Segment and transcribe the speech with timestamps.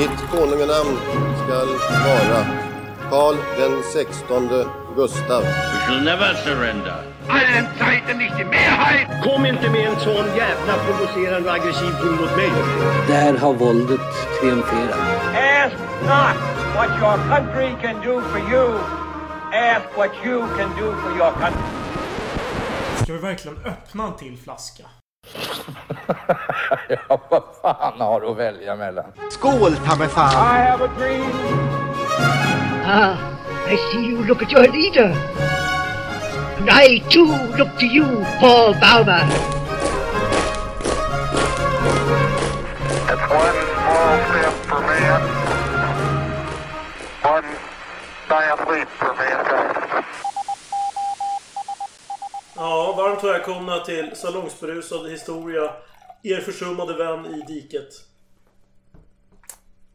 [0.00, 0.96] Mitt konunganamn
[1.44, 1.68] skall
[2.06, 2.46] vara
[3.10, 4.66] Karl den sextonde
[4.96, 5.42] Gustav.
[5.42, 7.04] We shall never surrender.
[7.28, 9.08] allen Zeiten nicht die Mehrheit!
[9.24, 12.50] Kom inte med en sån jävla provocerande och aggressiv ton mot mig.
[13.08, 14.00] Där har våldet
[14.40, 14.98] triumferat.
[15.34, 16.36] Ask not
[16.76, 18.68] what your country can do for you.
[19.52, 21.62] Ask what you can do for your country.
[23.02, 24.84] Ska vi verkligen öppna en till flaska?
[26.88, 29.04] Ja, vad fan har du att välja mellan?
[29.30, 30.32] Skål, ta mig fan!
[30.32, 31.30] I have a dream.
[32.86, 33.16] Ah,
[33.68, 35.14] I see you look at your leader.
[36.58, 39.20] And I too look to you, Paul Bauma.
[43.08, 45.22] It's one small step for man,
[47.22, 47.46] one
[48.28, 49.69] giant leap for mankind.
[52.60, 55.70] Ja, varmt välkomna till Salongsberusad historia.
[56.22, 57.88] Er försummade vän i diket.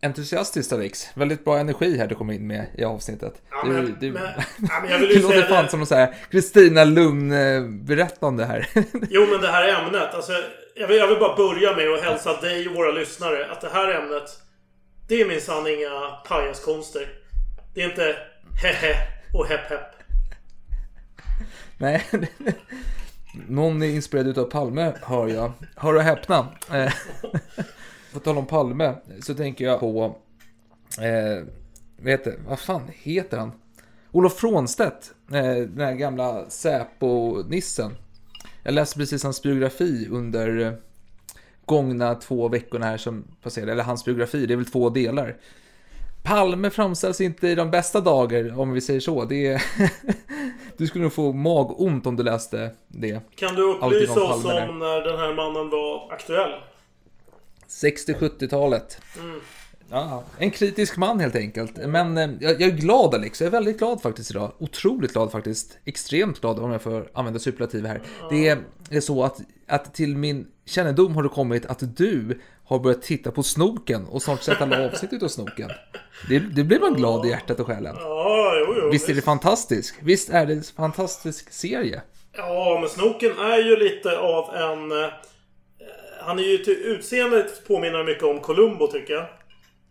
[0.01, 1.07] Entusiastiskt Alex.
[1.15, 3.41] Väldigt bra energi här du kom in med i avsnittet.
[3.51, 4.23] Ja, du, men- du, men-
[4.69, 8.45] ja, men jag vill ju det låter fan det- som någon så här Kristina Lugn-berättande
[8.45, 8.67] här.
[9.09, 10.13] Jo, men det här ämnet.
[10.13, 10.31] Alltså,
[10.75, 13.69] jag, vill, jag vill bara börja med att hälsa dig och våra lyssnare att det
[13.73, 14.29] här ämnet,
[15.07, 17.07] det är minsann inga pajaskonster.
[17.75, 18.15] Det är inte
[18.63, 18.95] hehe
[19.33, 19.94] och hepp hepp.
[21.77, 22.03] Nej.
[23.47, 25.51] Någon är inspirerad utav Palme, hör jag.
[25.75, 26.47] Hör och häpna.
[26.71, 26.93] Eh,
[28.13, 30.15] på tal om Palme, så tänker jag på...
[31.01, 31.43] Eh,
[31.97, 33.51] vad, du, vad fan heter han?
[34.11, 35.13] Olof Frånstedt.
[35.31, 37.91] Eh, den här gamla Säpo-nissen.
[38.63, 40.73] Jag läste precis hans biografi under eh,
[41.65, 43.71] gångna två veckorna här som passerade.
[43.71, 45.35] Eller hans biografi, det är väl två delar.
[46.25, 49.25] Palme framställs inte i de bästa dagar, om vi säger så.
[49.25, 49.63] Det är...
[50.77, 53.21] du skulle nog få magont om du läste det.
[53.35, 56.51] Kan du upplysa oss om när den här mannen var aktuell?
[57.67, 59.01] 60-70-talet.
[59.19, 59.41] Mm.
[59.91, 61.77] Ja, en kritisk man helt enkelt.
[61.87, 64.51] Men eh, jag, jag är glad Alex, jag är väldigt glad faktiskt idag.
[64.59, 65.77] Otroligt glad faktiskt.
[65.85, 68.01] Extremt glad om jag får använda superlativ här.
[68.29, 68.57] Det är,
[68.89, 69.37] är så att,
[69.67, 74.21] att till min kännedom har det kommit att du har börjat titta på Snoken och
[74.21, 75.69] snart sett alla avsnitt utav Snoken.
[76.29, 77.95] Det, det blir man glad i hjärtat och själen.
[77.99, 78.89] Ja, jo, jo.
[78.91, 79.95] Visst är det fantastiskt?
[80.01, 82.01] Visst är det en fantastisk serie?
[82.37, 84.91] Ja, men Snoken är ju lite av en...
[84.91, 85.07] eh,
[86.21, 89.25] Han är ju till utseendet påminner mycket om Columbo tycker jag.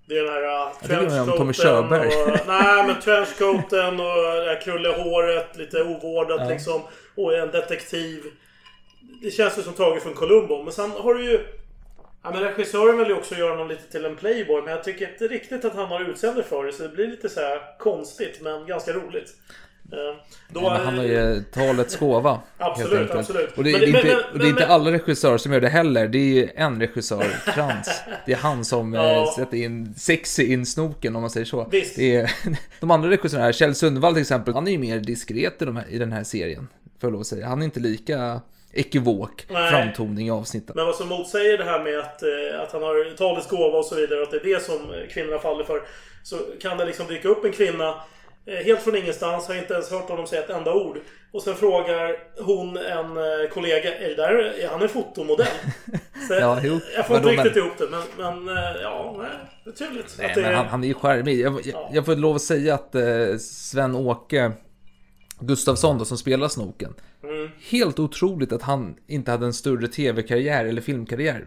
[0.06, 2.46] Det är den här uh, trenchcoaten och...
[2.46, 6.48] Nej, men trenchcoaten och det här krullehåret, lite ovårdat Ja.
[6.48, 6.82] liksom.
[7.14, 8.22] Och en detektiv.
[9.22, 10.62] Det känns ju som taget från Columbo.
[10.62, 11.46] Men sen har du ju...
[12.22, 14.62] Ja, men regissören vill ju också göra honom lite till en playboy.
[14.62, 16.72] Men jag tycker inte riktigt att han har utseende för det.
[16.72, 19.30] Så det blir lite så här konstigt, men ganska roligt.
[19.94, 20.16] Eh,
[20.48, 22.40] Då Men han har ju talets gåva.
[22.58, 23.58] Absolut, absolut.
[23.58, 25.38] Och det, är Men det- inte, men- och det är men- inte men- alla regissörer
[25.38, 26.08] som gör det heller.
[26.08, 27.90] Det är ju en regissör, Krantz.
[28.26, 29.10] Det är han som Ja.
[29.22, 31.68] eh, sätter in sexy in snoken om man säger så.
[31.70, 31.96] Visst.
[31.96, 32.32] Det är,
[32.80, 35.84] de andra regissörerna, Kjell Sundvall till exempel, han är ju mer diskret i, de här,
[35.88, 36.68] i den här serien.
[37.00, 37.46] Får jag lov att säga.
[37.46, 38.40] Han är inte lika
[38.72, 39.70] ekivok Nej.
[39.70, 40.72] framtoning i avsnitten.
[40.76, 43.84] Men vad som motsäger det här med att, eh, att han har talets gåva och
[43.84, 44.78] så vidare, och att det är det som
[45.10, 45.82] kvinnorna faller för.
[46.22, 47.94] Så kan det liksom dyka upp en kvinna
[48.46, 50.98] helt från ingenstans, har inte ens hört honom säga ett enda ord.
[51.32, 55.46] Och sen frågar hon en eh, kollega, är, det där, är han en fotomodell?
[56.28, 56.80] Så Ja, jo.
[56.96, 58.02] Jag får inte Vadå, men- riktigt ihop det, men,
[58.44, 59.30] men eh, ja, nej,
[59.64, 59.90] det är.
[60.18, 61.40] Nej, det, men han, han är ju charmig.
[61.40, 64.52] Jag, jag, jag får lov att säga att eh, Sven-Åke
[65.40, 66.94] Gustafsson då, som spelar Snoken.
[67.22, 67.50] Mm.
[67.70, 71.46] Helt otroligt att han inte hade en större tv-karriär eller filmkarriär.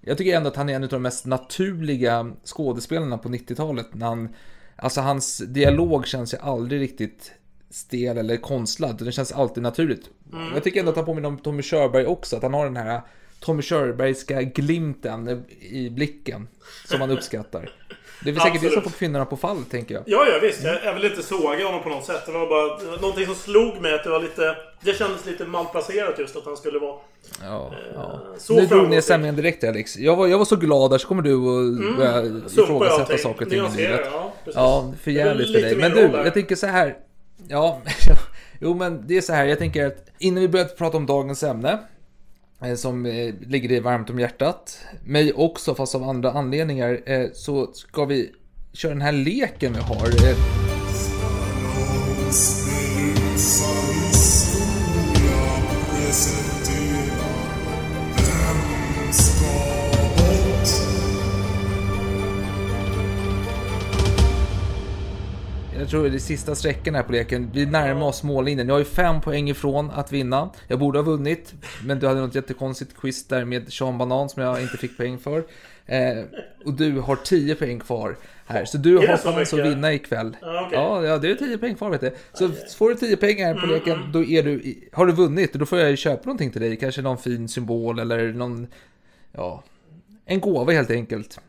[0.00, 3.94] Jag tycker ändå att han är en av de mest naturliga skådespelarna på 90-talet.
[3.94, 4.34] När han,
[4.76, 7.32] alltså hans dialog känns ju aldrig riktigt
[7.70, 8.98] stel eller konstlad.
[8.98, 10.10] Den känns alltid naturligt.
[10.32, 10.54] Mm.
[10.54, 12.36] Jag tycker ändå att han påminner om Tommy Körberg också.
[12.36, 13.00] Att han har den här
[13.40, 16.48] Tommy Körbergska glimten i blicken.
[16.88, 17.70] Som man uppskattar.
[18.24, 20.02] Det är väl säkert det som får kvinnorna på fall, tänker jag.
[20.06, 20.64] Ja, ja visst.
[20.64, 22.26] Jag, jag vill inte såga honom på något sätt.
[22.26, 24.56] Det var bara någonting som slog mig att det var lite...
[24.80, 26.96] Det kändes lite malplacerat just att han skulle vara...
[27.42, 28.20] Ja, ja.
[28.38, 29.96] så Nu drog ner stämningen direkt Alex.
[29.96, 32.48] Jag var, jag var så glad där så kommer du och börja Mm.
[32.48, 34.00] Sumpa ifrågasätta saker och ting i livet.
[34.12, 34.56] ja, precis.
[34.56, 35.76] Ja, för jävligt för dig.
[35.76, 36.96] Men du, jag tänker så här.
[37.48, 37.82] Ja,
[38.60, 39.44] jo men det är så här.
[39.44, 41.78] Jag tänker att innan vi börjar prata om dagens ämne.
[42.62, 44.78] Eh, som eh, ligger dig varmt om hjärtat.
[45.04, 47.00] Mig också, fast av andra anledningar.
[47.06, 48.32] Eh, så ska vi
[48.72, 50.06] köra den här leken vi har.
[65.86, 67.50] Jag tror det är sista sträckan här på leken.
[67.52, 68.68] Vi närmar oss mållinjen.
[68.68, 70.50] Jag är fem poäng ifrån att vinna.
[70.68, 71.54] Jag borde ha vunnit,
[71.84, 75.18] men du hade något jättekonstigt quiz där med Sean Banan som jag inte fick poäng
[75.18, 75.44] för.
[75.86, 76.24] Eh,
[76.64, 78.16] och du har 10 poäng kvar
[78.46, 80.36] här, så du har chans att vinna ikväll.
[80.40, 80.78] Ja, okej.
[80.78, 82.10] Ja, ja, det är 10 poäng kvar vet du.
[82.32, 85.52] Så får du 10 poäng här på leken, då är du, i- har du vunnit.
[85.52, 86.76] Då får jag ju köpa någonting till dig.
[86.76, 88.66] Kanske någon fin symbol eller någon,
[89.32, 89.62] ja,
[90.26, 91.40] en gåva helt enkelt.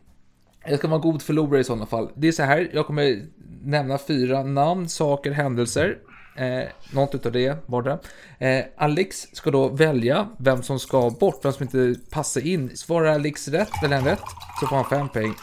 [0.70, 2.10] Jag ska vara en god förlorare i sådana fall.
[2.16, 3.22] Det är så här, jag kommer
[3.68, 5.98] nämna fyra namn, saker, händelser.
[6.36, 8.00] Eh, något utav det vardera.
[8.40, 12.78] Eh, Alex ska då välja vem som ska bort, vem som inte passar in.
[12.78, 14.24] Svarar Alex rätt, väljer han rätt,
[14.60, 15.34] så får han fem poäng.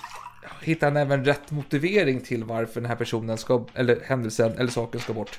[0.62, 5.00] Hittar han även rätt motivering till varför den här personen ska, eller händelsen eller saken
[5.00, 5.38] ska bort.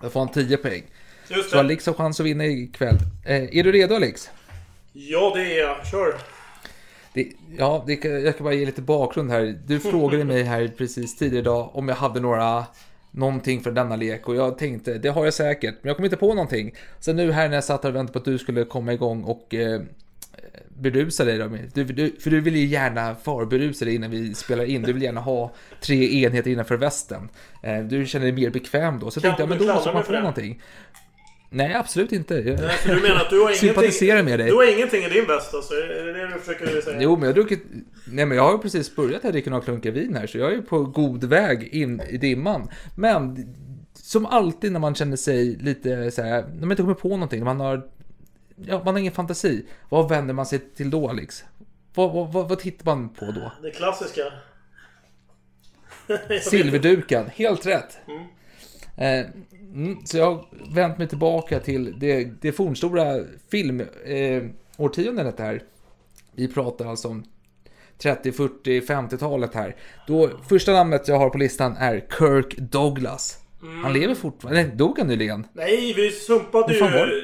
[0.00, 0.82] Då får han 10 poäng.
[1.28, 1.60] Just Så det.
[1.60, 2.98] Alex har chans att vinna ikväll.
[3.24, 4.30] Eh, är du redo Alex?
[4.92, 5.86] Ja, det är jag.
[5.86, 6.14] Kör.
[7.18, 7.28] Det,
[7.58, 9.58] ja, det, jag kan bara ge lite bakgrund här.
[9.66, 12.64] Du frågade mig här precis tidigare idag om jag hade några
[13.10, 16.16] någonting för denna lek och jag tänkte det har jag säkert, men jag kom inte
[16.16, 16.74] på någonting.
[17.00, 19.54] Så nu här när jag satt och väntade på att du skulle komma igång och
[19.54, 19.80] eh,
[20.68, 21.48] berusa dig då.
[21.74, 24.82] Du, du, för du vill ju gärna förberusa dig innan vi spelar in.
[24.82, 27.28] Du vill gärna ha tre enheter innanför västen.
[27.62, 29.10] Eh, du känner dig mer bekväm då.
[29.10, 30.62] Så Kan tänkte jag, men då måste man få någonting.
[31.50, 32.34] Nej, absolut inte.
[32.34, 33.68] Jag Nej, för du menar att du har ingenting...
[33.68, 34.48] sympatiserar med dig.
[34.48, 35.74] Du har ingenting i din väst alltså?
[35.74, 37.02] Är det det du försöker säga?
[37.02, 37.62] Jo, men jag har druckit...
[38.06, 40.52] Nej, men jag har ju precis börjat här dricka några klunkar vin här, så jag
[40.52, 42.70] är ju på god väg in i dimman.
[42.96, 43.54] Men
[43.94, 47.44] som alltid när man känner sig lite så här, när man inte kommer på någonting,
[47.44, 47.90] man har...
[48.66, 49.66] Ja, man har ingen fantasi.
[49.88, 51.44] Vad vänder man sig till då, Alex?
[51.94, 53.52] Vad, vad, vad, vad tittar man på då?
[53.62, 54.22] Det klassiska.
[56.42, 57.98] Silverduken, helt rätt.
[58.06, 58.14] Eh,
[58.98, 65.62] mm, så jag har vänt mig tillbaka till det, det fornstora filmårtiondet eh, här.
[66.32, 67.24] Vi pratar alltså om
[67.98, 69.76] 30, 40, 50-talet här.
[70.06, 73.38] Då, första namnet jag har på listan är Kirk Douglas.
[73.82, 75.46] Han lever fortfarande, nej, dog han nyligen?
[75.52, 76.80] Nej, vi sumpade ju...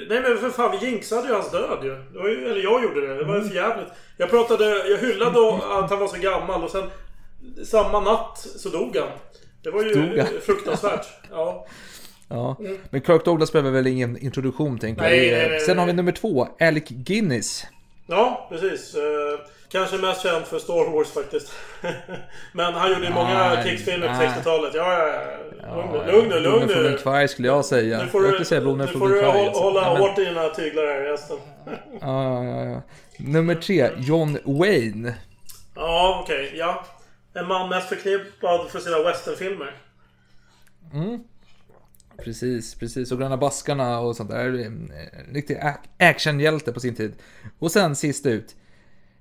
[0.09, 1.89] Nej men för fan, vi jinxade ju hans död ju.
[1.89, 2.45] Ju.
[2.51, 3.15] Eller jag gjorde det.
[3.15, 3.49] Det var ju Mm.
[3.49, 3.89] för jävligt.
[4.17, 4.65] Jag pratade...
[4.89, 6.91] Jag hyllade att han var så gammal och sen...
[7.65, 9.09] Samma natt så dog han.
[9.65, 10.29] Det var ju han?
[10.47, 11.07] fruktansvärt.
[11.31, 11.67] Ja.
[12.29, 12.57] Ja,
[12.91, 15.39] men Kirk Douglas behöver väl ingen introduktion tänker Nej, jag.
[15.39, 15.97] nej, nej, Sen har vi nej.
[15.97, 17.67] nummer två, Alec Guinness.
[18.07, 18.95] Ja, precis.
[18.95, 19.01] Eh,
[19.69, 21.53] kanske mest känd för Star Wars faktiskt.
[22.53, 24.29] Men han gjorde ju många Nej, krigsfilmer på nej.
[24.39, 24.75] 60-talet.
[24.75, 25.23] Ja, ja,
[25.63, 26.13] ja.
[26.13, 27.99] Lugn nu, Ja, lugn nu, en kvarg skulle jag säga.
[28.03, 29.63] Nu får jag du, skulle säga nu får från du alltså.
[29.63, 31.37] hålla Nej, men- hårt i dina tyglar här resten.
[32.01, 32.83] Ja, ja, ja.
[33.19, 35.15] Nummer tre, John Wayne.
[35.75, 36.53] Ja, okej.
[36.55, 36.85] ja.
[37.35, 39.77] En man mest förknippad för sina westernfilmer.
[42.25, 43.13] Precis, precis.
[43.13, 44.47] Och Gröna Baskarna och sånt där.
[44.47, 44.93] En
[45.33, 47.15] Riktig ac- actionhjälte på sin tid.
[47.59, 48.57] Och sen sist ut,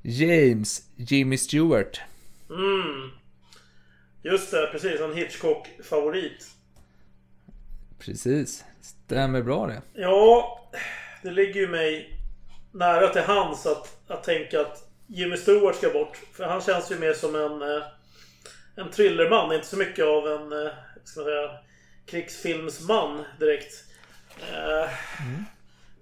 [0.02, 2.02] James Jimmy Stewart.
[2.50, 3.10] Mm.
[4.24, 5.02] Just det, precis.
[5.02, 6.48] En Hitchcock-favorit.
[8.00, 8.64] Precis.
[8.82, 9.82] Stämmer bra det.
[9.94, 10.60] Ja,
[11.24, 12.20] det ligger ju mig
[12.72, 16.18] nära till hands att, att tänka att Jimmy Stewart ska bort.
[16.34, 17.84] För han känns ju mer som en, eh,
[18.76, 19.54] en thrillerman.
[19.54, 20.72] Inte så mycket av en, eh,
[21.04, 21.52] ska man säga,
[22.06, 23.74] krigsfilmsman direkt.
[24.52, 24.90] Eh,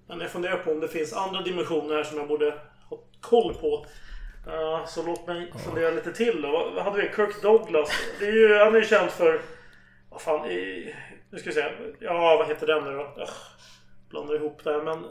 [0.06, 2.54] Men jag funderar på om det finns andra dimensioner här som jag borde
[2.90, 3.86] ha koll på.
[4.46, 6.72] Eh, så låt mig fundera lite till då.
[6.74, 7.10] Vad, hade vi?
[7.16, 7.90] Kirk Douglas.
[8.20, 9.40] Det är ju, han är ju känd för...
[10.10, 10.50] Vad fan?
[10.50, 10.94] I,
[11.30, 11.72] nu ska vi se.
[11.98, 13.14] Ja, vad heter den nu då?
[13.16, 13.30] Ugh,
[14.10, 14.82] blandar ihop där.
[14.82, 15.04] Men...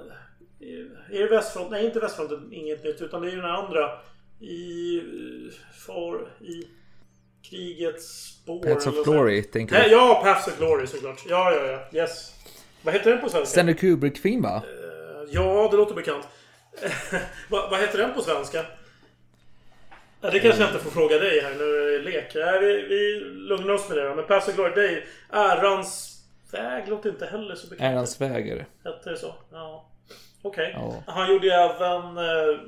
[1.11, 1.71] Är det Västfront?
[1.71, 2.53] Nej, inte Västfronten.
[2.53, 3.01] Inget nytt.
[3.01, 3.99] Utan det är ju den andra.
[4.39, 5.01] I...
[5.87, 6.27] Far...
[6.41, 6.67] I...
[7.51, 8.63] Krigets spår.
[8.63, 9.05] Pets of.
[9.05, 9.95] Glory, tänker Nej, du?
[9.95, 11.23] Ja, Paths of Glory såklart.
[11.29, 12.01] Ja, ja, ja.
[12.01, 12.33] Yes.
[12.81, 13.51] Vad heter den på svenska?
[13.51, 14.63] Stanley Kubrick-film va?
[15.29, 16.27] Ja, det låter bekant.
[17.49, 18.65] vad, vad heter den på svenska?
[20.21, 22.35] Ja, det kanske jag inte får fråga dig här nu är det lek.
[22.35, 24.15] Nej, vi, vi lugnar oss med det då.
[24.15, 27.93] Men Paths of Glory, det är Ärans väg låter inte heller så bekant.
[27.93, 28.65] Ärans väger.
[28.83, 29.35] Hette det så?
[29.51, 29.89] Ja.
[30.41, 30.71] Okej.
[30.75, 31.03] Ja.
[31.07, 32.59] Han gjorde ju även eh,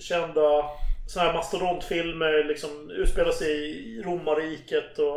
[0.00, 0.64] kända
[1.12, 2.44] såna här mastodontfilmer.
[2.48, 3.50] Liksom utspelar sig
[3.98, 5.16] i romarriket och...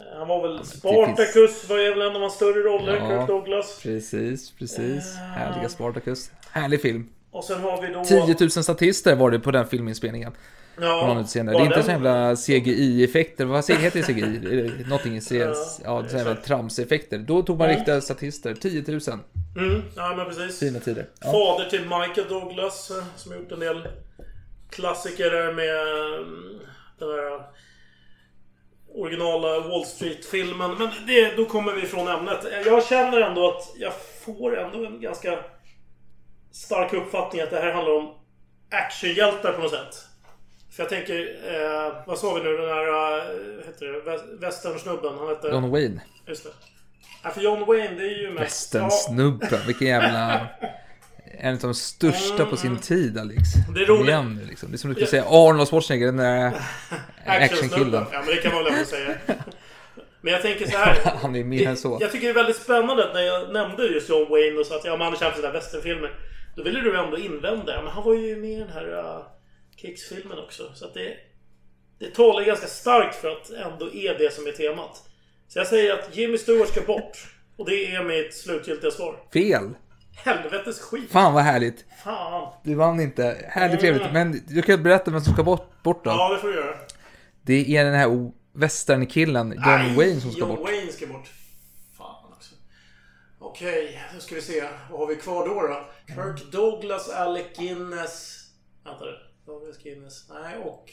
[0.00, 0.64] eh, Han var väl...
[0.64, 3.08] Spartacus var ju väl en av hans större roller, Ja.
[3.08, 3.80] Kirk Douglas.
[3.82, 5.14] Precis, precis.
[5.16, 5.20] Eh.
[5.22, 6.30] Härliga Spartacus.
[6.50, 7.08] Härlig film.
[7.30, 8.04] Och sen har vi då...
[8.04, 10.32] 10 000 statister var det på den filminspelningen.
[10.80, 10.82] Ja.
[10.82, 13.44] Det var är inte den- så jävla CGI-effekter.
[13.44, 14.84] Vad heter det CGI?
[14.88, 17.18] Någonting i CS, ja, så jävla tramseffekter.
[17.18, 17.76] Då tog man Ja.
[17.76, 18.54] riktiga statister.
[18.54, 19.00] 10 000.
[19.58, 20.58] Mm, ja men precis.
[20.60, 21.06] Fina tider.
[21.20, 21.32] Ja.
[21.32, 23.88] Fader till Michael Douglas eh, som har gjort en del
[24.76, 26.60] klassiker där med mm,
[26.98, 27.42] den här
[28.94, 30.74] originala Wall Street-filmen.
[30.78, 32.46] Men det, då kommer vi ifrån ämnet.
[32.66, 33.92] Jag känner ändå att jag
[34.24, 35.38] får ändå en ganska
[36.52, 38.14] stark uppfattning att det här handlar om
[38.70, 39.94] actionhjältar på något sätt.
[40.76, 41.20] För jag tänker,
[41.54, 45.48] eh, vad sa vi nu, den här, eh, heter det, Väs- västernsnubben, han hette...
[45.48, 46.00] John Wayne.
[46.26, 46.50] Just det.
[47.22, 48.74] Ja, för John Wayne, det är ju mest...
[48.74, 49.60] Ja, Västernsnubben.
[49.66, 50.46] Vilken jävla...
[51.30, 53.40] En av de största på sin tid, Alex.
[53.74, 54.08] Det är roligt.
[54.08, 54.70] Igen, liksom.
[54.70, 56.52] Det är som du skulle säga Arnold Schwarzenegger, den där
[57.26, 58.04] actionkillen.
[58.12, 59.14] Ja, men det kan man väl ändå säga.
[60.20, 60.98] Men jag tänker så här.
[61.22, 61.98] Han är mer än så.
[62.00, 64.76] Jag tycker det är väldigt spännande att när jag nämnde just John Wayne och sa
[64.76, 66.10] att ja, men han för sina westernfilmer.
[66.56, 67.74] Då ville du ändå invända.
[67.74, 69.26] Ja, men han var ju med i den här uh,
[69.80, 70.62] krigsfilmen också.
[70.74, 71.16] Så att det,
[71.98, 75.02] det talar ganska starkt för att ändå är det som är temat.
[75.48, 77.18] Så jag säger att Jimmy Stewart ska bort.
[77.56, 79.16] Och det är mitt slutgiltiga svar.
[79.32, 79.74] Fel!
[80.16, 81.10] Helvetes skit.
[81.10, 81.84] Fan vad härligt.
[82.04, 82.52] Fan.
[82.62, 83.46] Du vann inte.
[83.48, 84.12] Härligt trevligt.
[84.12, 86.10] Men du kan berätta vem som ska bort, bort då.
[86.10, 86.76] Ja, det får du göra.
[87.42, 90.60] Det är den här västernkillen John Nej, Wayne som ska John bort.
[90.60, 91.30] Wayne ska bort.
[91.98, 92.54] Fan också.
[93.38, 94.68] Okej, då ska vi se.
[94.90, 95.88] Vad har vi kvar då då?
[96.14, 98.44] Kirk Douglas, Alec Guinness.
[98.84, 99.12] Vänta nu.
[99.46, 100.28] Douglas Guinness.
[100.28, 100.90] Nej, och...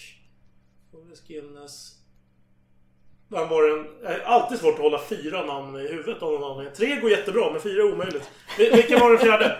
[0.91, 2.02] Douglas Guinness.
[3.33, 3.87] Vem var den?
[4.01, 6.75] Det är alltid svårt att hålla fyra namn i huvudet av någon anledning.
[6.75, 8.29] Tre går jättebra, men fyra är omöjligt.
[8.57, 9.57] Vil- Vilken var den fjärde?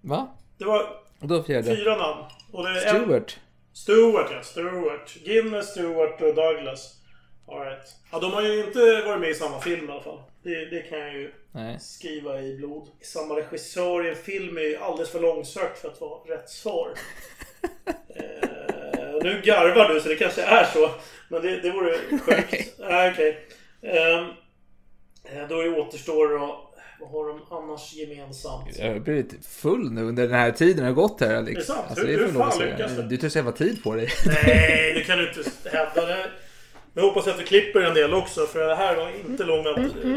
[0.00, 0.28] Va?
[0.58, 0.86] Det var
[1.20, 1.76] då fjärde.
[1.76, 2.24] fyra namn.
[2.52, 3.38] Och det är en- Stewart.
[3.72, 5.14] Stewart ja, Stewart.
[5.24, 6.92] Guinness, Stewart och Douglas.
[7.48, 7.94] All right.
[8.12, 10.22] Ja, de har ju inte varit med i samma film i alla fall.
[10.42, 11.80] Det, det kan jag ju Nej.
[11.80, 12.88] skriva i blod.
[13.02, 16.88] Samma regissör i en film är ju alldeles för långsökt för att vara rätt svar.
[18.08, 18.65] eh,
[19.26, 20.90] nu garvar du så det kanske är så.
[21.28, 22.74] Men det, det vore sjukt.
[22.78, 23.46] Nej, okej.
[23.82, 24.24] Ehm,
[25.24, 26.62] eh, då är återstår då...
[27.00, 28.78] Vad har de annars gemensamt?
[28.78, 31.54] Jag har blivit full nu under den här tiden har gått här Alex.
[31.54, 31.86] Det är sant.
[31.88, 33.02] Alltså, Hur- det hur lov att fan lyckas det?
[33.02, 34.08] Du tar så jävla tid på dig.
[34.26, 36.06] Nej, det kan du inte hävda.
[36.06, 36.16] Det.
[36.92, 39.64] Men jag hoppas att du klipper en del också för det här var inte lång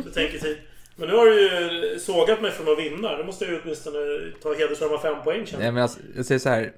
[0.04, 0.58] betänketid.
[0.96, 3.18] Men nu har du ju sågat mig från att vinna.
[3.18, 3.98] Då måste jag ju åtminstone
[4.44, 6.72] ta hedersamma fem poäng känner Nej men alltså, jag säger så här.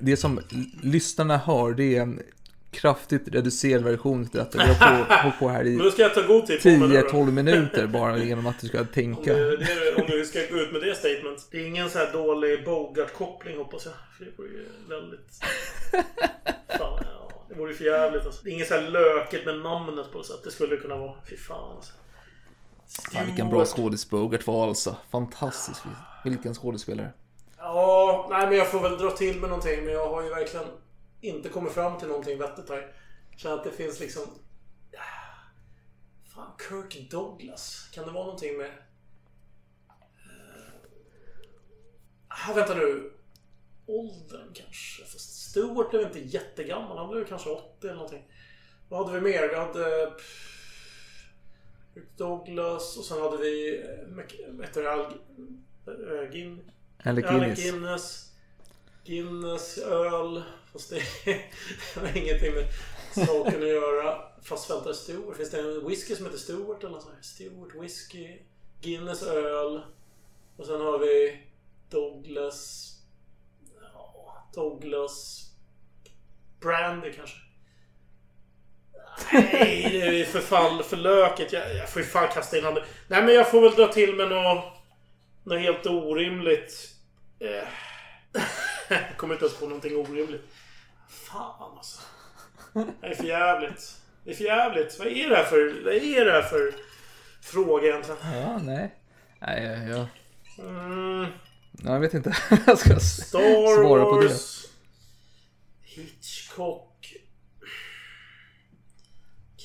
[0.00, 0.40] Det som
[0.82, 2.22] lyssnarna hör det är en
[2.70, 4.58] kraftigt reducerad version till detta.
[4.58, 6.88] Vi har på, hållit på här i då ska jag ta god tid på mig
[6.88, 7.08] nu då.
[7.08, 9.34] 10-12 minuter bara genom att du ska Om tänka.
[9.34, 11.48] du, det är, om du ska gå ut med det statement.
[11.50, 13.94] Det är ingen så här dålig Bogart-koppling hoppas jag.
[14.18, 15.40] För det vore ju väldigt...
[16.78, 18.44] Fan, ja, det vore ju för jävligt alltså.
[18.44, 21.14] Det är inget så här löket med namnet på så att det skulle kunna vara.
[21.30, 21.92] Fy fan alltså.
[23.12, 24.96] Fan, vilken bra skådis Bogart var alltså.
[25.10, 25.80] Fantastisk.
[26.24, 27.12] Vilken skådespelare.
[27.62, 29.84] Ja, nej men jag får väl dra till med någonting.
[29.84, 30.66] Men jag har ju verkligen
[31.20, 32.92] inte kommit fram till någonting vettigt här.
[33.36, 34.22] Känner att det finns liksom...
[36.34, 37.88] Fan, Kirk Douglas.
[37.92, 38.70] Kan det vara någonting med...
[42.28, 43.12] Ah, vänta nu.
[43.86, 45.04] Åldern kanske.
[45.04, 46.98] Fast Stewart blev inte jättegammal.
[46.98, 48.24] Han blev kanske 80 eller någonting.
[48.88, 49.48] Vad hade vi mer?
[49.48, 50.12] Vi hade...
[51.94, 53.82] Kirk Douglas och sen hade vi...
[53.82, 54.92] eh, Vad heter det?
[54.92, 55.12] Al...
[57.02, 57.12] Gin...
[57.12, 57.62] Alec Alec Guinness.
[57.62, 58.30] Guinness.
[59.04, 60.42] Guinness öl.
[60.72, 60.90] Fast
[61.24, 61.40] det,
[61.94, 62.66] har ingenting med
[63.14, 64.18] saken att göra.
[64.42, 65.36] Fast vänta, Stewart.
[65.36, 67.24] Finns det en whisky som heter Stewart eller nåt sånt?
[67.24, 68.38] Stewart whisky.
[68.80, 69.80] Guinness öl.
[70.56, 71.40] Och sen har vi
[71.90, 72.92] Douglas.
[73.80, 75.46] Ja, Douglas.
[76.60, 77.36] Brandy kanske.
[79.32, 81.52] Nej, det är för fall för löket.
[81.52, 82.84] Jag, jag får ju fan kasta in handen.
[83.08, 84.64] Nej, men jag får väl dra till med något,
[85.50, 86.94] något helt orimligt.
[87.38, 87.68] Eh,
[88.88, 90.44] jag kommer inte ens på någonting orimligt.
[91.08, 92.00] Fan alltså.
[93.00, 94.00] Det är för jävligt.
[94.24, 94.98] Det är för jävligt.
[94.98, 96.74] Vad är det här för, vad är det här för
[97.42, 98.20] fråga egentligen?
[98.22, 98.94] Ja, nej.
[99.40, 100.06] Nej, jag,
[100.58, 101.26] Mm,
[101.70, 102.36] nej, jag vet inte.
[102.66, 104.36] jag ska Star svara på det.
[105.82, 107.14] Hitchcock.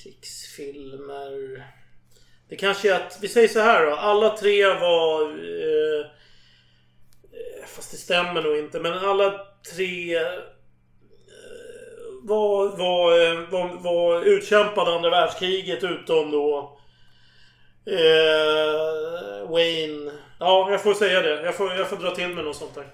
[0.03, 1.65] Krigsfilmer.
[2.49, 3.95] Det kanske är att, vi säger så här då.
[3.95, 5.21] Alla tre var...
[5.21, 6.05] Eh,
[7.33, 8.79] eh, fast det stämmer nog inte.
[8.79, 9.33] Men alla
[9.73, 10.21] tre eh,
[12.23, 16.77] var, var, eh, var, var utkämpade andra världskriget utom då
[17.85, 20.11] eh, Wayne.
[20.39, 21.41] Ja, jag får säga det.
[21.41, 22.85] Jag får, jag får dra till med något sånt där.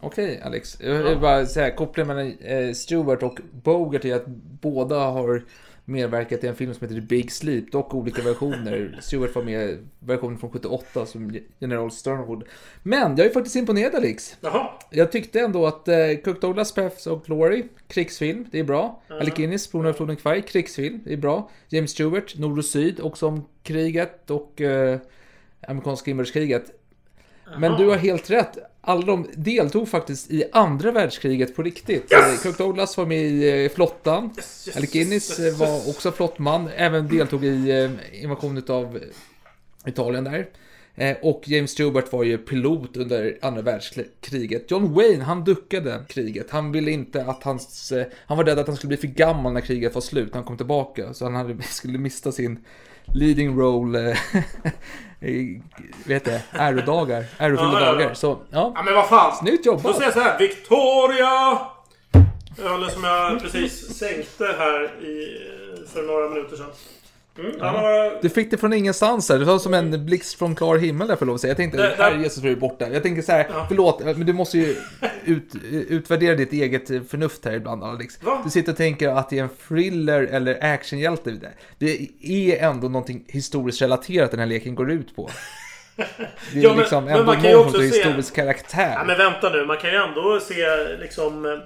[0.00, 0.80] Okej, Alex.
[0.80, 4.26] Jag vill bara säga, kopplingen mellan eh, Stewart och Bogart är att
[4.60, 5.42] båda har
[5.88, 8.98] medverkat i en film som heter The Big Sleep, dock olika versioner.
[9.00, 12.44] Stewart var med i versionen från 78 som General Sternwood.
[12.82, 14.36] Men jag är faktiskt imponerad Alex.
[14.40, 14.70] Jaha.
[14.90, 19.02] Jag tyckte ändå att eh, Cook Douglas Paths of Glory, krigsfilm, det är bra.
[19.08, 21.50] Alec Guinness, av floden Kwai, krigsfilm, det är bra.
[21.68, 24.98] James Stewart, Nord och Syd, också om kriget och eh,
[25.68, 26.72] amerikanska inbördeskriget.
[27.58, 28.58] Men du har helt rätt.
[28.80, 32.12] Alla de deltog faktiskt i andra världskriget på riktigt.
[32.12, 32.42] Yes!
[32.42, 34.30] Kirk Douglas var med i eh, flottan.
[34.36, 36.68] Yes, yes, Alec Guinness yes, eh, yes, var också flottman.
[36.76, 38.98] Även deltog i eh, invasionen av
[39.86, 40.46] Italien där.
[40.96, 44.70] Eh, och James Stewart var ju pilot under andra världskriget.
[44.70, 46.50] John Wayne, han duckade kriget.
[46.50, 47.92] Han ville inte att hans...
[47.92, 50.34] Eh, han var rädd att han skulle bli för gammal när kriget var slut, när
[50.34, 51.14] han kom tillbaka.
[51.14, 52.64] Så han hade, skulle mista sin
[53.14, 54.16] leading role, eh,
[56.06, 58.14] vet det, ärodagar, ärofulla Ja, dagar.
[58.14, 58.72] Så, ja.
[58.74, 59.36] Ja men vad fan!
[59.36, 59.94] Snyggt Då jobbat!
[59.96, 61.58] säger jag så här, Victoria!
[62.64, 65.38] Ölen som jag precis sänkte här i,
[65.92, 66.70] för några minuter sedan.
[67.38, 69.38] Mm, har, Du fick det från ingenstans där.
[69.38, 71.50] Det var som en blixt från klar himmel där för lov att säga.
[71.50, 72.88] Jag tänkte, Där- här där- Jesus var ju borta.
[72.88, 74.76] Jag tänker så här, förlåt, men du måste ju
[75.24, 75.54] ut,
[75.88, 78.22] utvärdera ditt eget förnuft här ibland Alex.
[78.22, 78.40] Va?
[78.44, 81.34] Du sitter och tänker att det är en thriller eller actionhjälte.
[81.78, 85.30] Det är ändå någonting historiskt relaterat den här leken går ut på.
[85.96, 88.92] Det är Ja, men- liksom men ändå man kan ju också se- historisk karaktär.
[88.98, 90.66] ja, men vänta nu, man kan ju ändå se
[91.00, 91.62] liksom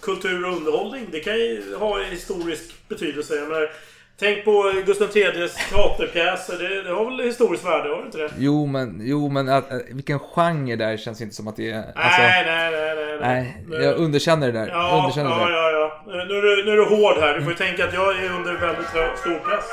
[0.00, 1.06] kultur och underhållning.
[1.12, 3.34] Det kan ju ha en historisk betydelse.
[3.34, 3.70] Jag menar,
[4.18, 6.58] tänk på Gustav IIIs teaterpjäser.
[6.58, 8.30] Det, det har väl historiskt värde, har det inte det?
[8.38, 11.76] Jo, men, jo, men att, att, vilken genre där känns inte som att det är...
[11.76, 13.64] Alltså, nej, nej, nej, nej.
[13.66, 14.68] nej, jag underkänner det där.
[14.68, 15.72] Ja, underkänner det ja, där.
[15.72, 16.24] ja, ja.
[16.24, 17.34] Nu, är du, nu är du hård här.
[17.34, 19.64] Du får ju tänka att jag är under väldigt stor press.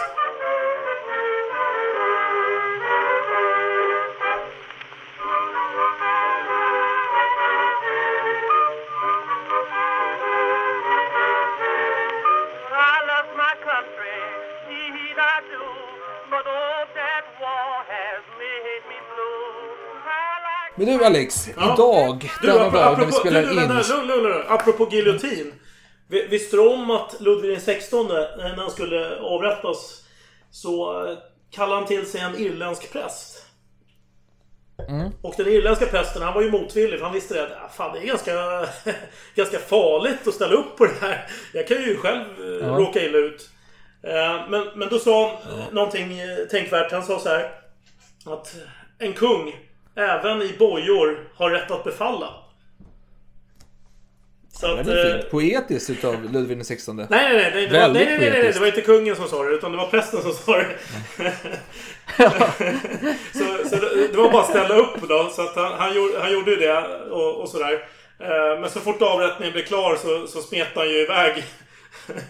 [20.85, 21.73] Men du Alex, Ja.
[21.73, 23.55] idag, Du, denna dag när vi spelar du, in...
[23.55, 24.43] lugn, lugn, lugn.
[24.47, 25.53] Apropå giljotin.
[26.09, 28.03] Vi- Visste du om att Ludvig XVI,
[28.37, 30.03] när han skulle avrättas,
[30.51, 31.17] så eh,
[31.51, 33.45] kallade han till sig en irländsk präst.
[34.89, 35.11] Mm.
[35.21, 36.99] Och den irländska prästen, han var ju motvillig.
[36.99, 38.33] För han visste det att ah, fan, det är ganska,
[39.35, 41.27] ganska farligt att ställa upp på det här.
[41.53, 42.73] Jag kan ju själv eh, Ja.
[42.77, 43.49] råka illa ut.
[44.03, 46.19] Eh, Men, men då sa han eh, någonting
[46.51, 46.91] tänkvärt.
[46.91, 47.51] Han sa så här.
[48.25, 48.55] Att
[48.99, 49.55] en kung,
[49.95, 52.33] även i bojor, har rätt att befalla.
[54.53, 54.85] Så att...
[54.85, 55.31] Det är eh, fint.
[55.31, 56.93] Poetiskt utav Ludvig XVI.
[56.93, 59.27] Nej, nej, nej, nej, det var, nej, nej, nej, nej, det var inte kungen som
[59.27, 60.67] sa det, utan det var prästen som sa det.
[63.33, 63.75] så så
[64.11, 66.57] det, var bara att ställa upp då, så att han, han, gjorde, han gjorde ju
[66.57, 66.77] det
[67.09, 67.73] och, och sådär.
[68.19, 71.43] Eh, Men så fort avrättningen blev klar så, så smet han ju iväg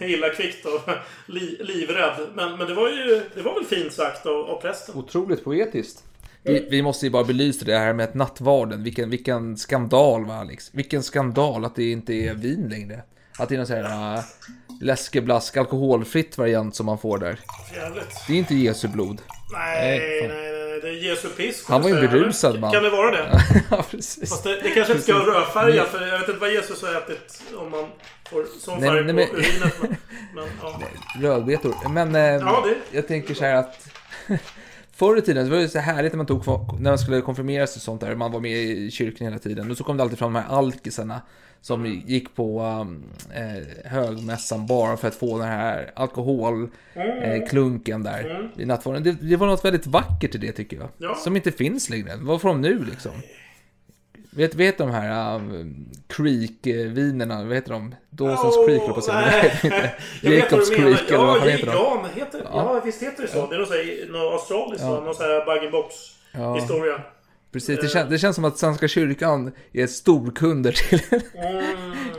[0.00, 0.90] illa kvickt och
[1.26, 2.28] li, livrädd.
[2.34, 4.94] Men, men det var ju det var väl fint sagt av, av prästen.
[4.96, 6.04] Otroligt poetiskt.
[6.44, 10.34] Vi, vi måste ju bara belysa det här med att nattvarden, vilken, vilken skandal va
[10.34, 10.70] Alex?
[10.74, 13.02] Vilken skandal att det inte är vin längre.
[13.38, 14.22] Att det är någon sån här uh,
[14.80, 17.40] läskeblask, alkoholfritt variant som man får där.
[17.74, 18.26] Jävligt.
[18.26, 19.20] Det är inte Jesu blod.
[19.52, 21.68] Nej, Nej, nej, nej, det är Jesu pisk.
[21.68, 22.72] Han var ju berusad man.
[22.72, 23.42] Kan det vara det?
[23.70, 24.30] ja, precis.
[24.30, 26.94] Fast det, det kanske inte ska vara rödfärgat för jag vet inte vad Jesus har
[26.94, 27.86] ätit om man
[28.30, 29.74] får sån Nej, färg nej, på men- urinet.
[30.34, 30.80] Men, ja.
[31.20, 31.88] Rödbetor.
[31.88, 33.88] Men eh, Ja, det- jag tänker så här att
[35.02, 36.46] Förr i tiden så var det så härligt när man tog,
[36.80, 39.70] när man skulle konfirmeras och sånt där, man var med i kyrkan hela tiden.
[39.70, 41.20] Och så kom det alltid fram de här alkisarna
[41.60, 43.02] som gick på um,
[43.34, 49.02] eh, högmässan bara för att få den här alkoholklunken eh, klunken där i nattvarden.
[49.02, 50.88] Det, det var något väldigt vackert i det tycker jag.
[50.98, 51.14] Ja.
[51.14, 52.10] Som inte finns längre.
[52.20, 53.12] Vad får de nu liksom?
[54.36, 57.94] Vet, vet de här um, Creek-vinerna, vad heter de?
[58.10, 58.94] Dawson's Åh, Creek, på
[60.22, 60.70] vet Jacobs.
[60.70, 61.72] Creek eller vad fan ja, heter de?
[61.72, 62.50] Ja, men heter, ja.
[62.74, 62.80] Ja.
[62.84, 63.46] visst heter det så.
[63.46, 65.00] Det är något, så här, något australiskt, Ja.
[65.00, 65.94] någon sån här bag-in-box
[66.32, 66.54] Ja.
[66.54, 67.00] historia.
[67.52, 71.00] Precis, det, kän, det känns som att Svenska kyrkan är storkunder till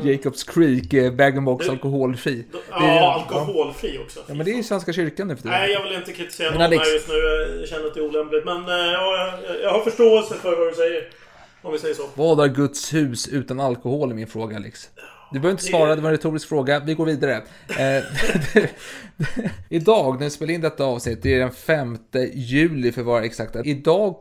[0.12, 2.46] Jacobs Creek, eh, bag-in-box, alkoholfri.
[2.72, 4.20] Är- Ja, alkoholfri också.
[4.28, 5.60] Ja, men det är ju Svenska kyrkan nu för tiden.
[5.60, 7.14] Nej, jag vill inte kritisera Men någon Alex- här just nu.
[7.60, 8.46] Jag känner att det är olämpligt.
[8.46, 11.04] Men eh, ja, jag, jag har förståelse för vad du säger.
[11.64, 12.10] Om vi säger så.
[12.16, 14.90] Vad är Guds hus utan alkohol är min fråga Alex.
[15.32, 16.80] Du behöver inte svara, det var en retorisk fråga.
[16.80, 17.44] Vi går vidare.
[17.80, 18.04] Eh,
[19.70, 21.98] Idag, när vi spelar in detta avsnitt, det är den 5
[22.34, 23.64] juli för att vara exakta.
[23.64, 24.16] Idag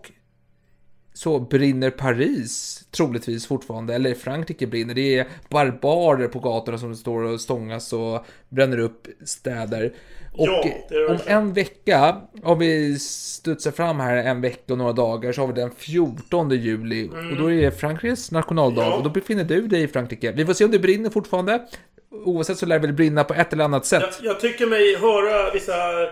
[1.15, 4.95] så brinner Paris troligtvis fortfarande, eller Frankrike brinner.
[4.95, 9.95] Det är barbarer på gatorna som står och stångas och bränner upp städer.
[10.33, 10.65] Och Ja,
[11.09, 15.49] om en vecka, om vi studsar fram här en vecka och några dagar, så har
[15.49, 17.09] vi den 14 juli.
[17.09, 18.83] Och då är det Frankrikes nationaldag.
[18.83, 18.95] Ja.
[18.95, 20.33] Och då befinner du dig i Frankrike.
[20.33, 21.63] Vi får se om det brinner fortfarande.
[22.25, 24.03] Oavsett så lär det väl brinna på ett eller annat sätt.
[24.23, 26.09] Jag, jag tycker mig höra vissa eh,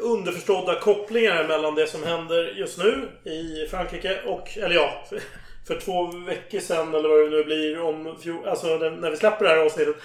[0.00, 5.04] underförstådda kopplingar mellan det som händer just nu i Frankrike och, eller ja,
[5.66, 9.44] för, två veckor sedan eller vad det nu blir om fjol, alltså när vi släpper
[9.44, 9.96] det här avsnittet.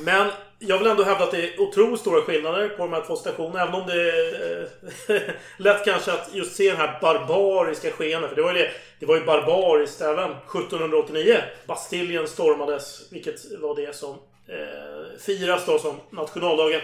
[0.00, 3.16] Men jag vill ändå hävda att det är otroligt stora skillnader på de här två
[3.16, 3.62] stationerna.
[3.62, 4.68] Även om det är
[5.08, 5.20] eh,
[5.56, 8.30] lätt kanske att just se den här barbariska skeendet.
[8.30, 8.70] För det var ju det.
[8.98, 11.38] Det var ju barbariskt även 1789.
[11.66, 13.12] Bastiljen stormades.
[13.12, 14.10] Vilket var det som
[14.48, 16.80] eh, firas då som nationaldagen.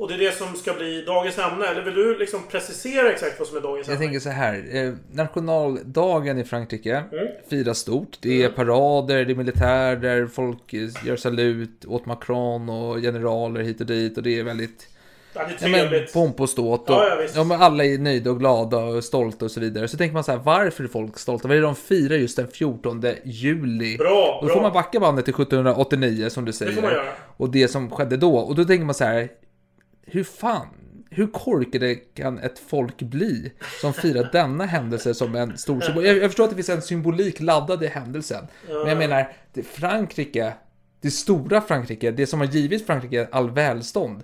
[0.00, 1.66] Och det är det som ska bli dagens ämne.
[1.66, 4.06] Eller vill du liksom precisera exakt vad som är dagens Jag ämne?
[4.06, 4.64] tänker så här.
[4.72, 7.26] Eh, nationaldagen i Frankrike Mm.
[7.50, 8.18] firas stort.
[8.20, 10.72] Det är parader, det är militär där folk
[11.04, 14.16] gör salut åt Macron och generaler hit och dit.
[14.16, 14.86] Och det är väldigt
[15.34, 16.90] Ja, det är ja, men, pomp och ståt.
[16.90, 19.88] Och, Ja, ja, ja, men alla är nöjda och glada och stolta och så vidare.
[19.88, 21.48] Så tänker man så här, varför är folk stolta?
[21.48, 23.96] Vad är det de firar just den 14 juli?
[23.96, 24.54] Bra, då bra.
[24.54, 26.72] får man backa bandet till 1789 som du säger.
[26.72, 27.02] får man göra.
[27.36, 28.36] Och det som skedde då.
[28.36, 29.28] Och då tänker man så här,
[30.12, 30.66] hur fan,
[31.10, 36.06] hur korkade kan ett folk bli som firar denna händelse som en stor symbol?
[36.06, 38.46] Jag, jag förstår att det finns en symbolik laddad i händelsen.
[38.68, 40.52] Men jag menar, det Frankrike,
[41.00, 44.22] det stora Frankrike, det som har givit Frankrike all välstånd.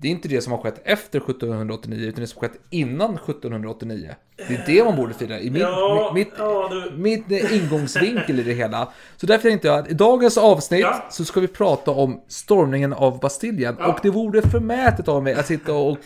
[0.00, 3.14] Det är inte det som har skett efter 1789, utan det som har skett innan
[3.14, 4.14] 1789.
[4.48, 5.40] Det är det man borde fira.
[5.40, 8.88] I min, Ja, mitt, ja, mitt eh, ingångsvinkel i det hela.
[9.16, 11.04] Så därför tänkte jag att i dagens avsnitt Ja.
[11.10, 13.76] så ska vi prata om stormningen av Bastiljen.
[13.76, 15.98] Och det vore förmätet av mig att sitta och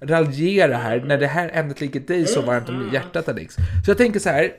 [0.00, 3.54] raljera här när det här ämnet ligger dig så varmt om hjärtat Alex.
[3.84, 4.52] Så jag tänker så här.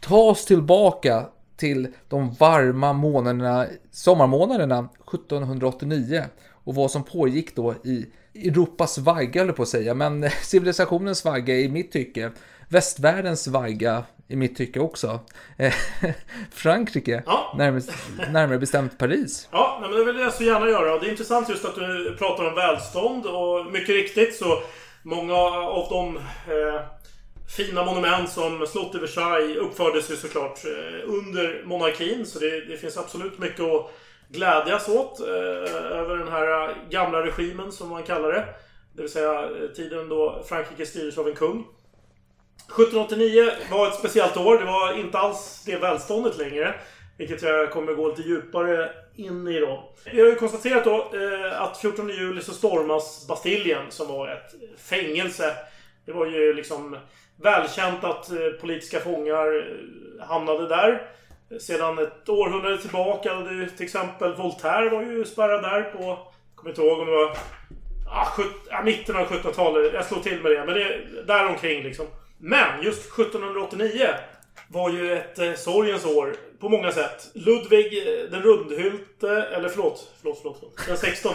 [0.00, 6.24] Ta oss tillbaka till de varma månaderna, sommarmånaderna 1789
[6.68, 11.54] och vad som pågick då i Europas vagga, höll på att säga, men civilisationens vagga
[11.54, 12.30] i mitt tycke,
[12.68, 15.20] västvärldens vagga i mitt tycke också.
[15.58, 15.72] Eh,
[16.52, 17.54] Frankrike, Ja.
[17.58, 17.82] närmare,
[18.32, 19.48] närmare bestämt Paris.
[19.52, 20.94] Ja, men det vill jag så gärna göra.
[20.94, 24.62] Och det är intressant just att du pratar om välstånd och mycket riktigt så
[25.02, 26.80] många av de eh,
[27.56, 32.26] fina monument som slott i Versailles uppfördes ju såklart eh, under monarkin.
[32.26, 33.90] Så det, det finns absolut mycket att
[34.28, 35.26] glädjas åt eh,
[35.98, 38.44] över den här eh, gamla regimen som man kallar det.
[38.92, 41.64] Det vill säga eh, tiden då Frankrike styrdes av en kung.
[42.68, 44.58] 1789 var ett speciellt år.
[44.58, 46.74] Det var inte alls det välståndet längre.
[47.18, 49.92] Vilket jag kommer gå lite djupare in i då.
[50.12, 54.80] Vi har ju konstaterat då eh, att 14 juli så stormas Bastiljen som var ett
[54.80, 55.54] fängelse.
[56.06, 56.96] Det var ju liksom
[57.36, 59.76] välkänt att eh, politiska fångar
[60.20, 61.02] hamnade där.
[61.60, 66.02] Sedan ett århundrade tillbaka hade ju till exempel Voltaire var ju spärrad där på...
[66.02, 66.18] Jag
[66.54, 67.36] kommer inte ihåg om det var...
[68.10, 69.94] Ah, sjut- ah, mitten av 1700-talet.
[69.94, 70.64] Jag slår till med det.
[70.64, 72.06] Men det är däromkring liksom.
[72.38, 74.06] Men just 1789
[74.68, 77.30] var ju ett eh, sorgens år på många sätt.
[77.34, 80.86] Ludvig eh, den rundhylte, eller förlåt, förlåt, förlåt, förlåt.
[80.86, 81.32] Den 16.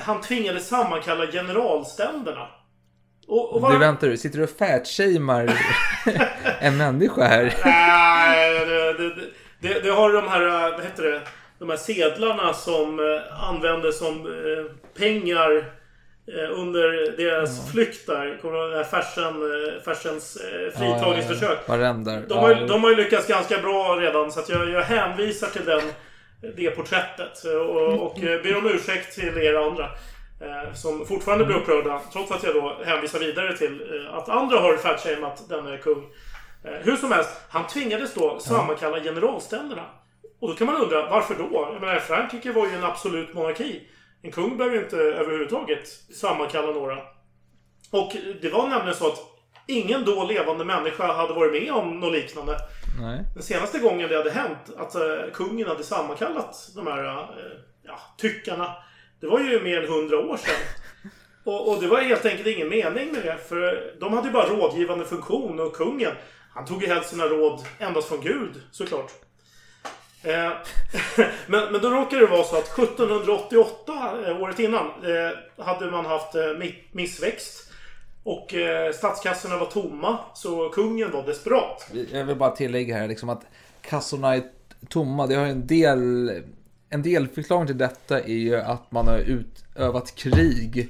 [0.00, 2.48] Han tvingades sammankalla generalständerna.
[3.32, 3.78] Och, och Du var...
[3.78, 5.58] väntar du, sitter du och fatshamear
[6.60, 7.54] en människa här?
[7.64, 9.14] Nej, det, det,
[9.60, 11.20] det, det har de här, eh, vad heter det?
[11.58, 15.64] De här sedlarna som eh, användes som eh, pengar
[16.52, 18.38] under deras flykt där.
[18.42, 19.34] Du Fersen,
[19.84, 20.38] Fersens
[20.76, 21.68] fritagningsförsök?
[21.68, 22.20] Varenda.
[22.28, 25.46] De har, ju- de har ju lyckats ganska bra redan så att jag, jag hänvisar
[25.46, 25.82] till den,
[26.56, 27.44] det porträttet.
[27.44, 29.88] Och, och ber om ursäkt till er andra.
[30.42, 32.00] Eh, som fortfarande blir upprörda.
[32.12, 36.04] Trots att jag då hänvisar vidare till eh, att andra har fatshameat denne kung.
[36.64, 39.84] Eh, hur som helst, han tvingades då sammankalla generalständerna.
[40.40, 41.68] Och då kan man undra, varför då?
[41.72, 43.88] Jag menar, Frankrike var ju en absolut monarki.
[44.22, 46.98] En kung behöver ju inte överhuvudtaget sammankalla några.
[47.90, 49.18] Och det var nämligen så att
[49.66, 52.56] ingen då levande människa hade varit med om något liknande.
[53.00, 53.24] Nej.
[53.34, 54.94] Den senaste gången det hade hänt att
[55.32, 57.28] kungen hade sammankallat de här
[57.82, 58.76] ja, tyckarna.
[59.22, 60.54] Det var ju mer än hundra år sedan.
[61.44, 63.38] Och, och det var helt enkelt ingen mening med det.
[63.48, 66.12] För de hade ju bara rådgivande funktion och kungen,
[66.54, 69.12] han tog ju helst sina råd endast från Gud, såklart.
[70.22, 70.52] Eh,
[71.46, 73.92] men, men då råkade det vara så att 1788,
[74.26, 76.42] eh, året innan, eh, hade man haft eh,
[76.92, 77.72] missväxt.
[78.24, 81.90] Och eh, statskassorna var tomma, så kungen var desperat.
[82.12, 83.42] Jag vill bara tillägga här liksom att
[83.82, 84.42] kassorna är
[84.88, 85.26] tomma.
[85.26, 86.30] Det har ju en del...
[86.92, 90.88] En delförklaring till detta är ju att man har utövat krig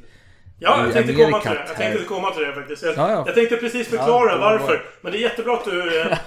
[0.63, 1.65] Ja, jag tänkte komma till det.
[1.69, 2.83] Jag tänkte komma till det faktiskt.
[2.83, 3.23] Jag, Ja, ja.
[3.27, 4.83] jag tänkte precis förklara Ja, var varför.
[5.01, 6.01] Men det är jättebra att du...
[6.01, 6.07] Eh,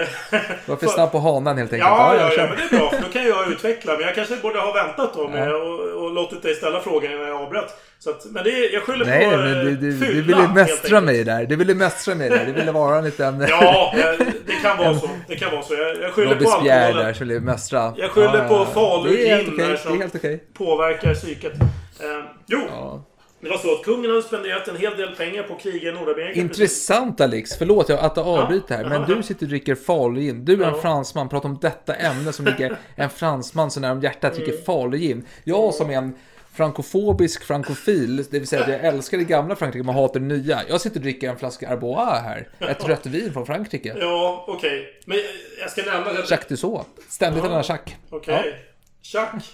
[0.00, 1.90] eh, Varför snabb på hanan helt enkelt?
[1.90, 2.90] Ja, ja, ja, men det är bra.
[2.90, 3.92] För då kan jag utveckla.
[3.92, 7.28] Men jag kanske borde ha väntat då med och, och låtit dig ställa frågan innan
[7.28, 7.74] jag avbröt.
[7.98, 10.22] Så att, men det är, jag skyller Nej, på men eh, du, du, fylla, du
[10.22, 11.46] ville mästra mig där.
[11.46, 12.44] Du ville mästra mig där.
[12.46, 13.40] Du ville vara en liten...
[13.48, 15.08] Ja, eh, det kan vara så.
[15.28, 15.74] Det kan vara så.
[15.74, 17.14] Jag, jag skyller på Robespierre där alkoholen.
[17.14, 17.94] som ville mästra.
[17.96, 19.64] Jag skyller på Falu Det är helt gin okej.
[19.64, 20.44] där Det är som helt okej.
[20.54, 21.52] påverkar psyket.
[22.00, 22.06] Eh,
[22.46, 23.04] jo, Ja.
[23.46, 26.40] Det var så att kungen hade spenderat en hel del pengar på krig i Nordamerika.
[26.40, 29.14] Intressant Alex, förlåt jag- att jag avbryter här, men Ja.
[29.16, 30.44] du sitter och dricker Falugin.
[30.44, 30.80] Du är en Ja.
[30.80, 34.64] fransman, pratar om detta ämne som ligger en fransman så nära om hjärtat, dricker Mm.
[34.64, 35.26] Falugin.
[35.44, 36.14] Jag som är en
[36.54, 40.60] frankofobisk frankofil, det vill säga att jag älskar det gamla Frankrike men hatar det nya.
[40.68, 43.94] Jag sitter och dricker en flaska Arbois här, ett rött vin från Frankrike.
[44.00, 44.86] Ja, okej.
[45.06, 45.18] Men
[45.60, 46.18] jag ska nämna det.
[46.30, 47.94] Jacques Dussault, ständigt denna Jacques.
[48.10, 48.54] Okej.
[49.02, 49.44] Chuck.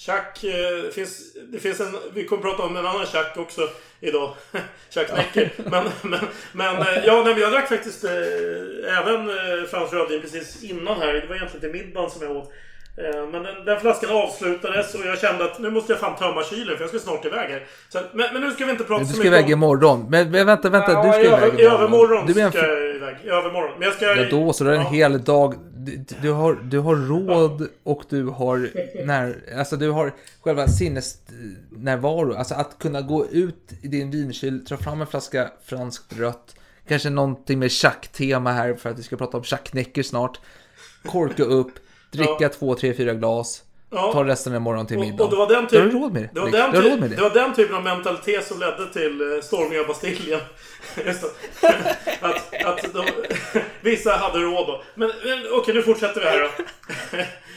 [0.00, 1.96] Chuck, det finns, det finns en...
[2.14, 3.68] Vi kommer prata om en annan Chuck också
[4.00, 4.34] idag.
[4.90, 5.50] Chuck Necker.
[5.56, 6.20] Men, men,
[6.52, 11.00] men eh, ja, nej, men jag drack faktiskt eh, även eh, fransk rödvin precis innan
[11.00, 11.12] här.
[11.12, 12.52] Det var egentligen till middagen som jag åt.
[13.04, 16.44] Eh, Men den, den flaskan avslutades och jag kände att nu måste jag fan tömma
[16.44, 17.66] kylen för jag ska snart iväg här.
[17.88, 20.06] Så, men, men nu ska vi inte prata Du så ska mycket iväg imorgon.
[20.10, 20.92] Men, men vänta, vänta.
[20.92, 23.16] Ja, Du ska över- iväg I övermorgon Du menar ska jag iväg.
[23.24, 23.70] I övermorgon.
[23.78, 24.06] Men jag ska...
[24.16, 24.64] Ja, då så.
[24.64, 24.88] Är det en Ja.
[24.88, 25.54] hel dag.
[25.76, 28.70] Du, du, har, du har råd och du har
[29.06, 32.34] när, alltså du har själva sinnesnärvaro.
[32.34, 36.54] Alltså att kunna gå ut i din vinkyl, ta fram en flaska franskt rött.
[36.88, 39.70] Kanske någonting med Jack-tema här för att vi ska prata om Jack
[40.06, 40.40] snart.
[41.06, 41.72] Korka upp,
[42.10, 42.48] dricka Ja.
[42.48, 43.62] två, tre, fyra glas.
[43.92, 44.12] Ja.
[44.12, 45.24] Ta resten imorgon till middag.
[45.24, 46.00] Och, och det var den Du har typen...
[46.02, 46.30] råd med det.
[46.34, 47.16] Det var, den typ, råd med det.
[47.16, 50.40] det var den typen av mentalitet som ledde till eh, stormningen av Bastiljen.
[52.20, 53.04] Att, att de,
[53.80, 54.82] vissa hade råd då.
[54.94, 56.48] Men, men okej, nu fortsätter vi här då.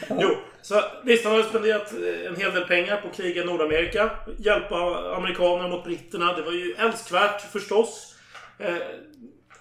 [0.21, 0.29] jo,
[0.61, 4.09] så han har spenderat eh, en hel del pengar på krig i Nordamerika.
[4.37, 4.75] Hjälpa
[5.15, 6.33] amerikanerna mot britterna.
[6.33, 8.15] Det var ju älskvärt förstås.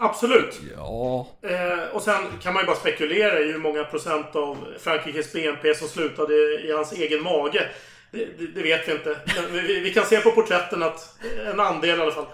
[0.03, 0.61] Eh, absolut.
[0.77, 5.33] Ja, Eh, och sen kan man ju bara spekulera i hur många procent av Frankrikes
[5.33, 7.69] BNP som slutade i hans egen mage.
[8.11, 9.17] Det, det, det vet vi inte.
[9.53, 11.19] Men vi, vi kan se på porträtten att
[11.53, 12.27] en andel i alla fall.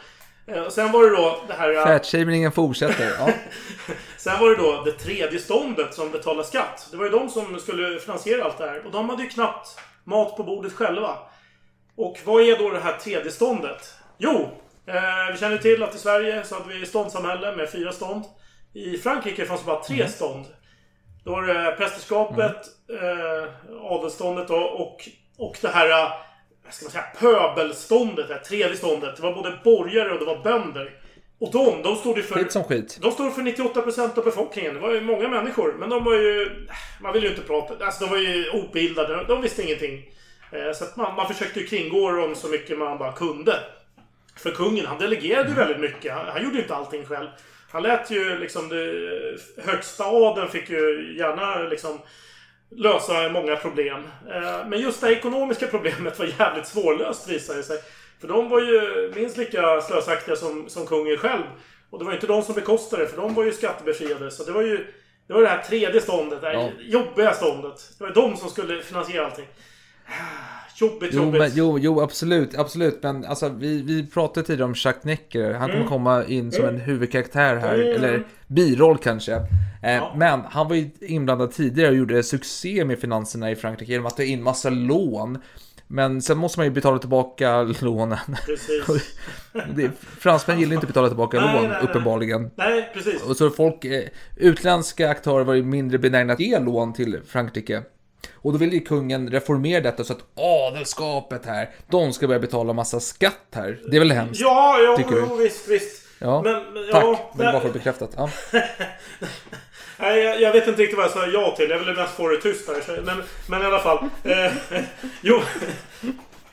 [0.47, 1.87] Eh, och sen var det då det här...
[1.87, 3.13] fatshamingen fortsätter.
[3.19, 3.29] Ja.
[4.17, 6.89] Sen var det då det tredje ståndet som betalade skatt.
[6.91, 8.87] Det var ju de som skulle finansiera allt det här.
[8.87, 11.19] Och de hade ju knappt mat på bordet själva.
[11.97, 13.95] Och vad är då det här tredje ståndet?
[14.19, 14.51] Jo,
[14.89, 18.25] eh, vi känner till att i Sverige så hade vi ståndssamhälle med fyra stånd.
[18.75, 20.47] I Frankrike fanns det bara tre stånd.
[21.25, 22.57] Då var det prästerskapet,
[23.03, 23.49] eh,
[23.83, 26.11] adelsståndet och, och det här, eh,
[26.65, 29.17] vad ska man säga, pöbelståndet, det här tredje ståndet.
[29.17, 30.91] Det var både borgare och det var bönder.
[31.41, 32.35] Och de, de stod ju för...
[32.35, 32.99] Skit som skit.
[33.03, 34.75] De stod för 98% av befolkningen.
[34.75, 35.75] Det var ju många människor.
[35.79, 36.67] Men de var ju...
[37.01, 37.87] Man vill ju inte prata.
[37.87, 39.25] Alltså de var ju obildade.
[39.25, 40.05] De visste ingenting.
[40.53, 43.59] Eh, Så att man, man försökte ju kringgå dem så mycket man bara kunde.
[44.39, 46.13] För kungen, han delegerade ju väldigt mycket.
[46.13, 47.29] Han, han gjorde ju inte allting själv.
[47.71, 48.93] Han lät ju liksom det,
[49.65, 51.99] högsta adeln fick ju gärna liksom
[52.71, 54.03] lösa många problem.
[54.31, 57.79] Eh, Men just det ekonomiska problemet var jävligt svårlöst visade det sig.
[58.21, 61.43] För de var ju minst lika slösaktiga som, som kungen själv.
[61.91, 64.31] Och det var ju inte de som bekostade det, för de var ju skattebefriade.
[64.31, 64.87] Så det var ju
[65.27, 66.71] det, var det här tredje ståndet, det här Ja.
[66.81, 67.91] jobbiga ståndet.
[67.99, 69.47] Det var de som skulle finansiera allting.
[70.81, 71.41] Jobbigt, Jo, jobbigt.
[71.41, 73.03] men, jo, jo, absolut, absolut.
[73.03, 75.53] Men alltså, vi, vi pratade tidigare om Chuck Necker.
[75.53, 75.89] Han kommer Mm.
[75.89, 77.75] komma in som en huvudkaraktär här.
[77.75, 77.89] Mm.
[77.97, 79.33] Eller biroll kanske.
[79.83, 80.15] Eh, Ja.
[80.17, 84.17] Men han var ju inblandad tidigare och gjorde succé med finanserna i Frankrike genom att
[84.17, 85.39] ta in massa lån.
[85.91, 88.19] Men sen måste man ju betala tillbaka lånen.
[88.47, 89.15] Precis.
[90.19, 91.79] Fransmän gillar inte att betala tillbaka Nej, lån, nej.
[91.83, 92.51] uppenbarligen.
[92.57, 93.23] Nej, precis.
[93.23, 94.03] Och så folk, eh,
[94.37, 97.83] utländska aktörer var ju mindre benägna att ge lån till Frankrike.
[98.35, 102.73] Och då ville ju kungen reformera detta så att adelskapet här, de ska börja betala
[102.73, 103.79] massa skatt här.
[103.91, 104.41] Det är väl hemskt?
[104.41, 106.05] Ja, ja, jo, visst, visst.
[106.19, 107.05] Ja, Men, men, tack.
[107.05, 108.11] ja, Vill bara det bekräftat.
[108.17, 108.31] Ja.
[110.01, 111.71] Nej, jag, jag vet inte riktigt vad jag sa ja till.
[111.71, 113.03] Jag ville mest få det tyst här.
[113.03, 113.99] Men, men i alla fall.
[114.25, 114.53] Eh,
[115.21, 115.41] jo.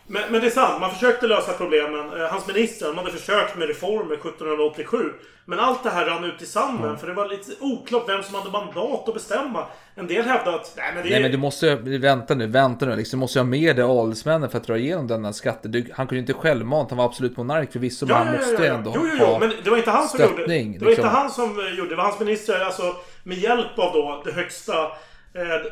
[0.08, 0.82] Men, men det är sant.
[0.82, 2.22] Man försökte lösa problemen.
[2.22, 5.14] Eh, hans ministrar de hade försökt med reformer 1787.
[5.48, 6.98] Men allt det här rann ut i sanden.
[6.98, 9.66] För det var lite oklart vem som hade mandat att bestämma.
[9.96, 10.74] En del hävdade att...
[10.78, 12.96] Nej, men det är Nej men du måste vänta nu, vänta nu.
[12.96, 15.60] Liksom, du måste ha med dig adelsmännen för att dra igenom denna skatt.
[15.62, 18.68] Du, han kunde ju inte självmant, han var absolut monark förvisso, men han måste ju
[18.68, 20.80] ändå jo, jo, jo, ha men det var inte han som gjorde stöttning.
[20.80, 20.86] det.
[20.86, 21.16] var inte liksom.
[21.16, 21.96] han som eh, gjorde det.
[21.96, 24.90] var hans ministrar, alltså med hjälp av då det högsta eh,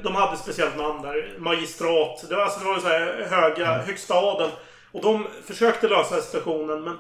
[0.04, 1.34] de hade ett speciellt namn där.
[1.38, 2.26] Magistrat.
[2.30, 3.86] Det var, alltså, det var så här höga, Mm.
[3.86, 4.52] högsta adeln.
[4.91, 6.97] Och de försökte lösa situationen men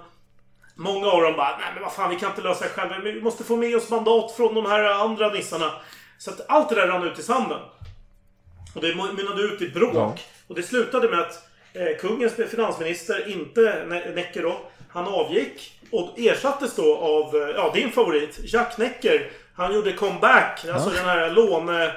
[0.75, 2.99] Många av dem bara, nej men vad fan vi kan inte lösa det själva.
[2.99, 5.71] Vi måste få med oss mandat från de här andra nissarna.
[6.17, 7.59] Så att allt det där rann ut i sanden.
[8.75, 9.91] Och det mynnade ut i bråk.
[9.95, 10.15] Ja.
[10.47, 15.81] Och det slutade med att eh, kungens finansminister, inte Ne- Necker då, han avgick.
[15.91, 19.29] Och ersattes då av, eh, ja din favorit, Jack Necker.
[19.55, 21.93] Han gjorde comeback, alltså den här låne...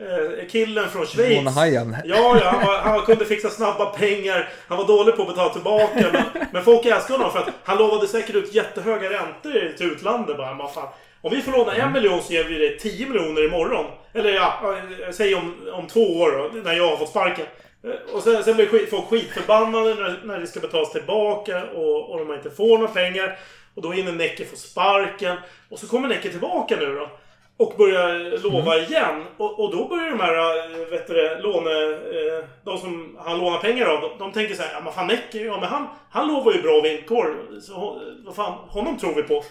[0.00, 1.36] Eh, killen från Schweiz.
[1.36, 1.96] Lånehajen.
[2.04, 4.48] Ja, ja han, var, han kunde fixa snabba pengar.
[4.68, 6.10] Han var dålig på att betala tillbaka.
[6.12, 10.36] Men, men folk älskade honom för att han lovade säkert ut jättehöga räntor till utlandet.
[10.36, 10.88] Bara, vad fan.
[11.20, 13.84] Om vi får låna en miljon så ger vi dig 10 miljoner imorgon.
[14.14, 14.74] Eller ja,
[15.06, 17.46] eh, säg om, om två år när jag har fått sparken.
[17.84, 22.10] Eh, Och sen, sen blir skit, folk skitförbannade när, när det ska betalas tillbaka och,
[22.10, 23.38] och de inte får några pengar.
[23.74, 25.36] Och då hinner Necker få sparken.
[25.68, 27.10] Och så kommer Necker tillbaka nu då.
[27.56, 29.24] Och börjar lova igen.
[29.36, 31.70] Och, och då börjar de här, äh, vet du det, låne...
[31.92, 35.06] Eh, de som han lånar pengar av, de, de tänker så här, ja men fan
[35.06, 37.36] Necker, ja men han, han lovar ju bra villkor.
[37.60, 39.44] Så vad fan, honom tror vi på.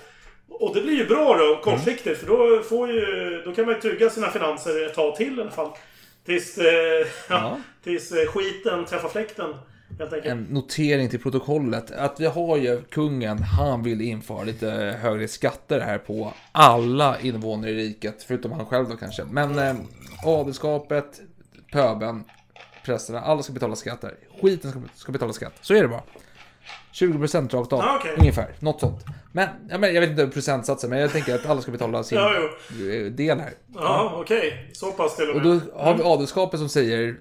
[0.50, 2.20] Och det blir ju bra då, kortsiktigt.
[2.20, 5.42] För då, får ju, då kan man ju trygga sina finanser ett tag till i
[5.42, 5.72] alla fall.
[6.26, 7.58] Tills, eh, ja.
[7.84, 9.56] tills eh, skiten träffar fläkten.
[10.24, 11.92] En notering till protokollet.
[11.92, 14.70] Att vi har ju kungen, han vill införa lite
[15.02, 18.24] högre skatter här på alla invånare i riket.
[18.28, 19.24] Förutom han själv då kanske.
[19.32, 19.76] Men eh,
[20.26, 21.22] adelskapet,
[21.72, 22.24] pöben,
[22.86, 24.16] prästerna, alla ska betala skatt här.
[24.42, 25.54] Skiten ska, ska betala skatt.
[25.62, 26.04] Så är det bara.
[26.94, 28.16] 20% rakt av, Ah, okej.
[28.20, 28.56] ungefär.
[28.60, 29.06] Något sånt.
[29.32, 32.18] Men, ja, men jag vet inte procentsatsen, men jag tänker att alla ska betala sin
[32.18, 33.54] Ja, eh, del här.
[33.76, 34.70] Ja, okej.
[34.74, 35.62] Så pass till och Och med.
[35.74, 37.16] då har vi adelskapet som säger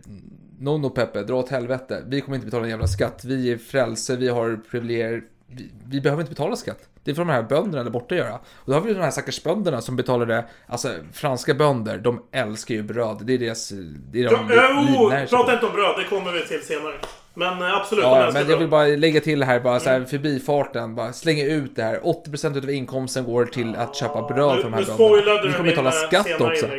[0.62, 2.04] No no Peppe, dra åt helvete.
[2.06, 3.24] Vi kommer inte betala en jävla skatt.
[3.24, 5.22] Vi är frälse, vi har privilegier.
[5.46, 6.88] Vi, vi behöver inte betala skatt.
[7.04, 8.34] Det får de här bönderna där borta göra.
[8.34, 10.44] Och då har vi de här stackars bönderna som betalar det.
[10.66, 13.18] Alltså franska bönder, de älskar ju bröd.
[13.22, 13.68] Det är deras...
[14.12, 14.56] Det är de sig
[14.96, 15.36] på.
[15.36, 16.94] prata inte om bröd, det kommer vi till senare.
[17.34, 18.58] Men eh, absolut, Ja, men jag bröd.
[18.58, 22.00] vill bara lägga till här, bara så här förbifarten, bara slänga ut det här.
[22.00, 25.42] 80% av inkomsten går till att köpa bröd för de här bönderna.
[25.42, 26.66] du kommer betala eh, skatt också.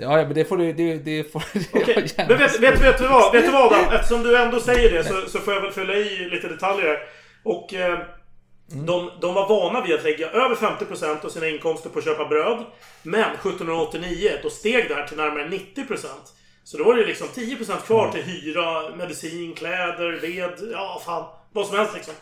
[0.00, 2.98] Ja, ja, men det får du, det, det får du gärna Men vet, vet, vet,
[2.98, 3.84] du vad, vet du vad Dan?
[3.94, 6.98] Eftersom du ändå säger det så, så får jag väl fylla i lite detaljer.
[7.44, 7.98] Och eh,
[8.72, 8.86] Mm.
[8.86, 12.24] de, de var vana vid att lägga över 50% av sina inkomster på att köpa
[12.24, 12.64] bröd.
[13.02, 16.06] Men 1789, då steg det här till närmare 90%.
[16.70, 18.12] Så då var det liksom 10% kvar Mm.
[18.12, 21.24] till hyra, medicin, kläder, ved, ja fan.
[21.52, 22.14] Vad som helst liksom.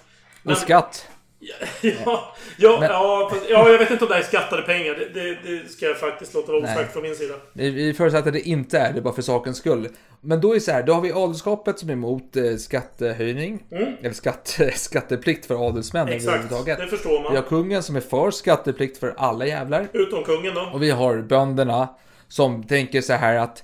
[0.42, 1.08] Men- Och skatt.
[1.80, 4.94] Ja, ja, Men- ja, ja, jag vet inte om det här är skattade pengar.
[4.94, 7.34] Det, det, det ska jag faktiskt låta vara osagt från min sida.
[7.52, 9.88] Vi, förutsätter att det inte är det bara för sakens skull.
[10.20, 13.64] Men då är det så här, då har vi adelskapet som är emot eh, skattehöjning.
[14.02, 16.16] Eller skatt, skatteplikt för adelsmän Mm.
[16.16, 16.78] Exakt, överhuvudtaget.
[16.78, 17.32] det förstår man.
[17.32, 19.88] Vi har kungen som är för skatteplikt för alla jävlar.
[19.92, 20.70] Utom kungen då.
[20.74, 21.88] Och vi har bönderna
[22.28, 23.62] som tänker så här att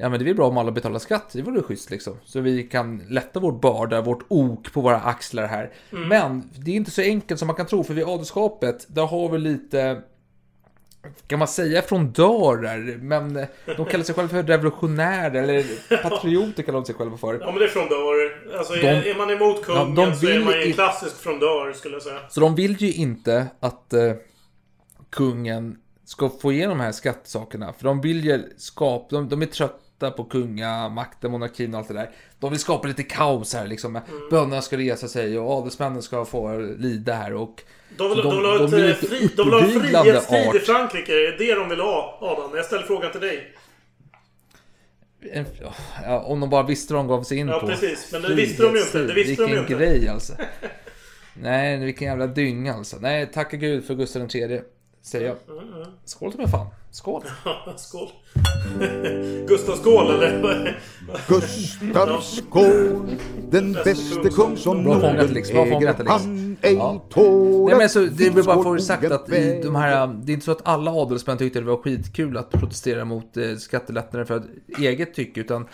[0.00, 2.16] Ja men det är väl bra om alla betalar skatt, det vore schysst liksom.
[2.24, 5.72] Så vi kan lätta vår börda, vårt ok på våra axlar här.
[5.92, 6.08] Mm.
[6.08, 9.28] Men det är inte så enkelt som man kan tro, för vid adelskapet, där har
[9.28, 10.02] vi lite
[11.26, 16.78] kan man säga från dörrar, men de kallar sig själva för revolutionärer eller patrioter kallar
[16.78, 17.38] de sig själva för.
[17.40, 18.56] Ja men det är frondör.
[18.58, 21.94] Alltså De- är, man emot kungen Ja, så är man ju en klassisk frondör skulle
[21.94, 22.20] jag säga.
[22.28, 24.12] Så de vill ju inte att eh,
[25.10, 27.72] kungen ska få igenom de här skattsakerna.
[27.72, 31.94] För de vill ju skapa, de, de är trötta på kungamakten, monarkin och allt det
[31.94, 32.10] där.
[32.38, 33.96] De vill skapa lite kaos här liksom.
[33.96, 34.08] Mm.
[34.30, 37.62] Bönderna ska resa sig och adelsmännen ska få lida här och...
[37.96, 38.36] De vill, så de,
[38.70, 40.62] vill ha ett, fri, de vill ha frihetstid i art.
[40.62, 41.12] Frankrike.
[41.12, 42.50] Det är det de vill ha, Adam.
[42.56, 43.54] Jag ställer frågan till dig.
[45.32, 45.44] En-
[46.04, 47.66] Ja, om de bara visste vad de gav sig in Ja, på.
[47.66, 48.08] precis.
[48.12, 48.98] Men det visste de ju inte.
[49.02, 49.74] Det visste de ju Vilken inte.
[49.74, 50.32] grej alltså.
[51.34, 52.96] Nej, vilken jävla dynga alltså.
[53.00, 54.60] Nej, tacka gud för Gustav III.
[55.02, 55.58] Säger jag.
[55.58, 56.66] Mm, Skål till mig fan.
[56.90, 57.22] Skål.
[57.76, 58.08] Skål.
[59.48, 60.80] Gustav Skål eller?
[61.28, 63.16] Gustav Skål,
[63.50, 65.52] den bäste kung som Bra fångat, Norden Alex.
[65.52, 67.02] Bra fångat, äger, han ej Ja.
[67.68, 70.34] Nej men så, det vill bara skål få sagt att i de här, det är
[70.34, 74.42] inte så att alla adelsmän tyckte det var skitkul att protestera mot eh, skattelättnader för
[74.78, 75.68] eget tycke, utan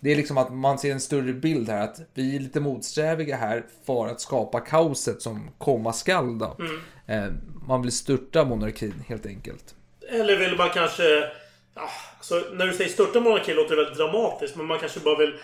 [0.00, 3.36] det är liksom att man ser en större bild här, att vi är lite motsträviga
[3.36, 6.56] här för att skapa kaoset som komma skall då.
[6.58, 6.80] Mm.
[7.06, 7.26] Eh,
[7.66, 9.74] man vill störta monarkin helt enkelt.
[10.08, 11.30] Eller vill man kanske...
[11.74, 14.56] Alltså, när du säger störta monarki låter det väldigt dramatiskt.
[14.56, 15.34] Men man kanske bara vill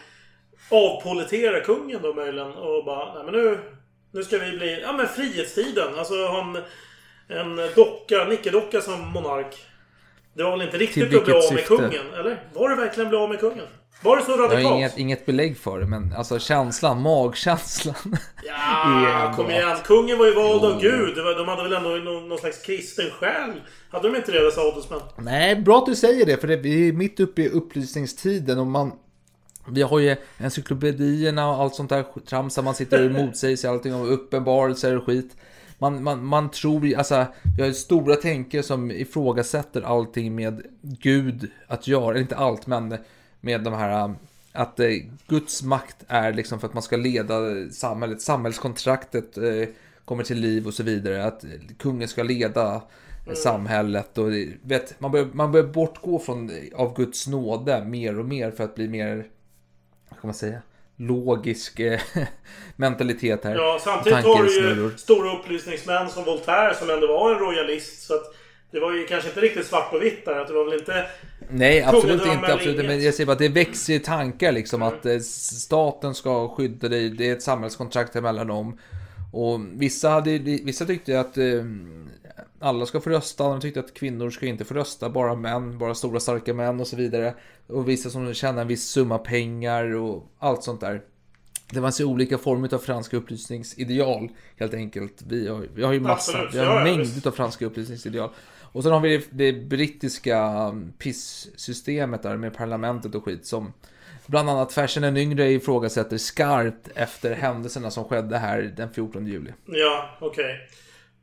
[0.68, 2.52] avpolitera kungen då möjligen.
[2.52, 3.58] Och bara, nej men nu...
[4.14, 4.80] Nu ska vi bli...
[4.80, 5.98] Ja men frihetstiden.
[5.98, 6.62] Alltså ha en,
[7.38, 9.66] en docka, nickedocka som monark.
[10.34, 11.66] Det var väl inte riktigt att bli av med syfte?
[11.66, 12.14] kungen?
[12.18, 12.42] Eller?
[12.52, 13.66] Var det verkligen bli av med kungen?
[14.02, 14.64] Var det så Jag radikalt?
[14.66, 17.94] har inget, inget belägg för det, men alltså känslan, magkänslan.
[18.44, 19.76] Ja, är kom igen.
[19.84, 20.90] Kungen var ju vald av Jo.
[20.90, 21.16] Gud.
[21.16, 23.50] De hade väl ändå någon, någon slags kristen själ?
[23.90, 25.00] Hade de inte det, dessa adelsmän?
[25.16, 28.66] Nej, bra att du säger det, för det, vi är mitt uppe i upplysningstiden och
[28.66, 28.92] man...
[29.68, 33.94] Vi har ju encyklopedierna och allt sånt där trams man sitter och motsäger sig allting
[33.94, 35.36] om uppenbarelser och skit.
[35.78, 40.62] Man, man, man tror ju, alltså, vi har ju stora tänkare som ifrågasätter allting med
[40.82, 42.98] Gud att göra, eller inte allt, men
[43.42, 44.14] med de här
[44.52, 44.88] att eh,
[45.26, 47.34] Guds makt är liksom för att man ska leda
[47.70, 49.68] samhället, samhällskontraktet eh,
[50.04, 52.82] kommer till liv och så vidare, att eh, kungen ska leda
[53.24, 53.36] Mm.
[53.36, 58.50] samhället och vet, man börjar, man börjar bortgå från av Guds nåde mer och mer
[58.50, 59.16] för att bli mer,
[60.08, 60.62] vad kan man säga,
[60.96, 62.00] logisk eh,
[62.76, 63.54] mentalitet här.
[63.54, 68.02] Ja, samtidigt har du ju stora upplysningsmän som Voltaire som ändå var en royalist.
[68.02, 68.34] Så att
[68.70, 70.40] det var ju kanske inte riktigt svart och vitt där.
[70.40, 71.06] Att det var väl inte...
[71.50, 72.52] Nej, absolut inte.
[72.52, 72.86] Absolut, inget.
[72.86, 76.88] men jag säger bara att det växer i tankar liksom att eh, staten ska skydda
[76.88, 77.10] dig.
[77.10, 78.78] Det är ett samhällskontrakt emellan dem.
[79.32, 81.64] Och vissa, hade, vissa tyckte att eh,
[82.60, 85.94] alla ska få rösta, andra tyckte att kvinnor ska inte få rösta, bara män, bara
[85.94, 87.34] stora starka män och så vidare.
[87.66, 91.02] Och vissa som tjänar en viss summa pengar och allt sånt där.
[91.70, 95.22] Det fanns ju olika former av franska upplysningsideal helt enkelt.
[95.26, 98.30] Vi har, vi har ju massa, Absolut, vi har en ja, mängd av franska upplysningsideal.
[98.72, 103.72] Och sen har vi det, det brittiska um, PIS-systemet där med parlamentet och skit som
[104.26, 109.52] bland annat Fersen den yngre ifrågasätter skarpt efter händelserna som skedde här den 14 juli.
[109.66, 110.68] Ja, okej.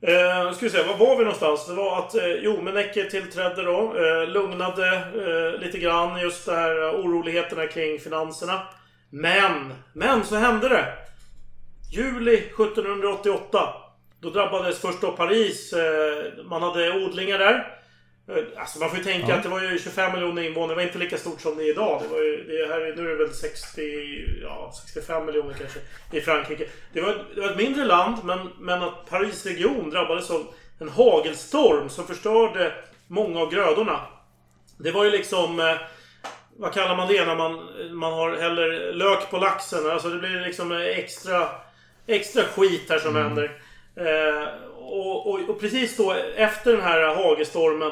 [0.02, 1.68] Eh, ska vi se, var var vi någonstans?
[1.68, 3.94] Det var att, eh, Jomenecke tillträdde då.
[3.98, 8.62] Eh, lugnade eh, lite grann just det här eh, oroligheterna kring finanserna.
[9.10, 10.86] Men, men så hände det.
[11.92, 13.89] Juli 1788.
[14.22, 15.74] Då drabbades först då Paris.
[15.74, 17.76] Eh, man hade odlingar där.
[18.30, 19.36] Eh, Alltså man får ju tänka Ja.
[19.36, 20.70] att det var ju 25 miljoner invånare.
[20.72, 22.02] Det var inte lika stort som det är idag.
[22.02, 23.82] Det var ju, det här, är- nu är det väl 60,
[24.44, 25.80] ja, 65 miljoner kanske
[26.12, 26.66] i Frankrike.
[26.94, 30.46] Det var, det var ett mindre land men, men att Paris region drabbades av
[30.80, 32.74] en hagelstorm som förstörde
[33.08, 34.00] många av grödorna.
[34.78, 35.60] Det var ju liksom...
[35.60, 35.76] Eh,
[36.58, 39.90] vad kallar man det när man, man har häller lök på laxen?
[39.92, 41.48] Alltså det blir liksom extra,
[42.08, 43.52] extra skit här som händer.
[44.00, 44.48] Eh,
[44.78, 47.92] och, och, och precis då efter den här hagelstormen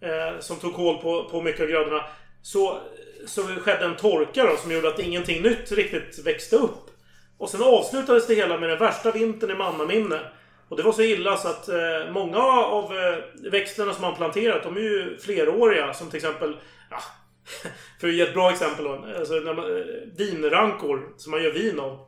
[0.00, 2.04] eh, som tog koll på, på mycket av grödorna
[2.42, 2.80] så,
[3.26, 6.90] så skedde en torka då som gjorde att ingenting nytt riktigt växte upp.
[7.38, 10.20] Och sen avslutades det hela med den värsta vintern i mannaminne.
[10.68, 14.62] Och det var så illa så att eh, många av eh, växterna som man planterat,
[14.62, 15.94] de är ju fleråriga.
[15.94, 16.56] Som till exempel,
[16.90, 16.98] ja,
[18.00, 19.06] för att ge ett bra exempel då.
[19.18, 19.84] Alltså, när man, eh,
[20.16, 21.98] vinrankor som man gör vin av.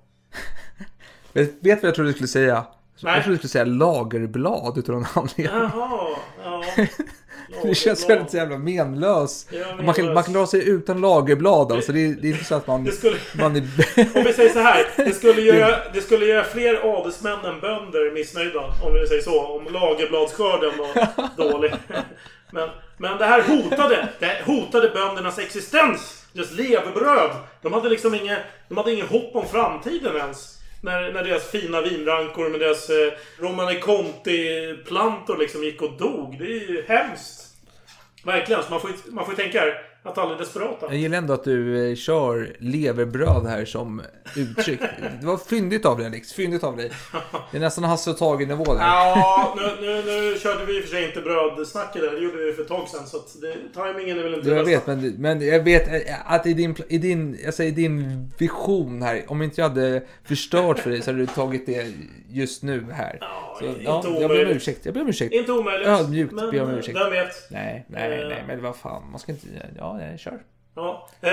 [1.32, 2.66] Vet, vet vad jag trodde du skulle säga?
[3.04, 3.14] Nej.
[3.14, 5.46] Jag trodde du skulle säga lagerblad utav någon anledning.
[5.74, 6.08] Jaha,
[6.44, 6.64] ja.
[7.62, 9.46] Det känns väldigt jävla menlös.
[9.50, 10.14] Ja, man, kan, menlös.
[10.14, 11.92] man kan klara sig utan lagerblad alltså.
[11.92, 12.92] Det, det är inte så att man...
[12.92, 13.60] Skulle- man är,
[14.16, 14.86] Om vi säger så här.
[14.96, 18.60] Det skulle göra, det skulle göra fler adelsmän än bönder missnöjda.
[18.60, 19.46] Om vi säger så.
[19.46, 21.74] Om lagerbladsskörden var dålig.
[22.50, 24.08] Men, men det här hotade.
[24.18, 26.24] Det här hotade böndernas existens.
[26.32, 27.30] Deras levebröd.
[27.62, 28.38] De hade liksom inget,
[28.68, 30.53] de hade ingen hopp om framtiden ens.
[30.84, 36.38] När, när deras fina vinrankor med deras eh, Romani Conti-plantor liksom gick och dog.
[36.38, 37.40] Det är ju hemskt.
[38.24, 38.62] Verkligen.
[38.62, 40.86] Så man får ju man får ju tänka här att alla är desperata.
[40.86, 44.02] jag gillar ändå att du eh, kör leverbröd här som
[44.36, 44.80] uttryck.
[45.20, 46.32] Det var fyndigt av dig Alex.
[46.32, 46.90] Fyndigt av dig.
[47.50, 48.80] Det är nästan Hasse och Tage-nivå där.
[48.80, 52.10] Ja, nu, nu, nu körde vi i och för sig inte brödsnacket där.
[52.12, 53.06] Det gjorde vi för ett tag sedan.
[53.06, 55.88] Så att det, timingen är väl inte Du, jag det vet, men, men jag vet
[55.88, 60.02] eh, att i din, i din, jag säger din vision här, om inte jag hade
[60.24, 61.86] förstört för dig så hade du tagit det
[62.30, 63.18] just nu här.
[63.58, 64.56] Så, inte ja, jag ber om omöjligt.
[64.56, 65.34] ursäkt, jag ber om ursäkt.
[65.34, 65.88] Inte omöjligt.
[65.88, 66.98] Ödmjukt men ber jag om ursäkt.
[66.98, 67.50] Vem vet?
[67.50, 68.28] Nej, nej, Eh.
[68.28, 69.46] nej, men vad fan, man ska inte,
[69.78, 70.40] ja, nej, kör.
[70.76, 71.30] Ja, eh,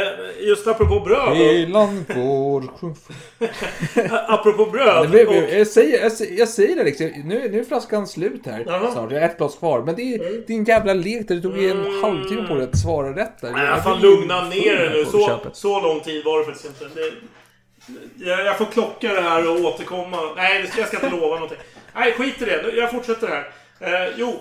[0.48, 1.38] just apropå bröd.
[1.38, 2.64] Helan går...
[4.28, 5.04] apropå bröd.
[5.04, 8.08] Det blev, och- jag, säger, jag, säger, jag säger det liksom, nu, nu är flaskan
[8.08, 9.12] slut här snart.
[9.12, 9.82] Jag har ett glas kvar.
[9.82, 13.16] Men det är din jävla lek där du tog en halvtimme på dig att svara
[13.16, 13.48] rätt där.
[13.48, 13.60] Mm.
[13.60, 15.06] Nej, Jag fan lugna ner dig nu.
[15.06, 17.00] Så, så lång tid var det faktiskt inte.
[17.02, 17.12] Det,
[18.30, 20.18] jag, jag får klocka det här och återkomma.
[20.36, 21.58] Nej, det ska- jag ska inte lova någonting.
[21.96, 22.72] Nej, skit i det.
[22.76, 23.52] Jag fortsätter här.
[23.80, 24.34] Eh, jo.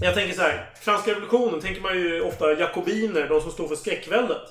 [0.00, 0.70] Jag tänker så här.
[0.80, 4.42] Franska revolutionen tänker man ju ofta jakobiner, de som stod för skräckväldet.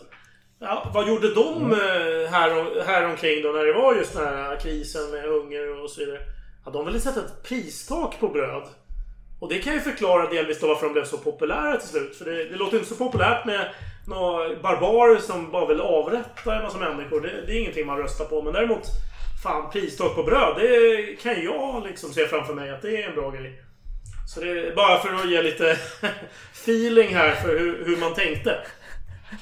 [0.59, 4.59] Ja, vad gjorde de eh, här, här omkring då när det var just den här
[4.59, 6.19] krisen med hunger och så vidare?
[6.65, 8.63] Ja, de ville sätta ett pristak på bröd.
[9.39, 12.15] Och det kan ju förklara delvis då varför de blev så populära till slut.
[12.15, 13.69] För det, det låter inte så populärt med
[14.07, 17.21] några barbarer som bara vill avrätta en massa människor.
[17.21, 18.41] Det, det är ingenting man röstar på.
[18.41, 18.83] Men däremot,
[19.43, 20.55] fan pristak på bröd.
[20.57, 23.64] Det kan jag liksom se framför mig att det är en bra grej.
[24.27, 25.77] Så det är bara för att ge lite
[26.53, 28.57] feeling här för hur, hur man tänkte.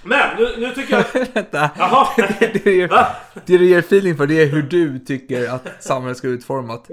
[0.03, 1.25] Men nu, nu tycker jag...
[1.33, 1.69] Vänta.
[1.77, 2.07] Jaha.
[2.39, 2.87] det, du ger,
[3.45, 6.85] det du ger feeling för det är hur du tycker att samhället ska vara utformat.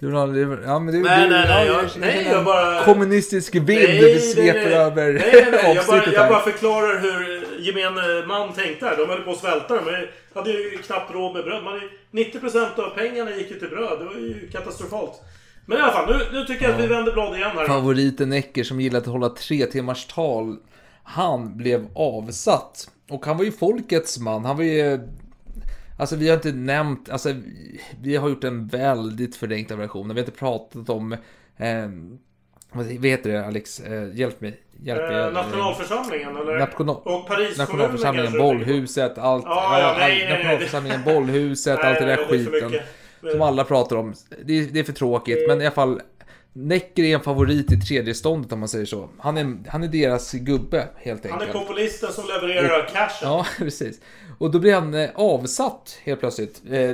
[0.00, 0.20] Du vill ha,
[0.66, 4.18] ja, men du, Nej, du, nej, nej, ja, jag- nej, jag bara- Kommunistisk Nej, du
[4.20, 4.74] sveper nej.
[4.74, 5.74] över Nej, nej, nej.
[5.74, 8.96] Jag bara, jag bara förklarar hur gemene man tänkte här.
[8.96, 9.74] De höll på att svälta.
[9.74, 11.64] De hade ju knappt råd med bröd.
[11.64, 13.98] Man, är- 90% av pengarna gick ju till bröd.
[13.98, 15.12] Det var ju katastrofalt.
[15.66, 17.66] Men i alla fall, nu, nu tycker jag att vi vänder blad igen här.
[17.66, 20.56] Favoriten Necker som gillade att hålla tre timmars tal.
[21.02, 22.90] Han blev avsatt.
[23.10, 24.44] Och han var ju folkets man.
[24.44, 25.00] Han var ju...
[25.98, 27.34] Alltså vi har inte nämnt, alltså
[28.00, 30.08] vi- har gjort en väldigt förenklad version.
[30.08, 31.12] Vi har inte pratat om,
[31.56, 31.88] eh,
[32.72, 33.80] vad heter det Alex?
[33.80, 34.60] Eh, hjälp mig.
[34.82, 35.20] Hjälp mig.
[35.20, 36.58] Eh, nationalförsamlingen eller?
[36.58, 39.44] National- och Paris Nationalförsamlingen, bollhuset, allt.
[39.46, 42.72] Ja, ja, nej, nej, nationalförsamlingen, bollhuset, allt det där skiten.
[43.32, 44.14] Som alla pratar om.
[44.44, 46.00] Det är, det är för tråkigt, men i alla fall.
[46.58, 49.08] Necker är en favorit i tredje ståndet om man säger så.
[49.18, 51.54] Han är, han är deras gubbe helt Han enkelt.
[51.54, 53.28] är populisten som levererar cashen.
[53.28, 54.00] Ja, precis.
[54.38, 56.62] Och då blir han eh, avsatt helt plötsligt.
[56.70, 56.90] Eh,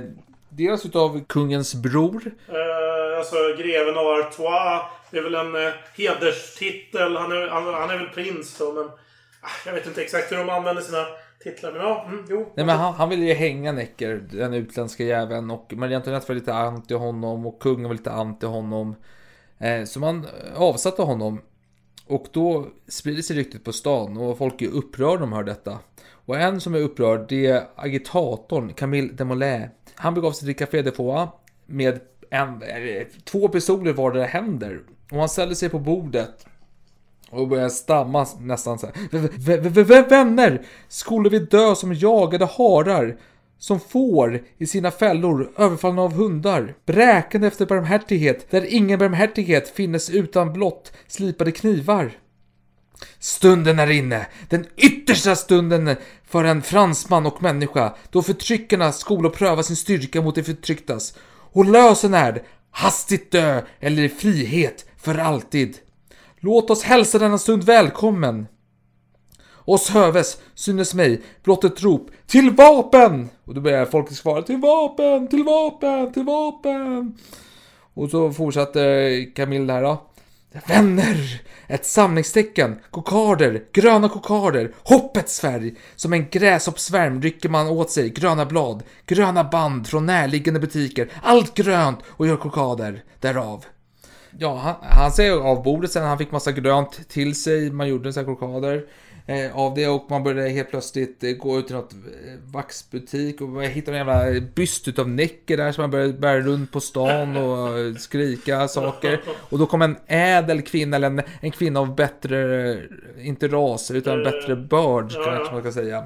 [0.49, 2.23] dels utav kungens bror.
[2.49, 4.83] Eh, alltså greven av Artois.
[5.11, 7.17] Det är väl en eh, hederstitel.
[7.17, 8.85] Han är, han, han är väl prins då, men...
[9.41, 11.07] ah, Jag vet inte exakt hur de använder sina
[11.45, 12.53] titlar, men ja, mm, jo.
[12.55, 15.51] Nej men han, han ville ju hänga Necker, den utländska jäveln.
[15.51, 18.95] Och Marie Antoinette var lite anti honom och kungen var lite anti honom.
[19.59, 21.41] Eh, så man avsatte honom.
[22.07, 25.79] Och då sprider sig ryktet på stan och folk är upprörda när de hör detta.
[26.11, 29.71] Och en som är upprörd det är agitatorn Camille Desmoulins.
[29.95, 31.33] Han begav sig till Café de Foix
[31.67, 34.81] med en, eh, två pistoler var vardera händer.
[35.11, 36.47] Och han ställer sig på bordet
[37.33, 38.95] och börjar stamma nästan så här.
[39.37, 40.63] V-v-vänner!
[40.89, 43.17] Skulle vi dö som jagade harar?
[43.59, 46.75] Som får i sina fällor, överfallna av hundar.
[46.87, 52.13] Bräkande efter barmhärtighet, där ingen barmhärtighet finnes utan blott slipade knivar.
[53.19, 59.63] Stunden är inne, den yttersta stunden för en fransman och människa, då förtryckarna skola pröva
[59.63, 61.15] sin styrka mot de förtrycktas.
[61.53, 65.79] Och lösen är hastigt dö eller i frihet för alltid.
[66.45, 68.47] Låt oss hälsa denna stund välkommen.
[69.55, 73.29] Oss höves, synes mig, blott ett rop till vapen!
[73.45, 77.19] Och då börjar folket svara till vapen, till vapen, till vapen.
[77.95, 80.03] Och så fortsätter Camille här då.
[80.67, 81.43] Vänner!
[81.67, 85.75] Ett samlingstecken, kokarder, gröna kokarder, hoppets färg.
[85.97, 91.55] Som en gräshoppsvärm rycker man åt sig gröna blad, gröna band från närliggande butiker, allt
[91.55, 93.65] grönt och gör kokarder därav.
[94.39, 98.09] Ja, han, han säger av bordet sen, han fick massa grönt till sig, man gjorde
[98.09, 98.25] en sån
[98.65, 98.83] här
[99.27, 103.41] eh, av det och man började helt plötsligt eh, gå ut till något eh, vaxbutik
[103.41, 107.37] och hitta en jävla byst utav Necker där som man började bära runt på stan
[107.37, 109.21] och eh, skrika saker.
[109.51, 112.79] Och då kom en ädel kvinna, eller en, en kvinna av bättre,
[113.21, 116.05] inte ras, utan bättre börd kanske man ska säga.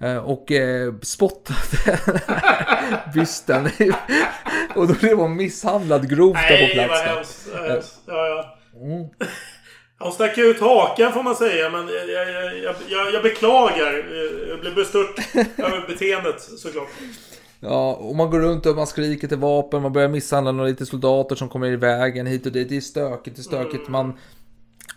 [0.00, 1.98] Eh, eh, och eh, spottade
[3.14, 3.68] bysten.
[4.74, 6.90] och då blev hon misshandlad grovt där på Nej, plats.
[6.90, 7.48] vad hemskt.
[7.52, 8.00] vad hemskt.
[8.06, 8.58] Ja, ja.
[8.80, 9.08] Mm.
[9.98, 13.92] Han stack ut hakan får man säga, men jag, jag, jag, jag, beklagar.
[14.48, 15.18] Jag blev bestört
[15.58, 16.88] över beteendet såklart.
[17.60, 20.86] Ja, och man går runt och man skriker till vapen, man börjar misshandla några lite
[20.86, 22.68] soldater som kommer i vägen hit och dit.
[22.68, 23.88] Det är stökigt, det är stökigt.
[23.88, 24.18] Man...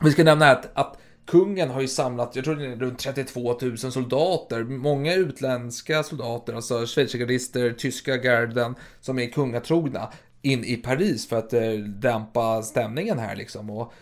[0.02, 0.98] Vi ska nämna att, att
[1.30, 4.64] kungen har ju samlat, jag tror det är runt 32 000 soldater.
[4.64, 10.10] Många utländska soldater, alltså schweizergardister, tyska garden, som är kungatrogna
[10.42, 13.70] in i Paris för att eh, dämpa stämningen här liksom.
[13.70, 13.94] Och,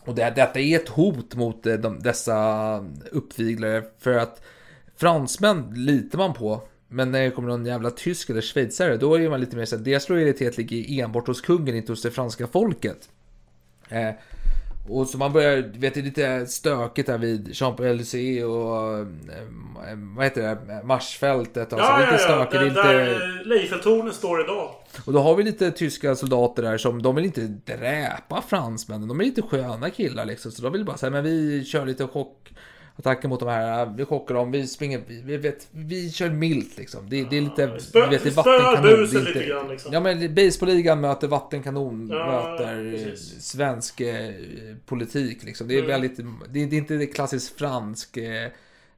[0.00, 2.78] och det, detta är ett hot mot eh, de, dessa
[3.12, 4.42] uppviglare för att
[4.96, 6.62] fransmän litar man på.
[6.88, 9.84] Men när det kommer någon jävla tysk eller schweizare, då är man lite mer såhär,
[9.84, 13.08] deras lojalitet ligger enbart hos kungen, inte hos det franska folket.
[13.88, 14.10] Eh,
[14.88, 19.06] och så man börjar, vet det är lite stökigt där vid Champs-Élysées och eh,
[20.16, 21.72] vad heter det, Marsfältet.
[21.72, 22.46] Alltså, Ja, lite ja, ja.
[22.46, 23.18] stökigt, Där, lite...
[23.18, 24.70] där Leiffeltornet står idag.
[25.04, 29.08] Och då har vi lite tyska soldater där som, de vill inte dräpa fransmännen.
[29.08, 30.52] De är lite sköna killar liksom.
[30.52, 32.06] Så de vill bara säga, men vi kör lite
[32.96, 33.86] chockattacker mot de här.
[33.96, 37.08] Vi chockar dem, vi springer, vi, vet, vi kör milt liksom.
[37.10, 38.82] Det, det är lite, spö- vet, det är vattenkanon.
[38.82, 39.92] det är lite grann, liksom.
[39.92, 42.26] Ja men baseballligan möter vattenkanon, Ja,
[42.58, 43.42] möter eh, precis.
[43.44, 44.30] svensk eh,
[44.86, 45.68] politik liksom.
[45.68, 45.88] Det är Mm.
[45.90, 46.24] väldigt, det
[46.66, 48.48] det är inte det klassiskt fransk eh,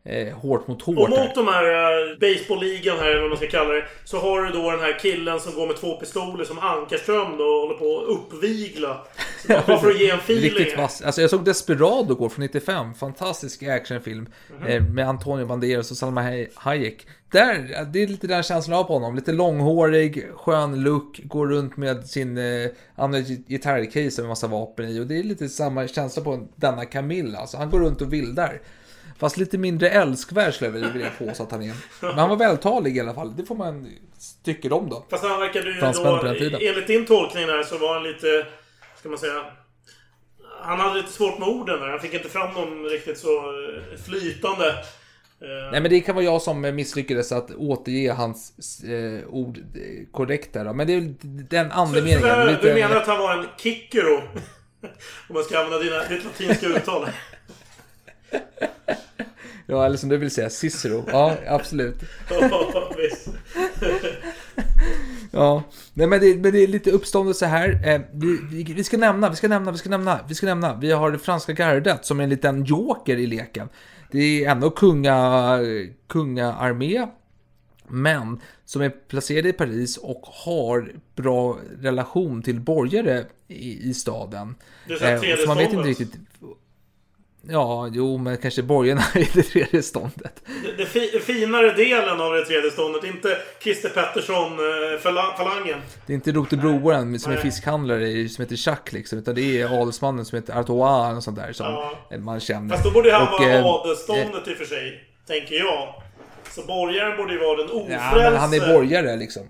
[0.06, 0.98] eh, hårt mot hårt.
[0.98, 1.24] Och här.
[1.26, 3.84] mot de här uh, baseballligan här, eller vad man ska kalla det.
[4.04, 7.44] Så har du då den här killen som går med två pistoler som Ankarström då
[7.44, 9.00] och håller på att uppvigla.
[9.48, 10.50] Bara för att ge en feeling.
[10.50, 11.02] Riktigt vass.
[11.02, 12.94] Alltså jag såg Desperado går från 95.
[12.94, 14.28] Fantastisk actionfilm.
[14.60, 14.66] Mhm.
[14.68, 17.06] eh, Med Antonio Banderas och Salma Hay- Hayek.
[17.30, 19.14] Där, det är lite den känslan jag har på honom.
[19.16, 25.00] Lite långhårig, skön look, går runt med sin eh, andra gitarrcase med massa vapen i.
[25.00, 27.38] Och det är lite samma känsla på denna Camilla.
[27.38, 28.60] Alltså han går runt och vildar.
[29.18, 31.74] Fast lite mindre älskvärd skulle jag vilja påstå att han är.
[32.00, 33.36] Men han var vältalig i alla fall.
[33.36, 33.88] Det får man
[34.44, 35.06] tycka om då.
[35.10, 36.60] Fast han verkade ju Fransmän då, tiden.
[36.62, 38.46] enligt din tolkning där så var han lite,
[39.00, 39.44] ska man säga...
[40.62, 41.88] Han hade lite svårt med orden där.
[41.88, 44.68] Han fick inte fram dem riktigt så eh, flytande.
[45.40, 48.52] Eh, Nej men det kan vara jag som misslyckades att återge hans
[48.84, 50.72] eh, ord eh, korrekt där då.
[50.72, 51.14] Men det är
[51.50, 52.20] den så, andemeningen.
[52.20, 54.16] så där, lite- Du menar att han var en kickero?
[55.28, 57.06] Om man ska använda dina, ditt latinska uttal.
[59.68, 61.04] Ja, eller som du vill säga, Cicero.
[61.12, 61.96] Ja, absolut.
[65.30, 65.62] Ja,
[65.94, 67.80] nej men det, men det är lite uppståndelse här.
[67.84, 70.74] Eh, vi, vi, vi ska nämna, vi ska nämna, vi ska nämna, vi ska nämna.
[70.74, 73.68] Vi har det franska gardet som är en liten joker i leken.
[74.10, 75.58] Det är ändå kunga,
[76.08, 77.06] kungaarmé.
[77.88, 84.54] Men som är placerade i Paris och har bra relation till borgare i, i staden.
[84.86, 86.12] Det är så Eh, så man vet inte riktigt.
[87.48, 90.42] Ja, jo, men kanske borgarna i det tredje ståndet.
[90.64, 93.04] Det, det fi, finare delen av det tredje ståndet.
[93.04, 95.76] Inte Christer Pettersson eh.
[96.06, 100.24] Det är inte Rotebroaren som är fiskhandlare som heter Chuck liksom, utan det är adelsmannen
[100.24, 102.18] som heter Artois och sånt där som Ja.
[102.18, 102.68] man känner.
[102.70, 105.04] Fast då borde han Och, vara eh, adelsståndet i och för sig.
[105.26, 105.94] Tänker jag.
[106.50, 108.04] Så borgaren borde ju vara den ofrälse.
[108.12, 109.42] Ja, men han är borgare liksom.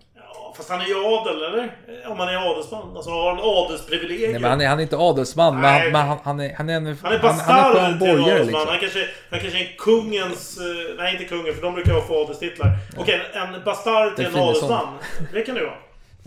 [0.56, 1.76] Fast han är ju adel, eller?
[2.06, 2.96] Om han är adelsman.
[2.96, 4.30] Alltså har han adelsprivilegier?
[4.32, 5.82] Nej, men han, är, han är inte adelsman, men, Nej.
[5.82, 8.20] han, men han, han, är, han är en Han är han, han bastard till borgare
[8.20, 8.46] adelsman.
[8.46, 8.68] liksom.
[8.68, 10.58] Han, kanske, han kanske är kungens...
[10.58, 12.70] eh, Nej, inte kungen, för de brukar ju få adelstitlar.
[12.98, 14.88] Okej, en bastard till Det en adelsman.
[15.32, 15.76] Det kan det ju vara.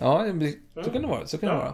[0.02, 0.54] Ja, men
[0.84, 1.26] så kan det vara.
[1.28, 1.60] Så kan det Ja.
[1.62, 1.74] vara.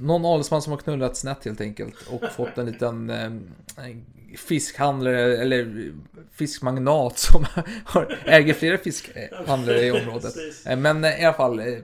[0.00, 3.30] Någon adelsman som har knullat snett helt enkelt och fått en liten eh,
[4.36, 5.92] fiskhandlare eller
[6.32, 7.44] fiskmagnat som
[7.84, 10.34] har, äger flera fiskhandlare i området.
[10.66, 11.74] Eh, Men eh, i alla fall, eh,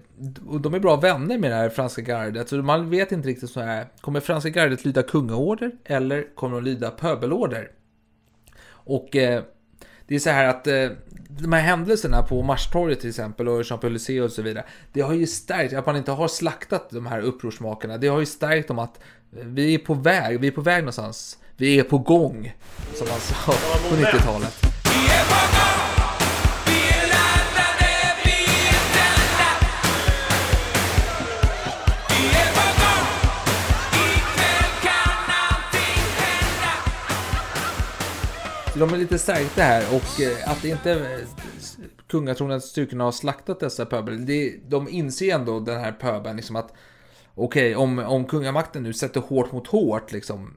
[0.48, 2.48] och de är bra vänner med det här franska gardet.
[2.48, 6.64] Så man vet inte riktigt så här, kommer franska gardet lyda kungaorder eller kommer de
[6.64, 7.70] lyda pöbelorder?
[8.66, 9.42] Och eh,
[10.07, 10.88] det är så här att eh,
[11.28, 14.64] de här händelserna på Marstorget till exempel och Champs-Élysées och så vidare.
[14.92, 17.98] Det har ju stärkt, att man inte har slaktat de här upprorsmakarna.
[17.98, 19.00] Det har ju stärkt dem att
[19.36, 21.38] eh, vi är på väg, vi är på väg någonstans.
[21.57, 22.55] Vi är på gång,
[22.94, 23.52] som man sa
[23.90, 24.74] på 90-talet.
[38.79, 41.18] De är lite stärkta här och eh, att det inte eh,
[42.09, 44.27] kungatronens styrkorna har slaktat dessa pöbel.
[44.27, 46.75] Det, de inser ändå den här pöbeln liksom att
[47.35, 50.57] okej, om, om kungamakten nu sätter hårt mot hårt liksom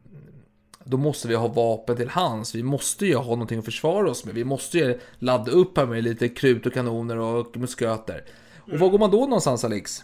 [0.83, 2.55] då måste vi ha vapen till hands.
[2.55, 4.35] Vi måste ju ha någonting att försvara oss med.
[4.35, 8.23] Vi måste ju ladda upp här med lite krut och kanoner och musköter.
[8.71, 10.03] Och var går man då någonstans Alex?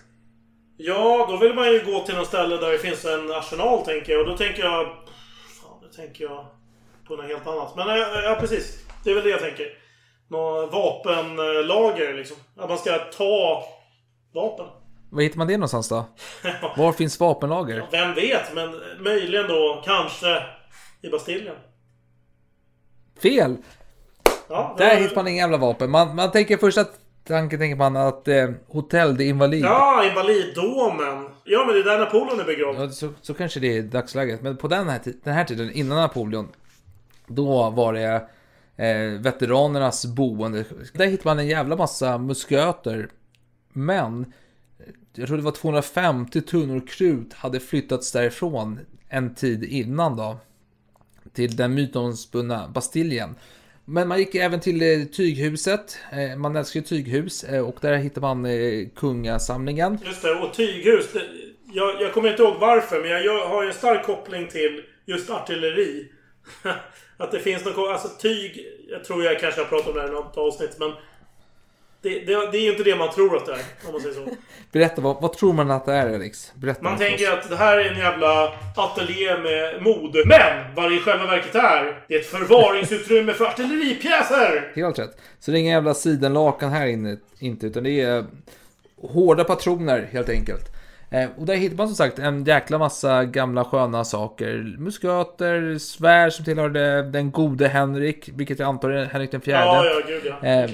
[0.78, 4.12] Ja, då vill man ju gå till något ställe där det finns en arsenal, tänker
[4.12, 4.22] jag.
[4.22, 4.86] Och då tänker jag...
[5.62, 6.46] Fan, då tänker jag
[7.08, 7.76] på något helt annat.
[7.76, 8.84] Men ja, ja, precis.
[9.04, 9.66] Det är väl det jag tänker.
[10.28, 12.38] Något vapenlager, liksom.
[12.58, 13.64] Att man ska ta
[14.34, 14.66] vapen.
[15.12, 16.06] Var hittar man det någonstans då?
[16.78, 17.88] Var finns vapenlager?
[17.92, 20.44] Vem vet, men möjligen då kanske
[21.02, 21.56] i Bastiljen.
[23.22, 23.58] Fel!
[24.50, 25.92] Ja, det Där hittar man inga jävla vapen.
[25.92, 29.64] Man, man tänker först att tanken tänker man att eh, hotell de invalid.
[29.64, 31.30] Ja, Invaliddomen.
[31.44, 32.80] Ja, men det är där Napoleon är begravd.
[32.80, 34.42] Ja, så, så kanske det är dagsläget.
[34.42, 36.48] Men på den här, den här tiden, innan Napoleon,
[37.36, 38.28] då var det
[38.76, 40.66] eh, veteranernas boende.
[40.94, 43.10] Där hittade man en jävla massa musköter.
[43.74, 44.34] Men
[45.16, 48.80] jag tror det var 250 tunnor krut hade flyttats därifrån
[49.10, 50.38] en tid innan då.
[51.34, 53.36] Till den mytomspunna Bastiljen.
[53.86, 55.98] Men man gick även till eh, tyghuset.
[56.12, 57.44] Eh, man älskar ju tyghus.
[57.44, 58.48] Eh, och där hittar man
[58.96, 60.00] kungasamlingen.
[60.06, 61.06] Just det, och tyghus.
[61.74, 65.30] Jag, jag kommer inte ihåg varför, men jag har ju en stark koppling till just
[65.30, 66.12] artilleri.
[67.18, 67.90] att det finns något...
[67.90, 68.68] Alltså tyg...
[68.90, 70.94] Jag tror jag kanske har pratat om det här i något avsnitt, men...
[72.02, 74.16] Det, det, det är ju inte det man tror att det är, om man säger
[74.16, 74.28] så.
[74.72, 76.52] Berätta, vad, vad tror man att det är Alex?
[76.56, 77.40] Berätta Man tänker oss.
[77.44, 80.16] att det här är en jävla ateljé med mod.
[80.26, 80.76] Men!
[80.76, 84.72] Vad det i själva verket är, det är ett förvaringsutrymme för artilleripjäser!
[84.76, 85.18] Helt rätt.
[85.40, 88.26] Så det är inga jävla sidenlakan här inne, inte, utan det är
[89.02, 90.73] hårda patroner helt enkelt.
[91.14, 94.76] Eh, och där hittar man som sagt en jäkla massa gamla sköna saker.
[94.80, 99.66] Musköter, svärd som tillhörde den gode Henrik, vilket jag antar är Henrik den fjärde.
[99.66, 100.48] Ja, ja, gud ja.
[100.48, 100.70] Eh.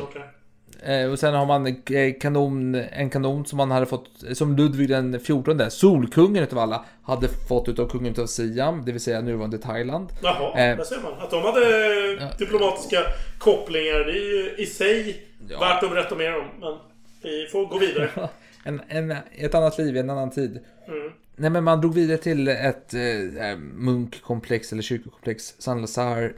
[0.84, 4.90] Eh, och sen har man eh, kanon, en kanon som man hade fått, som Ludvig
[4.90, 9.58] den 14, Solkungen utav alla, hade fått utav kungen utav Siam, det vill säga nuvarande
[9.58, 10.10] Thailand.
[10.22, 11.14] Jaha, Eh, där ser man.
[11.20, 12.98] Att de hade diplomatiska
[13.40, 15.24] kopplingar, det är ju i sig
[15.60, 16.46] värt att berätta mer om.
[16.60, 16.78] Men
[17.24, 18.10] vi får gå vidare.
[18.64, 20.60] en, en, ett annat liv i en annan tid.
[20.88, 21.12] Mm.
[21.36, 26.34] Nej men man drog vidare till ett eh, munkkomplex eller kyrkokomplex, San Lazar.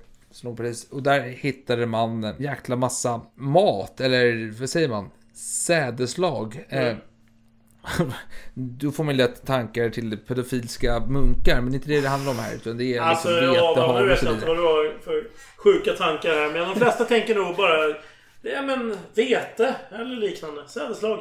[0.57, 5.09] precis- Och där hittade man en jäkla massa mat, eller vad säger man?
[5.34, 6.65] Sädeslag.
[6.69, 6.88] Mm.
[6.88, 6.97] Eh,
[8.53, 12.32] då får man lätt tankar till pedofilska munkar, men det är inte det det handlar
[12.32, 12.55] om här.
[12.55, 14.45] Utan det är Alltså, liksom ja, vete, men nu hav och vet så jag inte
[14.45, 14.61] vidare.
[14.61, 16.53] vad du har för sjuka tankar här.
[16.53, 17.84] Men de flesta tänker nog bara...
[18.43, 20.67] Är men vete eller liknande.
[20.67, 21.19] Sädeslag.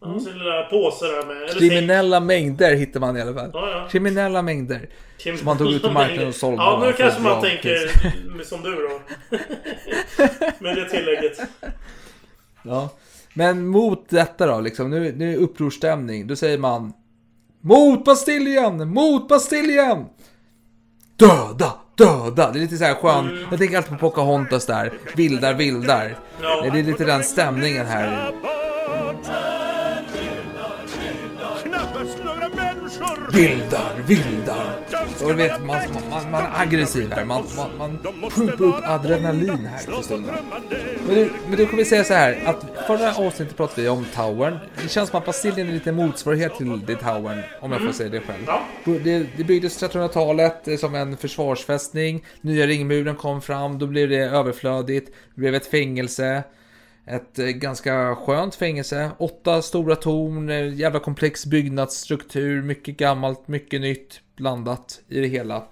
[0.00, 1.50] Ja, sin lilla påse där med...
[1.50, 3.50] Kriminella mängder hittar man i alla fall.
[3.52, 3.88] Ja, ja.
[3.90, 4.88] Kriminella mängder.
[5.18, 6.56] Som man tog ut på marknaden och sålde.
[6.62, 8.00] Ja, nu kanske man tänker
[8.36, 8.48] pris.
[8.48, 9.00] som du då.
[10.58, 11.40] Med det tillägget.
[12.62, 12.88] Ja.
[13.34, 16.26] Men mot detta då, liksom, nu, nu är det upprorsstämning.
[16.26, 16.92] Då säger man
[17.60, 18.88] Mot Bastiljen!
[18.88, 20.04] Mot Bastiljen!
[21.16, 21.72] Döda!
[21.94, 22.52] Döda!
[22.52, 23.46] Det är lite så här skön.
[23.50, 24.92] Jag tänker alltid på Pocahontas där.
[25.16, 26.16] Vildar, vildar.
[26.42, 26.60] Ja.
[26.62, 28.32] Det är lite den stämningen här.
[28.42, 29.67] Knappast
[33.32, 34.78] Vildar, vildar.
[35.22, 35.76] Och du vet, man,
[36.10, 37.24] man, man är aggressiv här.
[37.24, 37.98] Man, man, man
[38.30, 40.34] pumpar upp adrenalin här för stunden.
[41.06, 44.06] Men du, men du kommer vi säga så här att förra avsnittet pratade vi om
[44.14, 44.58] Towern.
[44.82, 48.10] Det känns som att Bastiljen är lite motsvarighet till The Towern, om jag får säga
[48.10, 48.42] det själv.
[48.46, 48.62] Ja.
[48.84, 52.24] Det, det byggdes 1300-talet eh, som en försvarsfästning.
[52.40, 55.06] Nya ringmuren kom fram, då blev det överflödigt.
[55.34, 56.42] Det blev ett fängelse.
[57.08, 59.10] Ett eh, ganska skönt fängelse.
[59.18, 65.64] Åtta stora torn, eh, jävla komplex byggnadsstruktur, mycket gammalt, mycket nytt blandat i det hela.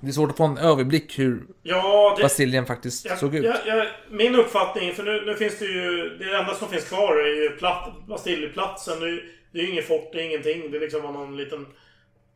[0.00, 3.44] Det är svårt att få en överblick hur Ja, det- Bastiljen faktiskt Jag, såg ut.
[3.44, 6.16] jag, jag, min uppfattning, för nu, nu finns det ju...
[6.18, 9.00] Det enda som finns kvar är ju platt, Bastillplatsen.
[9.00, 10.70] Det, är- det är ju inget fort, det är ingenting.
[10.70, 11.66] Det är liksom någon liten...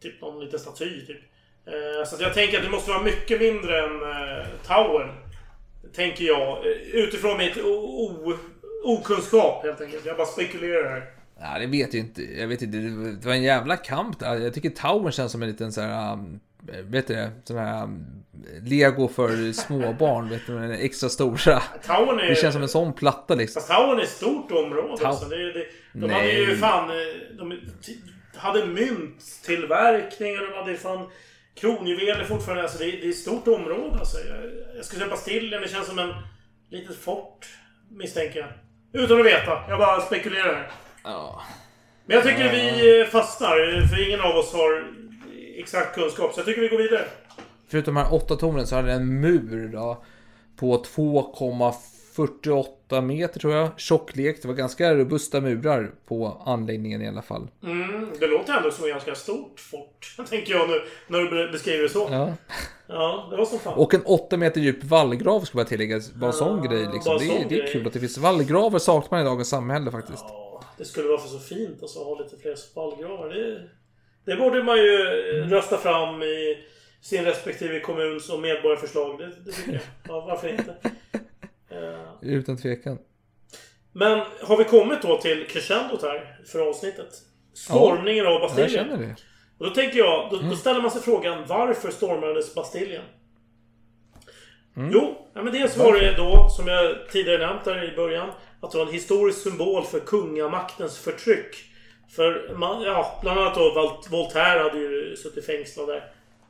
[0.03, 1.17] Typ någon liten staty, typ.
[1.67, 5.15] Eh, så jag tänker att det måste vara mycket mindre än eh, Tower.
[5.97, 6.49] Tänker jag.
[6.67, 7.57] eh, Utifrån mitt
[8.85, 10.07] okunskap, helt enkelt.
[10.07, 11.05] Jag bara spekulerar här.
[11.41, 12.23] Ja, det vet jag inte.
[12.23, 12.77] Jag vet inte.
[12.79, 14.37] Det var en jävla kamp där.
[14.37, 16.13] Jag tycker Tower känns som en liten så här...
[16.13, 16.41] Um,
[16.85, 17.31] vet du det?
[17.45, 18.05] Sån här um,
[18.63, 20.29] Lego för småbarn.
[20.29, 21.63] vet du, den extra stora.
[21.87, 23.63] Towern är- Det känns som en sån platta liksom.
[23.63, 24.97] Fast Towern är ett stort område.
[25.03, 25.29] Tau- Alltså.
[25.29, 26.11] Det, det, de Nej.
[26.17, 26.91] hade ju fan...
[26.91, 26.97] eh,
[27.39, 27.61] De
[28.37, 31.07] hade mynttillverkning och de hade fan
[31.55, 32.63] kronjuveler fortfarande.
[32.63, 33.99] Alltså det, är- det är ett stort område.
[33.99, 34.19] Alltså.
[34.19, 35.63] Jag, jag skulle säga Bastiljen.
[35.63, 36.15] Det känns som en
[36.71, 37.47] litet fort.
[37.91, 38.49] Misstänker jag.
[39.03, 39.59] Utan att veta.
[39.69, 40.71] Jag bara spekulerar.
[41.05, 41.43] Ja.
[42.07, 43.87] Men jag tycker vi eh, fastnar.
[43.89, 44.85] För ingen av oss har
[45.57, 46.33] exakt kunskap.
[46.35, 47.05] Så jag tycker vi går vidare.
[47.69, 50.05] Förutom de här åtta tornen så hade den en mur då.
[50.57, 50.77] På
[52.17, 53.69] 2,48 meter tror jag.
[53.81, 54.43] Tjocklek.
[54.43, 57.49] Det var ganska robusta murar på anläggningen i alla fall.
[57.63, 60.17] Mm, det låter ändå som ett ganska stort fort.
[60.31, 60.81] Tänker jag nu.
[61.09, 62.09] När du beskriver det så.
[62.11, 62.33] Ja.
[62.87, 63.75] Ja, det var som fan.
[63.75, 66.01] Och en 8 meter djup vallgrav ska jag tillägga.
[66.15, 67.19] Bara en sån grej liksom.
[67.19, 70.25] Det, är- det är kul att det finns vallgravar saknar man i dagens samhälle faktiskt.
[70.79, 73.29] Det skulle vara för så fint alltså, att ha lite fler vallgravar.
[73.29, 73.61] Det,
[74.25, 74.95] det borde man ju
[75.41, 76.59] eh, rösta fram i
[77.03, 79.19] sin respektive kommuns och medborgarförslag.
[79.19, 79.83] Det, det tycker jag.
[80.09, 80.75] Ja, varför inte?
[82.25, 82.99] Utan tvekan.
[83.93, 87.09] Men har vi kommit då till crescendot här för avsnittet?
[87.55, 88.71] Stormningen av Jag Bastiljen.
[88.71, 89.17] känner det.
[89.59, 93.03] Och då tänker jag, då, då ställer man sig frågan varför stormades Bastiljen?
[94.77, 94.91] Mm.
[94.93, 98.71] Jo, ja, men dels var det då, som jag tidigare nämnt där i början, att
[98.71, 101.57] det var en historisk symbol för kungamaktens förtryck.
[102.17, 106.05] För man, ja, bland annat då Vol- Voltaire hade ju suttit fängslad där.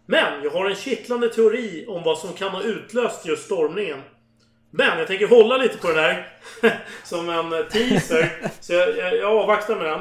[0.07, 4.01] Men jag har en kittlande teori om vad som kan ha utlöst just stormningen.
[4.77, 6.29] Men jag tänker hålla lite på den här
[7.05, 8.51] som en teaser.
[8.61, 10.01] Så jag, jag, jag avvaktar med den.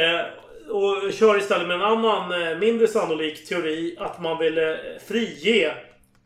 [0.00, 0.26] Eh,
[0.70, 5.74] och kör istället med en annan eh, mindre sannolik teori att man ville frige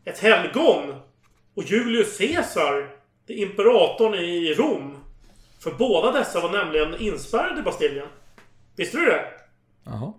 [0.04, 0.94] ett helgon.
[1.54, 2.88] Och Julius Caesar,
[3.26, 4.98] det imperatorn i Rom.
[5.62, 8.08] För båda dessa var nämligen inspärrade i Bastiljen.
[8.76, 9.24] Visste du det?
[9.84, 10.12] Jaha.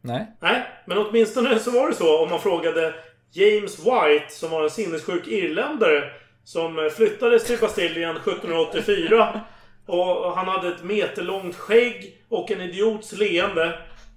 [0.00, 0.26] Nej.
[0.40, 2.94] Nej, men åtminstone så var det så om man frågade
[3.32, 6.10] James White som var en sinnessjuk irländare
[6.48, 9.40] som flyttades till Bastiljen 1784.
[9.86, 13.64] Och han hade ett meterlångt skägg och en idiots leende.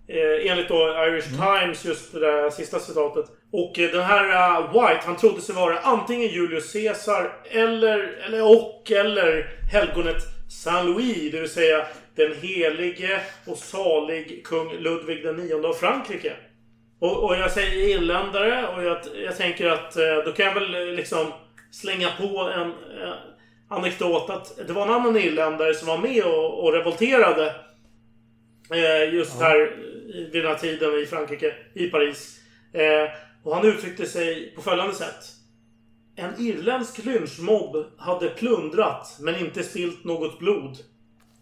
[0.07, 0.75] Eh, enligt då
[1.07, 3.25] Irish Times, just det där sista citatet.
[3.51, 8.43] Och eh, den här eh, White, han trodde sig vara antingen Julius Caesar eller, eller
[8.43, 15.35] och eller helgonet Saint Louis, det vill säga den helige och salig kung Ludvig den
[15.35, 16.33] nionde av Frankrike.
[16.99, 20.95] Och, och jag säger irländare och jag, jag tänker att eh, då kan jag väl
[20.95, 21.27] liksom
[21.71, 22.67] slänga på en
[23.01, 23.13] eh,
[23.69, 27.55] anekdot att det var en annan irländare som var med och, och revolterade
[28.71, 29.57] eh, just här
[30.15, 32.39] i- vid den här tiden i Frankrike, i Paris.
[32.73, 33.09] Eh,
[33.43, 35.25] och han uttryckte sig på följande sätt.
[36.15, 40.77] En irländsk lynchmobb hade plundrat men inte spilt något blod.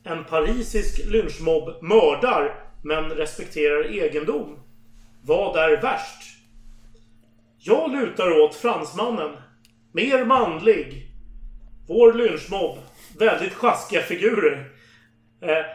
[0.03, 4.59] En parisisk lynchmobb mördar men respekterar egendom.
[5.23, 6.23] Vad är värst?
[7.59, 9.31] Jag lutar åt fransmannen.
[9.91, 11.11] Mer manlig.
[11.87, 12.77] Vår lynchmobb.
[13.19, 14.71] Väldigt sjaskiga figurer.
[15.41, 15.65] Eh,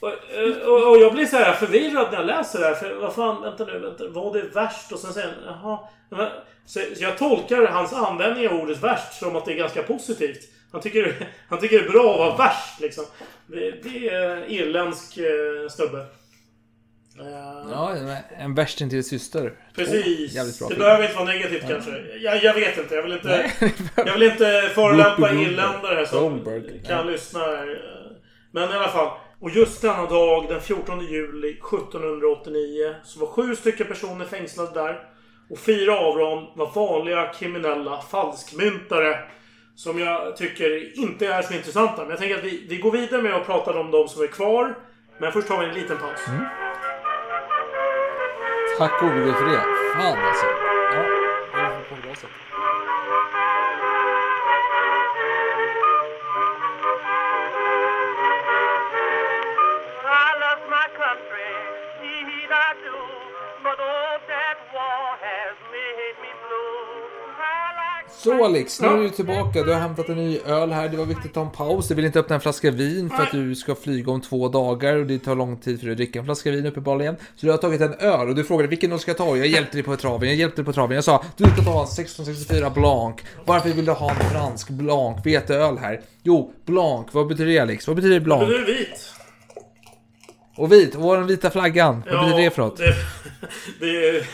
[0.00, 2.74] och, eh, och, och jag blir så här förvirrad när jag läser det här.
[2.74, 4.08] För vad fan, vänta nu, vänta.
[4.08, 4.92] Vad är värst?
[4.92, 5.78] Och sen säger han,
[6.10, 6.28] jaha.
[6.66, 10.48] Så, så jag tolkar hans användning av ordet värst som att det är ganska positivt.
[10.72, 13.04] Han tycker, han tycker det är bra att vara värst liksom.
[13.46, 16.06] Det, det är irländsk eh, snubbe.
[17.20, 17.96] Eh, Ja,
[18.38, 19.52] en värsting till syster.
[19.76, 20.34] Precis.
[20.34, 20.78] Bra det film.
[20.78, 21.68] behöver inte vara negativt Ja.
[21.68, 21.90] kanske.
[22.20, 22.94] Jag, jag vet inte.
[22.94, 23.50] Jag vill inte,
[23.96, 26.82] jag vill inte förolämpa irländare som Goldberg.
[26.86, 27.40] kan lyssna.
[27.40, 27.78] här.
[28.52, 29.10] Men i alla fall.
[29.40, 34.98] Och just denna dag, den 14 juli 1789, så var sju stycken personer fängslade där.
[35.50, 39.18] Och fyra av dem var vanliga kriminella falskmyntare.
[39.74, 42.02] Som jag tycker inte är så intressanta.
[42.02, 44.26] Men jag tänker att vi, vi går vidare med att prata om de som är
[44.26, 44.78] kvar.
[45.20, 46.28] Men först tar vi en liten paus.
[46.28, 46.44] Mm.
[48.80, 49.64] Tack gode gud för det.
[49.94, 50.46] Fan alltså.
[50.92, 51.02] Ja,
[51.52, 52.30] det var på bra sätt.
[68.22, 69.62] Så Alex, nu är du tillbaka.
[69.62, 70.88] Du har hämtat en ny öl här.
[70.88, 71.88] Det var viktigt att ta en paus.
[71.88, 74.96] Du vill inte öppna en flaska vin för att du ska flyga om två dagar
[74.96, 77.16] och det tar lång tid för dig att dricka en flaska vin uppenbarligen.
[77.36, 79.36] Så du har tagit en öl och du frågade vilken öl ska ta?
[79.36, 80.28] Jag hjälpte dig på traven.
[80.28, 80.94] Jag hjälpte dig på traven.
[80.94, 83.16] Jag sa du ska ta en 1664 Blanc.
[83.44, 86.00] Varför vill du ha en fransk Blanc veteöl här?
[86.22, 87.06] Jo, Blanc.
[87.12, 87.86] Vad betyder det Alex?
[87.86, 88.48] Vad betyder Blanc?
[88.48, 89.19] Du är vit.
[90.56, 90.94] Och vit.
[90.94, 92.02] Och den vita flaggan.
[92.10, 92.76] Vad betyder det för något?
[92.76, 92.94] Det,
[93.80, 94.26] det är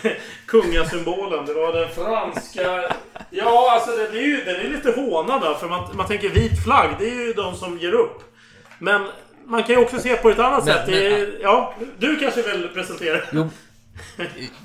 [0.46, 1.46] kungasymbolen.
[1.46, 2.94] Det var den franska...
[3.30, 6.64] Ja, alltså den är ju den är lite hånad då, För man, man tänker vit
[6.64, 6.90] flagg.
[6.98, 8.34] Det är ju de som ger upp.
[8.78, 9.06] Men
[9.46, 10.86] man kan ju också se på ett annat Men- sätt.
[10.86, 13.20] Det är, ja, du kanske vill presentera?
[13.32, 13.48] Jo,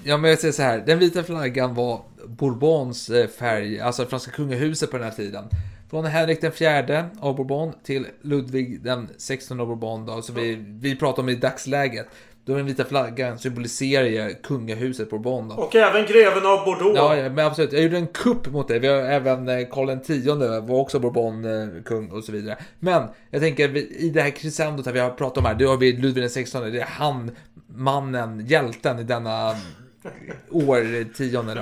[0.03, 0.77] ja, men jag säger så här.
[0.85, 5.43] Den vita flaggan var Bourbons eh, färg, alltså franska kungahuset på den här tiden.
[5.91, 10.55] Från Henrik den fjärde av Bourbon till Ludvig den 16 av Bourbon då, så vi,
[10.81, 12.07] vi pratar om i dagsläget.
[12.45, 15.55] Då den vita flaggan symboliserar ju kungahuset Bourbon då.
[15.55, 16.95] Och även greven av Bordeaux.
[16.95, 17.73] Ja, ja, men absolut.
[17.73, 18.79] Jag gjorde en kupp mot dig.
[18.79, 20.25] Vi har även eh, Karl X
[20.67, 22.57] var också Bourbon-kung och så vidare.
[22.79, 25.77] Men jag tänker i det här crescendot här vi har pratat om här, då har
[25.77, 26.71] vi Ludvig XVI.
[26.71, 27.31] Det är han,
[27.67, 29.55] mannen, hjälten i denna
[30.51, 31.61] årtionde då.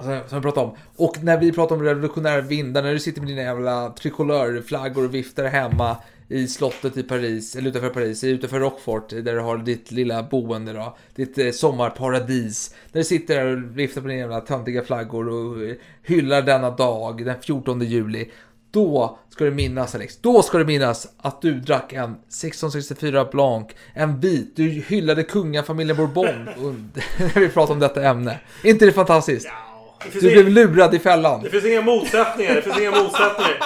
[0.00, 0.76] Som vi pratade om.
[0.96, 5.14] Och när vi pratar om revolutionära vindar, när du sitter med dina jävla trikolörflaggor och
[5.14, 5.96] viftar hemma
[6.28, 10.72] i slottet i Paris, eller utanför Paris, utanför Rockfort, där du har ditt lilla boende
[10.72, 10.96] då.
[11.14, 12.74] Ditt eh, sommarparadis.
[12.92, 16.70] Där du sitter där och viftar på dina jävla töntiga flaggor och eh, hyllar denna
[16.70, 18.30] dag, den 14 juli.
[18.70, 23.66] Då ska du minnas Alex, då ska du minnas att du drack en 1664 Blanc,
[23.94, 26.44] en vit, du hyllade kungafamiljen Bourbon
[27.18, 28.40] när vi pratar om detta ämne.
[28.64, 29.48] Inte det fantastiskt?
[30.12, 31.42] Du inga- blev lurad i fällan.
[31.42, 32.54] Det finns inga motsättningar.
[32.54, 33.62] Det finns inga motsättningar.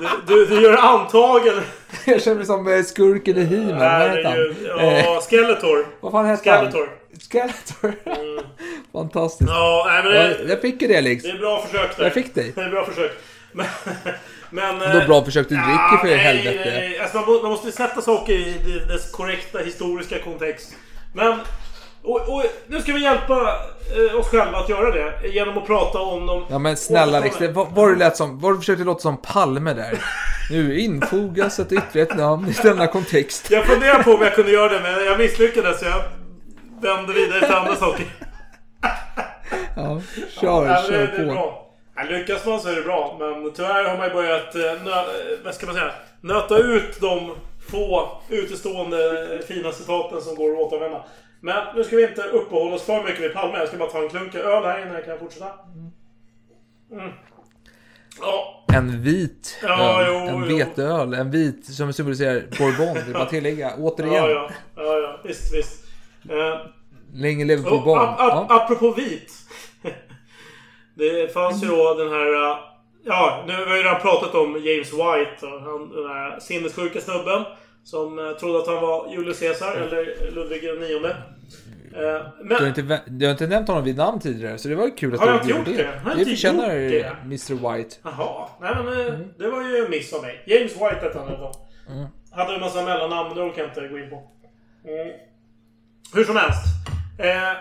[0.00, 1.60] Du, du, du gör antagen.
[2.04, 3.78] Jag känner mig som eh, skurken i He-Man.
[3.78, 4.56] Vad Herregud.
[4.70, 4.80] han?
[4.88, 5.86] Eh, Ja, Skeletor.
[6.00, 6.58] Vad fan hette han?
[6.72, 6.88] Skeletor.
[7.30, 7.94] Skeletor.
[8.92, 9.50] Fantastiskt.
[9.50, 11.22] Ja, nej, men det- Ja, jag fick ju det Alex.
[11.22, 12.04] Det är bra försök där.
[12.04, 12.52] Jag fick dig.
[12.54, 13.12] Det är bra försök.
[14.50, 14.78] Men...
[14.78, 16.62] men Då bra försök du dricker för nej, helvete.
[16.74, 16.98] Nej.
[16.98, 20.72] Alltså, man, må- man måste sätta saker i dess korrekta historiska kontext.
[21.14, 21.38] Men...
[22.04, 23.58] Och, och, nu ska vi hjälpa
[23.96, 26.44] eh, oss själva att göra det genom att prata om dem.
[26.50, 29.74] Ja men snälla det var, var du lät som, var du försökte låta som Palme
[29.74, 29.98] där?
[30.50, 33.50] Nu infogas ett ytterligare namn i denna kontext.
[33.50, 36.02] Jag funderar på om jag kunde göra det men jag misslyckades så jag
[36.82, 38.06] vände vidare till andra saker.
[39.76, 40.00] Ja,
[40.40, 41.34] kör, Ja, kör det, på.
[41.34, 41.70] bra.
[42.10, 43.16] Lyckas man så är det bra.
[43.18, 45.04] Men tyvärr har man ju börjat eh, nö, eh,
[45.44, 47.34] vad ska man säga, nöta ut de
[47.70, 48.98] få utestående
[49.48, 51.04] fina citaten som går att återvända.
[51.44, 53.58] Men nu ska vi inte uppehålla oss för mycket vid Palme.
[53.58, 55.50] Jag ska bara ta en klunk öl här innan jag kan fortsätta.
[56.92, 57.10] Mm.
[58.20, 60.56] Ja, En vit Ja, öl, jo, en jo.
[60.56, 63.72] veteöl, en vit som symboliserar Bourbon, vill man tillägga.
[63.78, 64.14] Återigen.
[64.14, 65.84] ja, ja, ja, ja, visst, visst.
[66.30, 66.60] Eh,
[67.14, 67.98] Länge leve Och, Bourbon.
[67.98, 68.56] ap, ap, Ja.
[68.64, 69.32] Apropå vit.
[70.94, 72.26] det fanns ju då den här...
[72.50, 72.56] uh,
[73.06, 75.46] Ja, nu har vi redan pratat om James White.
[75.64, 77.44] Han, den här sinnessjuka snubben.
[77.84, 80.82] Som eh, trodde att han var Julius Caesar, eller Ludvig den
[81.94, 82.68] Eh, Du, har men...
[82.68, 85.20] inte, du har inte nämnt honom vid namn tidigare, så det var ju kul att
[85.20, 86.00] Har jag du inte gjorde gjort det?
[86.04, 87.16] Har jag Det förtjänar det?
[87.22, 87.96] Mr White.
[88.02, 88.48] Jaha.
[88.60, 90.42] Nej men eh, det var ju en miss av mig.
[90.46, 91.52] James White hette han då.
[91.88, 92.06] Mm.
[92.30, 94.30] Hade en massa mellannamn, de kan jag inte gå in på.
[94.84, 95.12] Mm.
[96.14, 96.64] Hur som helst.
[97.18, 97.52] Eh,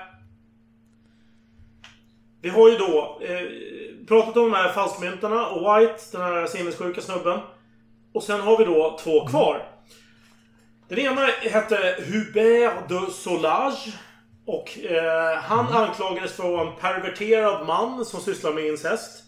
[2.42, 3.48] vi har ju då eh,
[4.08, 7.40] pratat om de här falskmyntarna och White, den här sinnessjuka snubben.
[8.14, 9.66] Och sen har vi då två kvar.
[10.88, 13.94] Den ena hette Hubert de Solage.
[14.46, 19.24] Och eh, han anklagades för att vara en perverterad man som sysslar med incest.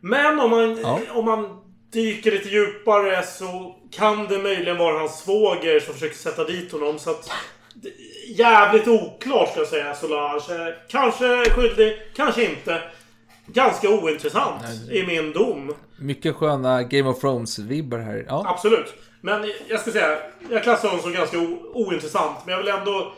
[0.00, 1.00] Men om man, Ja.
[1.12, 1.58] om man
[1.92, 6.98] dyker lite djupare så kan det möjligen vara hans svåger som försöker sätta dit honom.
[6.98, 7.30] Så att,
[8.36, 10.50] jävligt oklart ska jag säga, Solage.
[10.50, 12.82] Eh, Kanske skyldig, kanske inte.
[13.46, 15.74] Ganska ointressant i min dom.
[15.98, 18.24] Mycket sköna Game of Thrones-vibbar här.
[18.28, 18.44] Ja.
[18.48, 18.94] Absolut.
[19.20, 20.18] Men jag skulle säga,
[20.50, 21.38] jag klassar honom som ganska
[21.74, 22.36] ointressant.
[22.46, 23.12] Men jag vill ändå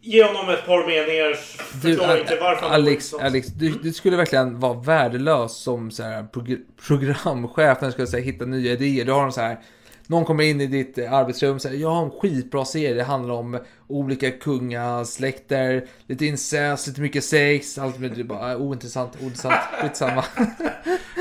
[0.00, 3.22] ge honom ett par meningars förklaring till varför han Alex, ointressant.
[3.22, 8.16] Alex du, du skulle verkligen vara värdelös som så här, progr- programchef när du så
[8.16, 9.04] här, hitta nya idéer.
[9.04, 9.58] Du har en så här,
[10.06, 12.94] någon kommer in i ditt eh, arbetsrum och säger jag har en skitbra serie.
[12.94, 17.78] Det handlar om olika kungasläkter, lite incest, lite mycket sex.
[17.78, 20.24] Allt med, du bara, äh, ointressant, ointressant, skitsamma.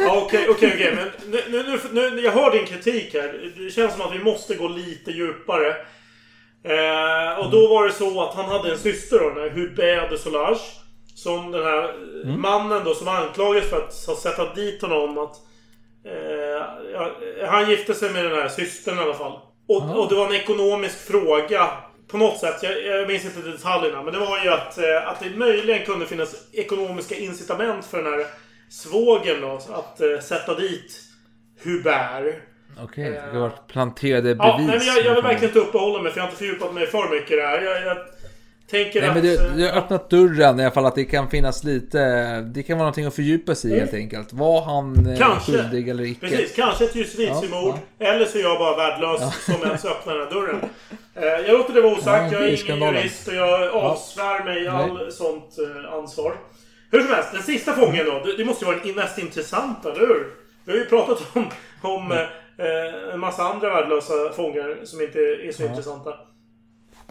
[0.10, 0.94] Okej, okej, okej.
[0.96, 3.54] Men nu, nu, nu, nu, jag hör din kritik här.
[3.58, 5.76] Det känns som att vi måste gå lite djupare.
[6.70, 10.82] Eh, och då var det så att han hade en syster då, Hubert de Solage.
[11.16, 11.84] Som den här
[12.24, 15.18] eh, mannen då som anklagades för att ha sätta dit honom.
[15.18, 15.36] Att,
[16.06, 19.40] eh, han gifte sig med den här systern i alla fall.
[19.68, 21.70] Och, och det var en ekonomisk fråga.
[22.08, 22.64] På något sätt.
[22.64, 24.04] Jag, jag minns inte detaljerna.
[24.04, 28.14] Men det var ju att, eh, att det möjligen kunde finnas ekonomiska incitament för den
[28.14, 28.26] här
[28.70, 31.02] svågern då att eh, sätta dit
[31.64, 32.36] Hubert.
[32.84, 34.40] Okej, det har varit planterade bevis.
[34.40, 36.74] Ja, nej, men jag, jag vill verkligen inte uppehålla mig för jag har inte fördjupat
[36.74, 37.62] mig för mycket i det här.
[37.62, 37.98] Jag, jag
[38.70, 39.16] tänker Nej, att...
[39.16, 42.00] men du, eh, du har öppnat dörren i alla fall att det kan finnas lite...
[42.42, 44.34] Det kan vara någonting att fördjupa sig i helt enkelt.
[44.34, 45.52] Var han eh, Kanske.
[45.52, 46.28] skyldig eller icke?
[46.28, 47.76] Precis, kanske ett justitiemord.
[47.98, 50.60] Ja, Eller så är jag bara värdelös som ens öppnar den här dörren.
[51.16, 52.32] Eh, Jag låter det vara osagt.
[52.34, 56.36] Ja, jag är ingen jurist och jag avsvär mig all sånt eh, ansvar.
[56.92, 58.24] Hur som helst, den sista fången då.
[58.38, 60.28] Det, måste ju vara den mest intressanta, eller hur?
[60.66, 61.46] Vi har ju pratat om,
[61.82, 62.12] om
[62.58, 65.70] eh, en massa andra värdelösa fångar som inte är så Ja.
[65.70, 66.14] intressanta.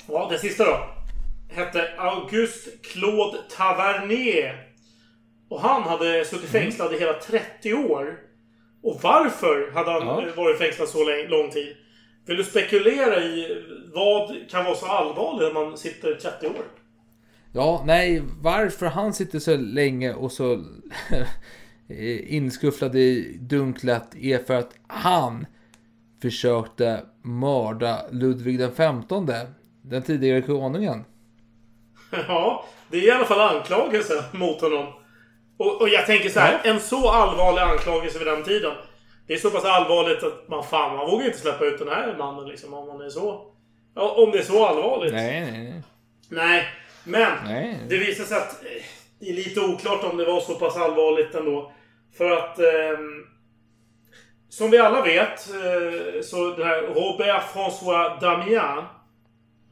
[0.09, 0.79] Ja, den sista då.
[1.55, 4.63] Hette Auguste Claude Tavernier.
[5.49, 6.63] Och han hade suttit Mm.
[6.63, 8.19] fängslad i hela 30 år.
[8.83, 10.23] Och varför hade han Ja.
[10.29, 11.77] eh, varit fängslad så lång, tid?
[12.27, 13.63] Vill du spekulera i
[13.95, 16.65] vad kan vara så allvarligt när man sitter 30 år?
[17.53, 20.65] Ja, nej, varför han sitter så länge och så
[21.89, 25.47] inskufflad i dunklet är för att han
[26.23, 29.31] försökte mörda Ludvig den 15,
[29.83, 31.05] den tidigare konungen.
[32.29, 34.87] Ja, det är i alla fall anklagelse mot honom.
[35.57, 38.73] Och, och jag tänker så här, en så allvarlig anklagelse vid den tiden.
[39.27, 42.17] Det är så pass allvarligt att man fan, man vågar inte släppa ut den här
[42.19, 43.53] mannen liksom om man är så...
[43.95, 45.13] Ja, om det är så allvarligt.
[45.13, 45.83] Nej, nej, nej.
[46.29, 46.65] Nej,
[47.05, 47.81] men Nej.
[47.89, 48.83] det visar sig att eh,
[49.21, 51.73] det är lite oklart om det var så pass allvarligt ändå.
[52.19, 52.59] För att...
[52.59, 53.27] ehm,
[54.49, 58.85] som vi alla vet eh, så den här Robert François Damiens.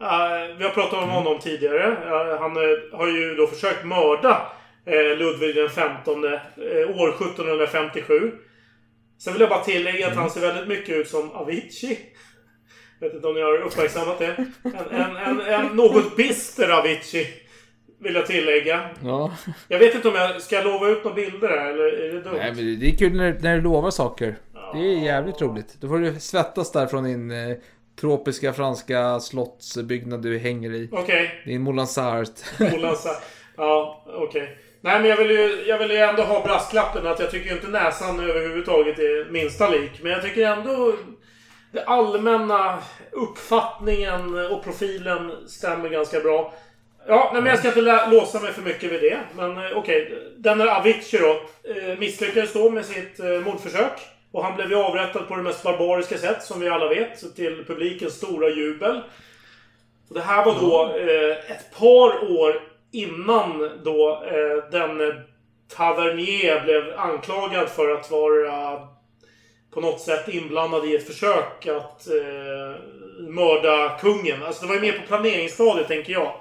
[0.01, 1.85] eh, vi har pratat om honom tidigare.
[1.87, 4.53] Eh, han eh, har ju då försökt mörda
[4.87, 6.31] eh, Ludvig den 15 eh,
[7.01, 8.33] år 1757.
[9.19, 11.99] Sen vill jag bara tillägga att han ser väldigt mycket ut som Avicii.
[13.01, 14.37] Jag vet inte om ni har uppmärksammat det.
[14.65, 17.27] En, en, en, en något bister Avicii.
[18.05, 18.91] Vill jag tillägga.
[19.05, 19.33] Ja.
[19.69, 22.35] Jag vet inte om jag ska lova ut några bilder här eller är det dumt?
[22.37, 24.37] Nej, men det är kul när, när du lovar saker.
[24.75, 25.77] Det är jävligt roligt.
[25.81, 27.57] Då får du svettas där från din eh,
[28.01, 30.89] tropiska franska slottsbyggnad du hänger i.
[30.93, 31.43] Okej.
[31.45, 32.29] Din Moulin Sart.
[32.59, 33.11] Molansa.
[33.57, 34.59] Ja, okej.
[34.81, 37.69] Nej men jag vill, ju, jag vill ju ändå ha brasklappen att jag tycker inte
[37.69, 40.03] näsan överhuvudtaget är minsta lik.
[40.03, 40.93] Men jag tycker ändå
[41.73, 42.79] den allmänna
[43.13, 46.55] uppfattningen och profilen stämmer ganska bra.
[47.07, 49.19] Ja, nej, men jag ska inte låsa mig för mycket vid det.
[49.37, 50.19] Men eh, okej.
[50.37, 51.41] Den där Avicii då.
[51.71, 53.93] Eh, misslyckades då med sitt eh, mordförsök.
[54.33, 57.37] Och han blev ju avrättad på det mest barbariska sätt, som vi alla vet.
[57.37, 59.01] Till publikens stora jubel.
[60.09, 62.61] Och det här var då eh, ett par år
[62.93, 65.23] innan då eh, den
[65.77, 68.79] Tavernier blev anklagad för att vara
[69.71, 72.81] på något sätt inblandad i ett försök att eh,
[73.29, 74.43] mörda kungen.
[74.43, 76.33] Alltså det var ju mer på planeringsstadiet, tänker jag.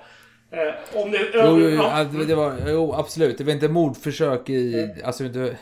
[0.54, 1.20] Eh, om det...
[1.34, 2.08] Jo, jo, ja.
[2.14, 3.38] ja, det var, jo, absolut.
[3.38, 4.92] Det var inte mordförsök i...
[5.04, 5.58] Alltså inte...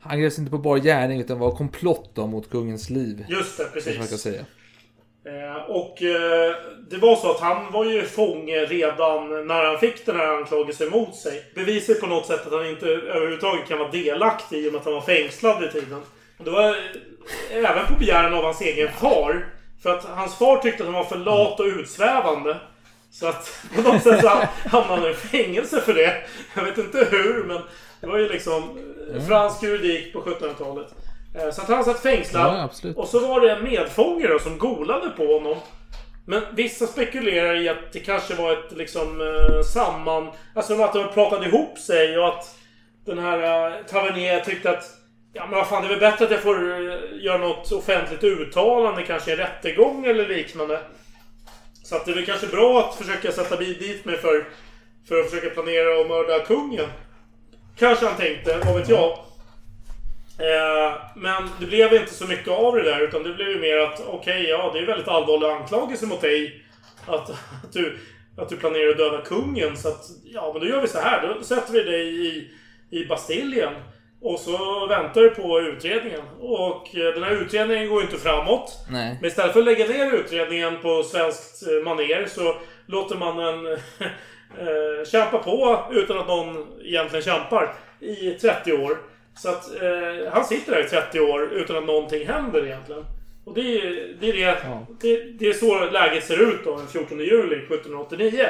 [0.00, 3.26] Han greps inte på bar gärning utan var komplott då mot kungens liv.
[3.28, 4.20] Just det, precis.
[4.20, 4.44] Säga.
[5.26, 6.54] Eh, och eh,
[6.90, 10.90] det var så att han var ju fånge redan när han fick den här anklagelsen
[10.90, 11.42] mot sig.
[11.54, 14.84] Bevisar på något sätt att han inte överhuvudtaget kan vara delaktig i och med att
[14.84, 16.02] han var fängslad vid tiden.
[16.44, 16.76] Det var
[17.50, 19.46] även på begäran av hans egen far.
[19.82, 22.56] För att hans far tyckte att han var för lat och utsvävande.
[23.12, 24.28] Så att på något sätt så
[24.68, 26.14] hamnade han i fängelse för det.
[26.56, 27.60] Jag vet inte hur, men
[28.00, 28.78] det var ju liksom
[29.14, 30.86] eh, fransk juridik på 1700-talet.
[31.38, 32.70] Eh, Så att han satt fängslad.
[32.82, 32.90] Ja.
[32.96, 35.56] Och så var det en medfånge då som golade på honom.
[36.26, 40.28] Men vissa spekulerar i att det kanske var ett liksom eh, samman...
[40.54, 42.54] Alltså att de pratade ihop sig och att
[43.06, 44.84] den här eh, Tavernier tyckte att
[45.34, 46.58] Ja men vad fan, det är väl bättre att jag får
[47.12, 50.80] göra något offentligt uttalande, kanske i en rättegång eller liknande.
[51.92, 54.44] Så att det är väl kanske bra att försöka sätta bi- dit mig för,
[55.08, 56.86] för att försöka planera och mörda kungen.
[57.76, 59.10] Kanske han tänkte, vad vet jag.
[60.38, 63.78] Eh, men det blev inte så mycket av det där utan det blev ju mer
[63.78, 66.64] att okej, ja det är väldigt allvarliga anklagelser mot dig.
[67.06, 67.98] Att, att, du,
[68.36, 69.76] att du planerar att döda kungen.
[69.76, 71.34] Så att, ja men då gör vi så här.
[71.38, 72.50] Då sätter vi dig i,
[72.90, 73.72] i Bastiljen.
[74.22, 76.20] Och så väntar du på utredningen.
[76.40, 78.84] Och eh, den här utredningen går ju inte framåt.
[78.90, 79.18] Nej.
[79.20, 82.56] Men istället för att lägga ner utredningen på svenskt eh, maner så
[82.86, 83.66] låter man den
[84.58, 88.98] eh, kämpa på utan att någon egentligen kämpar i 30 år.
[89.34, 93.04] Så att eh, han sitter där i 30 år utan att någonting händer egentligen.
[93.44, 94.56] Och det är det, är det,
[95.00, 98.46] det, det är så läget ser ut då den 14 juli 1789.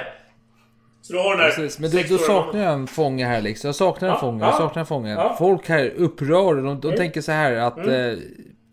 [1.03, 3.69] Så du har den här Precis, men du, år saknar ju en fånge här liksom.
[3.69, 4.47] Jag saknar en Ja, fånge, ja.
[4.51, 5.11] jag saknar en fånge.
[5.13, 5.35] Ja.
[5.39, 6.61] Folk här är upprörda.
[6.63, 6.99] De, de Mm.
[6.99, 8.11] tänker så här att Mm.
[8.13, 8.19] eh,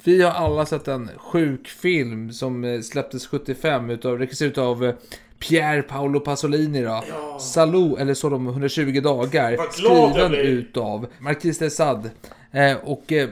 [0.04, 4.94] vi har alla sett en sjuk film som eh, släpptes 75 utav, regisserad utav eh,
[5.40, 7.04] Pier Paolo Pasolini då.
[7.40, 9.52] Salou, eller så de 120 dagar.
[9.52, 12.10] Jag Skriven utav Marquis de Sade.
[12.52, 13.30] Eh, och eh,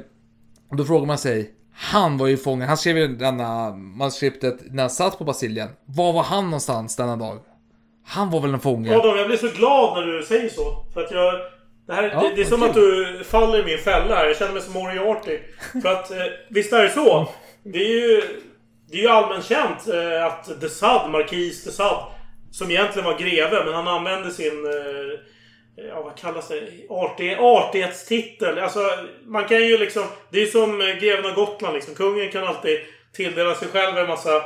[0.71, 1.51] då frågar man sig.
[1.73, 2.67] Han var ju fången.
[2.67, 5.69] Han skrev ju denna manuskriptet när han satt på Bastiljen.
[5.85, 7.37] Var var han någonstans denna dag?
[8.07, 8.97] Han var väl en fånge?
[8.97, 10.85] Adam, jag blir så glad när du säger så.
[10.93, 11.33] För att jag...
[11.87, 14.25] Det, här, Ja, det, det är som vad att du faller i min fälla här.
[14.25, 15.39] Jag känner mig som Moriarty.
[15.81, 16.17] För att eh,
[16.49, 17.27] visst är det så.
[17.63, 18.21] Det är ju,
[18.91, 22.03] det är ju allmänt känt eh, att de Sade, Marquis de Sade,
[22.51, 24.65] som egentligen var greve, men han använde sin...
[24.65, 25.19] Eh,
[25.89, 26.69] ja, vad kallas det?
[26.89, 28.59] Artig, artighetstitel.
[28.59, 28.79] Alltså,
[29.25, 30.03] man kan ju liksom...
[30.31, 31.95] Det är ju som greven av Gotland liksom.
[31.95, 32.79] Kungen kan alltid
[33.13, 34.41] tilldela sig själv en massa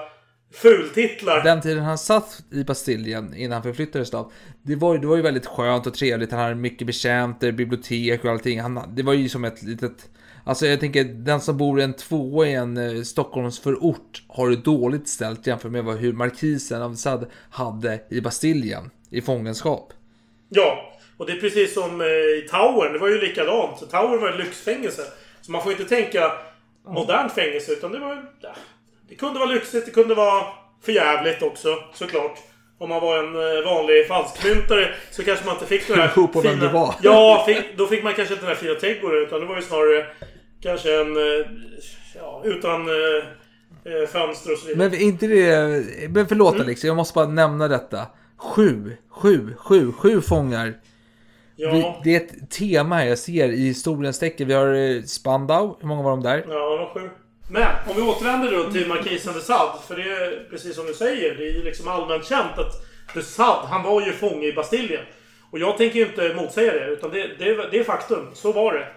[0.53, 1.43] fultitlar.
[1.43, 4.31] Den tiden han satt i Bastiljen innan han förflyttades då,
[4.63, 6.31] det var, ju- det var ju väldigt skönt och trevligt.
[6.31, 8.61] Han hade mycket betjänter, bibliotek och allting.
[8.61, 10.09] Han, det var ju som ett litet...
[10.43, 14.55] Alltså jag tänker, den som bor i en tvåa i en eh, Stockholmsförort har det
[14.55, 19.93] dåligt ställt jämfört med vad, hur markisen av Sade hade i Bastiljen, i fångenskap.
[20.49, 22.93] Ja, och det är precis som eh, i Towern.
[22.93, 23.89] Det var ju likadant.
[23.91, 25.01] Towern var ett lyxfängelse.
[25.41, 26.31] Så man får inte tänka
[26.87, 28.31] modernt fängelse, utan det var...
[28.41, 28.55] Ja,
[29.11, 30.43] det kunde vara lyxigt, det kunde vara
[30.85, 32.37] förjävligt också, såklart.
[32.77, 36.27] Om man var en eh, vanlig falskmyntare så kanske man inte fick den här beror
[36.27, 36.95] på vem det var.
[37.01, 39.61] Ja, fick, då fick man kanske inte den här fina trädgården, utan det var ju
[39.61, 40.05] snarare
[40.63, 41.17] kanske en...
[41.17, 41.45] eh,
[42.15, 44.89] Ja, utan eh, fönster och så vidare.
[44.89, 45.83] Men inte det...
[46.09, 46.65] Men förlåt Mm.
[46.65, 48.05] Alex, jag måste bara nämna detta.
[48.37, 50.73] Sju, sju, sju, sju fångar.
[51.55, 51.71] Ja.
[51.71, 54.47] Vi, det är ett tema här jag ser i historiens tecken.
[54.47, 56.37] Vi har Spandau, hur många var de där?
[56.49, 57.09] Ja, de var sju.
[57.51, 59.77] Men om vi återvänder då till Markisen de Sade.
[59.87, 61.35] För det är precis som du säger.
[61.35, 62.73] Det är ju liksom allmänt känt att
[63.13, 65.05] de Sade, han var ju fånge i Bastiljen.
[65.51, 66.85] Och jag tänker ju inte motsäga det.
[66.85, 68.29] Utan det, det, det är faktum.
[68.33, 68.87] Så var det.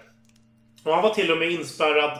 [0.83, 2.19] Och han var till och med inspärrad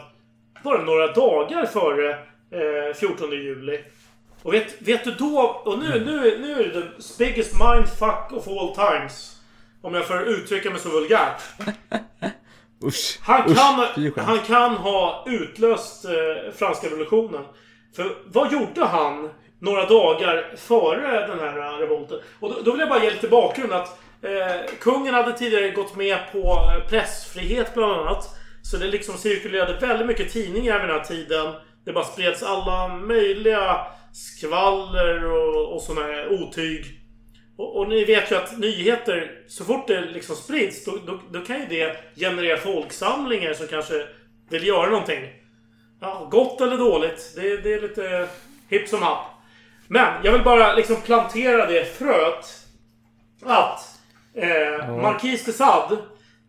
[0.64, 2.10] bara några dagar före
[2.50, 3.84] eh, 14 juli.
[4.42, 5.62] Och vet, vet du då...
[5.64, 9.36] Och nu, nu, nu är det the biggest mindfuck of all times.
[9.82, 11.42] Om jag får uttrycka mig så vulgärt.
[12.84, 13.56] Usch, Han usch,
[14.14, 17.44] kan, han kan ha utlöst eh, franska revolutionen.
[17.96, 22.18] För vad gjorde han några dagar före den här eh, revolten?
[22.40, 25.96] Och då, då vill jag bara ge lite bakgrund att eh, kungen hade tidigare gått
[25.96, 28.28] med på eh, pressfrihet bland annat.
[28.62, 31.54] Så det liksom cirkulerade väldigt mycket tidningar vid den här tiden.
[31.84, 33.80] Det bara spreds alla möjliga
[34.12, 37.00] skvaller och, och sådana här otyg.
[37.56, 41.40] Och, och ni vet ju att nyheter, så fort det liksom sprids, då, då, då
[41.40, 44.06] kan ju det generera folksamlingar som kanske
[44.50, 45.24] vill göra någonting.
[46.00, 48.28] Ja, gott eller dåligt, det, det är lite
[48.68, 49.26] hipp som happ.
[49.88, 52.46] Men jag vill bara liksom plantera det fröet.
[53.44, 54.00] Att
[54.34, 55.96] eh, Marquis de Sade,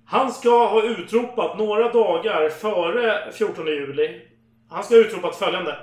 [0.06, 4.22] han ska ha utropat några dagar före 14 juli.
[4.70, 5.78] Han ska ha utropat följande.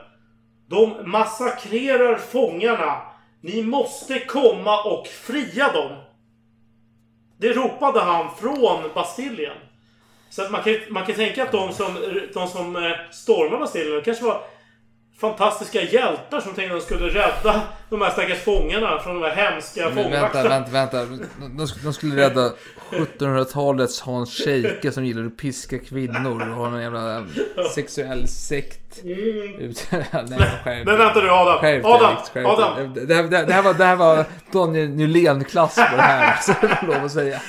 [0.69, 3.14] De massakrerar fångarna.
[3.45, 5.93] Ni måste komma och fria dem.
[7.39, 9.57] Det ropade han från Bastiljen.
[10.31, 11.95] Så att man kan, man kan tänka att de som,
[12.35, 14.41] de som eh, stormar Bastiljen kanske var
[15.21, 19.37] fantastiska hjältar som tänkte att de skulle rädda de här stackars fångarna från de här
[19.37, 20.49] hemska Men vänta, fångvakterna.
[20.49, 21.05] vänta, vänta.
[21.41, 22.53] De, de skulle rädda
[22.91, 27.27] 1700-talets Hans Scheike som gillade att piska kvinnor och ha någon jävla
[27.75, 28.84] sexuell sekt.
[29.05, 31.59] Ut- Nej, skärp Men vänta nu Adam.
[31.59, 32.95] Skärp dig, Adam, Alex, skärp Adam.
[33.07, 36.37] Det, här, det, här- det, var, det här var Daniel Nylén-klass på det här.
[36.43, 37.41] Så jag får lov att säga.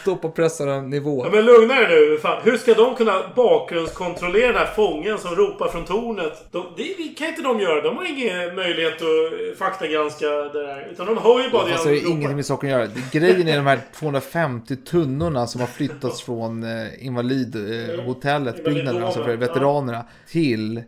[0.00, 1.24] Stå på pressarna nivå.
[1.26, 2.18] Ja, men lugna er nu.
[2.22, 2.40] Fan.
[2.44, 6.32] Hur ska de kunna bakgrundskontrollera den här fången som ropar från tornet?
[6.52, 7.80] De, det kan inte de göra.
[7.82, 10.88] De har ingen möjlighet att faktagranska det där.
[10.92, 12.86] Utan de hör ju bara det Alltså, det han är ingenting med saken att göra.
[12.86, 19.24] Det- Grejen är de här 250 tunnorna som har flyttats från eh, invalidhotellet, byggnaden, alltså
[19.24, 20.82] för veteranerna, till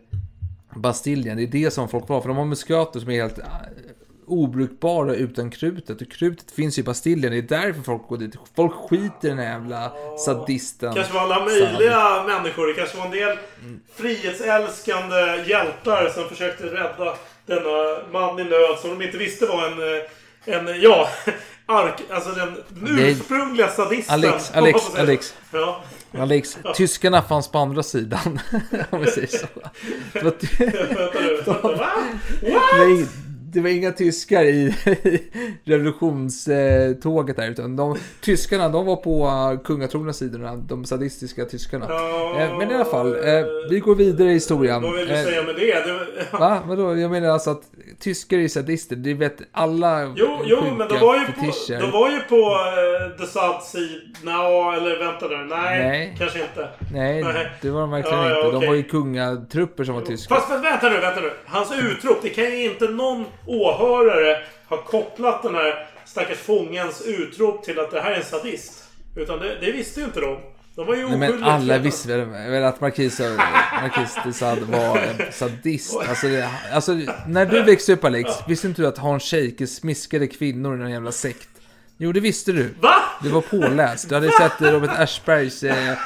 [0.75, 1.37] Bastiljen.
[1.37, 2.21] Det är det som folk var.
[2.21, 3.45] För de har musköter som är helt eh,
[4.25, 6.01] obrukbara utan krutet.
[6.01, 7.31] Och krutet finns ju i Bastiljen.
[7.31, 8.35] Det är därför folk går dit.
[8.55, 9.91] Folk skiter i den här jävla
[10.25, 10.93] sadisten.
[10.93, 12.67] kanske var alla möjliga människor.
[12.67, 13.37] Det kanske var en del
[13.95, 17.15] frihetsälskande hjältar som försökte rädda
[17.45, 19.95] denna man i nöd som de inte visste var en...
[19.97, 20.03] eh,
[20.45, 21.09] En, ja,
[21.65, 24.13] ark, alltså den, den ursprungliga sadisten.
[24.13, 24.95] Alex, Alex.
[24.95, 25.33] Alex.
[25.51, 25.83] Ja.
[26.19, 28.39] Alex, tyskarna fanns på andra sidan.
[28.89, 29.47] Om vi säger så.
[30.13, 31.91] Det var, va?
[33.53, 34.75] Det var, inga tyskar i
[35.63, 37.49] revolutionståget där.
[37.49, 40.55] Utan de, tyskarna, de var på kungatrogna sidorna.
[40.55, 41.85] De sadistiska tyskarna.
[41.85, 44.81] Eh, Men i alla fall, eh, vi går vidare i historien.
[44.81, 45.65] Vad vill du Eh, säga med det?
[45.85, 45.99] det
[46.39, 46.59] Va?
[46.67, 46.97] Vadå?
[46.97, 47.61] Jag menar alltså att
[47.99, 48.95] tyskar är sadister.
[48.95, 51.81] Det vet alla Jo, jo men de var ju på, fetischer.
[51.81, 53.81] de var ju på uh, The Sad Sea.
[54.23, 55.35] Nå, eller vänta nu.
[55.37, 56.15] Nej, Nej.
[56.19, 56.67] kanske inte.
[56.93, 57.23] Nej,
[57.61, 58.59] det var de verkligen Ja, ja, inte.
[58.59, 60.35] De var ju kungatrupper som var tyskar.
[60.35, 61.31] Fast vänta nu, vänta nu.
[61.45, 64.37] Hans utrop, det kan ju inte någon åhörare
[64.69, 68.83] ha kopplat den här stackars fångens utrop till att det här är en sadist.
[69.15, 70.37] Utan det, det visste ju inte de.
[70.75, 73.17] De var ju Nej, men alla visste väl, att Marquis
[74.23, 75.97] de Sade var en sadist.
[76.09, 76.97] Alltså, det, alltså,
[77.27, 80.91] när du växte upp Alex, visste inte du att Hans Scheike smiskade kvinnor i någon
[80.91, 81.49] jävla sekt?
[81.97, 82.73] Jo, det visste du.
[82.79, 82.95] Va?
[83.23, 84.09] Du var påläst.
[84.09, 85.97] Du hade sett Robert Aschbergs eh,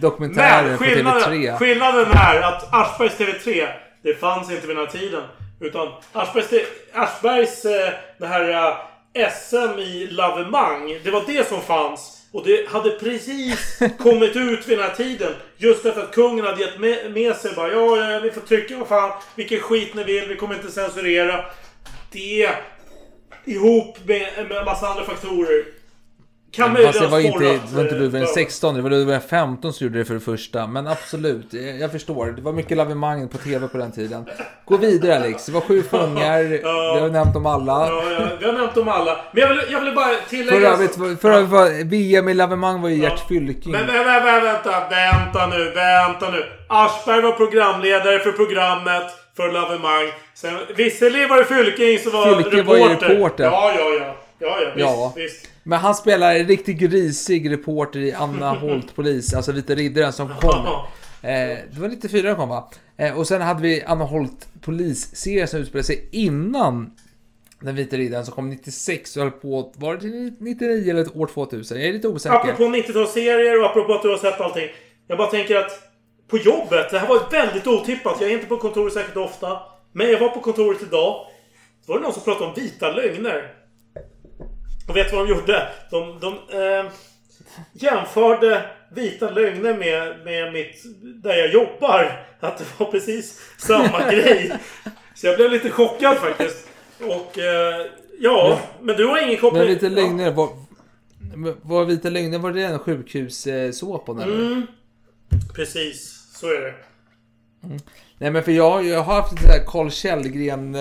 [0.00, 1.58] dokumentärer Men på skillnaden, TV3.
[1.58, 3.68] skillnaden är att Aschbergs TV3,
[4.02, 5.22] det fanns inte vid den här tiden.
[5.62, 8.78] Utan Aschbergs, Aschbergs eh, det här
[9.14, 12.18] eh, SM i lavemang, det var det som fanns.
[12.32, 15.32] Och det hade precis kommit ut vid den här tiden.
[15.56, 18.78] Just därför att kungen hade gett med, med sig bara ja, ja, vi får trycka
[18.78, 21.44] vad fan, vilken skit ni vill, vi kommer inte censurera.
[22.12, 22.50] Det
[23.44, 25.64] ihop med, med en massa andra faktorer.
[26.52, 29.72] Kan Fast det var inte, det var inte eh, för- 16, det var den 15
[29.72, 30.66] som gjorde det för det första.
[30.66, 32.26] Men absolut, jag, jag förstår.
[32.26, 34.24] Det var mycket lavemang på TV på den tiden.
[34.64, 36.42] Gå vidare Alex, det var sju fångar,
[36.94, 37.72] vi har nämnt dem alla.
[37.88, 39.16] Ja, ja, vi har nämnt dem alla.
[39.32, 40.60] Men jag vill, jag vill bara tillägga...
[40.60, 43.72] För övrigt, var- för övrigt var VM i lavemang var ju Gert Fylking.
[43.72, 46.44] Men vä- vä- vä- vänta, vänta nu, vänta nu.
[46.68, 49.02] Aschberg var programledare för programmet
[49.36, 50.08] för Lavemang.
[50.34, 53.08] Sen, visserligen var det Fylking som var Fylke var reporter.
[53.08, 53.44] ju reporter.
[53.44, 54.14] Ja, ja, ja.
[54.38, 55.12] Ja, ja, visst, Ja.
[55.16, 55.48] visst.
[55.62, 60.28] Men han spelar en riktigt grisig reporter i Anna Holt Polis, alltså Vita Riddaren som
[60.28, 60.66] kom.
[61.22, 62.70] Eh, det var 94 den kom va?
[62.96, 66.90] Eh, och sen hade vi Anna Holt Polis-serien som utspelade sig innan
[67.60, 71.16] den Vita Riddaren som kom 96 och höll på, var det till 99 eller ett
[71.16, 71.78] år 2000?
[71.78, 72.36] Jag är lite osäker.
[72.36, 74.68] Apropå 90-talsserier och apropå att du har sett allting.
[75.06, 75.92] Jag bara tänker att
[76.28, 78.16] på jobbet, det här var väldigt otippat.
[78.20, 79.58] Jag är inte på kontoret särskilt ofta.
[79.92, 81.26] Men jag var på kontoret idag.
[81.86, 83.61] Då var det någon som pratade om vita lögner.
[84.88, 85.68] Och vet du vad de gjorde?
[85.90, 86.92] De, de eh,
[87.72, 90.82] jämförde vita lögner med, med mitt...
[91.22, 92.26] Där jag jobbar.
[92.40, 94.52] Att det var precis samma grej.
[95.14, 96.68] Så jag blev lite chockad faktiskt.
[97.00, 97.86] Och eh,
[98.20, 99.62] ja, men du har ingen koppling...
[99.62, 100.48] Men Vita Lögner, var,
[101.62, 104.46] var Vita Lögner, var det en sjukhussåpan eller?
[104.46, 104.66] Mm.
[105.54, 106.74] Precis, så är det.
[108.22, 110.80] Nej men för jag, jag har haft lite såhär Carl Källgren eh,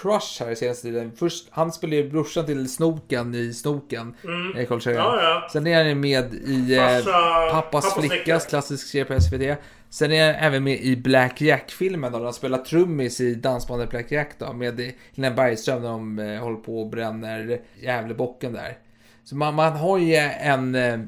[0.00, 1.12] crush här senaste tiden.
[1.16, 4.14] Först, han spelar ju brorsan till Snoken i Snoken.
[4.24, 4.56] Mm.
[4.56, 5.04] Eh, Carl Källgren.
[5.04, 5.48] Ja, ja.
[5.52, 8.40] Sen är han ju med i eh, Pappas, Pappas flickas flicka.
[8.48, 9.58] klassisk serie på SVT.
[9.90, 13.90] Sen är han även med i Black Jack-filmen då, där han spelar trummis i dansbandet
[13.90, 14.52] Black Jack då.
[14.52, 18.78] Med Helena Bergström när de eh, håller på och bränner Gävlebocken där.
[19.24, 20.98] Så man, man har ju en eh,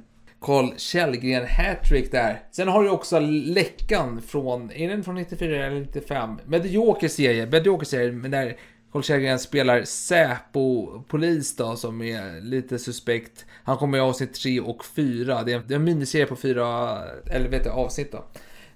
[0.42, 2.42] Carl Källgren hattrick där.
[2.50, 6.38] Sen har du också läckan från, är den från 94 eller 95?
[6.46, 8.56] Medioker serie, medioker serie, men där
[8.92, 13.44] Carl Källgren spelar Säpo-polis då som är lite suspekt.
[13.64, 15.42] Han kommer i avsnitt 3 och 4.
[15.42, 16.98] Det är, det är en miniserie på fyra,
[17.30, 18.24] eller vet du, avsnitt då.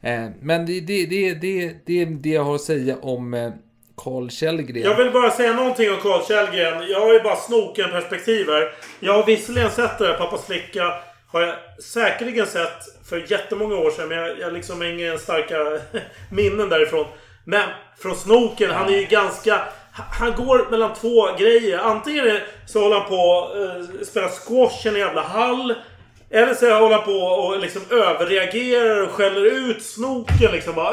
[0.08, 3.50] Eh, men det, det, det, det, det är det jag har att säga om eh,
[3.96, 4.82] Carl Källgren.
[4.82, 6.88] Jag vill bara säga någonting om Carl Källgren.
[6.88, 8.72] Jag har ju bara snoken perspektiv här.
[9.00, 10.82] Jag har visserligen sett det här, Pappas flicka.
[11.36, 11.54] Har jag
[11.84, 14.08] säkerligen sett för jättemånga år sedan.
[14.08, 15.56] Men jag, jag liksom har inga starka
[16.32, 17.06] minnen därifrån.
[17.44, 17.68] Men
[18.02, 19.60] från snoken, han är ju ganska...
[19.92, 21.78] Han går mellan två grejer.
[21.78, 25.74] Antingen är- så håller han på eh, spela squash i en jävla hall.
[26.30, 30.92] Eller så håller han på och liksom överreagerar och skäller ut snoken liksom bara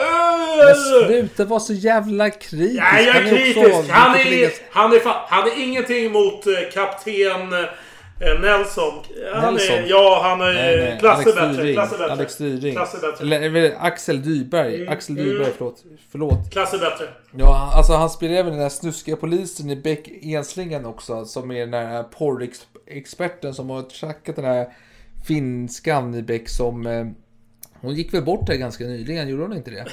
[0.57, 0.75] Men
[1.07, 2.81] sluta vara så jävla kritisk.
[2.93, 3.89] Ja, jag är Han kritisk.
[3.91, 7.53] Han är, han är, fa- han är ingenting mot eh, kapten
[8.41, 8.93] Nelson.
[9.33, 9.75] Han Nelson.
[9.75, 10.99] är, ja, han är Nej, nej.
[10.99, 11.63] klasser Alex bättre.
[11.63, 11.73] Dyring.
[11.73, 12.11] Klasser bättre.
[12.11, 12.75] Alex Dyring.
[12.75, 13.35] Klasser bättre.
[13.35, 14.75] Eller, Axel Dyberg.
[14.75, 15.29] Mm, Axel mm.
[15.29, 15.83] Dyberg, förlåt.
[16.11, 16.51] Förlåt.
[16.51, 17.05] Klasser bättre.
[17.37, 21.25] Ja, alltså han spelar även den där snuskiga polisen i Beck Enslingen också.
[21.25, 24.67] Som är den där porrexperten som har trackat den här
[25.27, 27.13] finskan i Beck som...
[27.83, 29.85] Hon gick väl bort där ganska nyligen, gjorde hon inte det?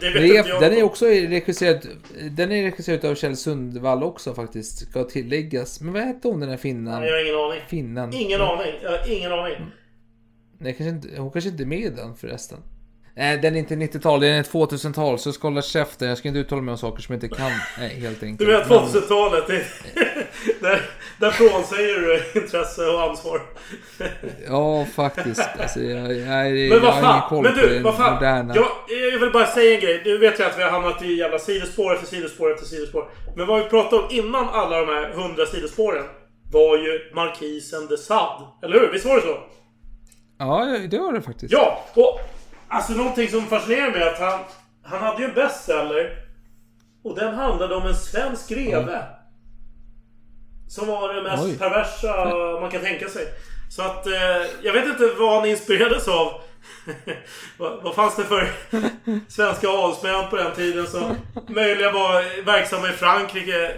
[0.00, 0.60] Det jag.
[0.60, 1.86] den är också regisserad,
[2.30, 5.80] den är regisserad av Kjell Sundvall också faktiskt, ska tilläggas.
[5.80, 7.02] Men vad hette hon den här finnan?
[7.04, 7.60] Jag har ingen aning.
[7.68, 8.14] Finnen.
[8.14, 8.72] Ingen aning.
[8.82, 9.54] Jag har ingen aning.
[10.58, 12.58] Nej, kanske inte, hon kanske inte är med i den förresten.
[13.14, 16.08] Nej, den är inte 90-tal, den är 2000-tal, så jag ska hålla käften.
[16.08, 18.38] Jag ska inte uttala mig om saker som jag inte kan, nej, helt enkelt.
[18.38, 19.44] Du menar Men- 2000-talet?
[20.60, 20.82] Där,
[21.18, 23.40] där frånsäger du intresse och ansvar.
[24.48, 25.48] Ja, faktiskt.
[25.60, 28.14] Alltså, jag, jag, jag, Men vad fan, men du, vad fan.
[28.14, 28.54] moderna.
[28.56, 28.66] Jag,
[29.12, 30.02] jag vill bara säga en grej.
[30.04, 33.08] Nu vet jag att vi har hamnat i jävla sidospår efter sidospår efter sidospår.
[33.36, 36.04] Men vad vi pratade om innan alla de här hundra sidospåren
[36.52, 38.44] var ju Markisen de Sade.
[38.62, 38.92] Eller hur?
[38.92, 39.38] Visst var det så?
[40.38, 41.52] Ja, det var det faktiskt.
[41.52, 41.84] Ja!
[41.94, 42.20] Och
[42.68, 44.40] alltså någonting som fascinerar mig är att han,
[44.82, 46.10] han hade ju en bestseller.
[47.04, 49.02] Och den handlade om en svensk greve.
[50.68, 51.58] Som var det mest Oj.
[51.58, 52.30] perversa
[52.60, 53.26] man kan tänka sig.
[53.70, 54.12] Så att eh,
[54.62, 56.32] jag vet inte vad han inspirerades av.
[57.58, 58.50] vad, vad fanns det för
[59.28, 61.16] svenska adelsmän på den tiden som
[61.48, 63.70] möjligen var verksamma i Frankrike?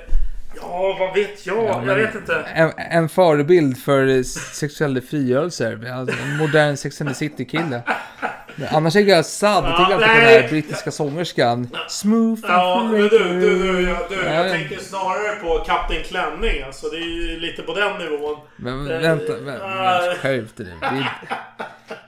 [0.56, 1.64] Ja, vad vet jag?
[1.64, 2.34] Ja, jag vet inte.
[2.54, 5.78] En, en förebild för eh, sexuell frigörelse.
[5.92, 7.82] Alltså, en modern Sex and the City-kille.
[8.70, 9.64] Annars är jag sad.
[9.64, 11.68] Jag tycker Ja, alltid på den här brittiska sångerskan.
[11.88, 16.62] Smooth Ja, men du, du, du, jag, du, Ja, jag tänker snarare på Kapten Klänning.
[16.62, 18.36] Alltså, det är ju lite på den nivån.
[18.56, 21.04] Men Eh, vänta, vänta, skärp dig nu.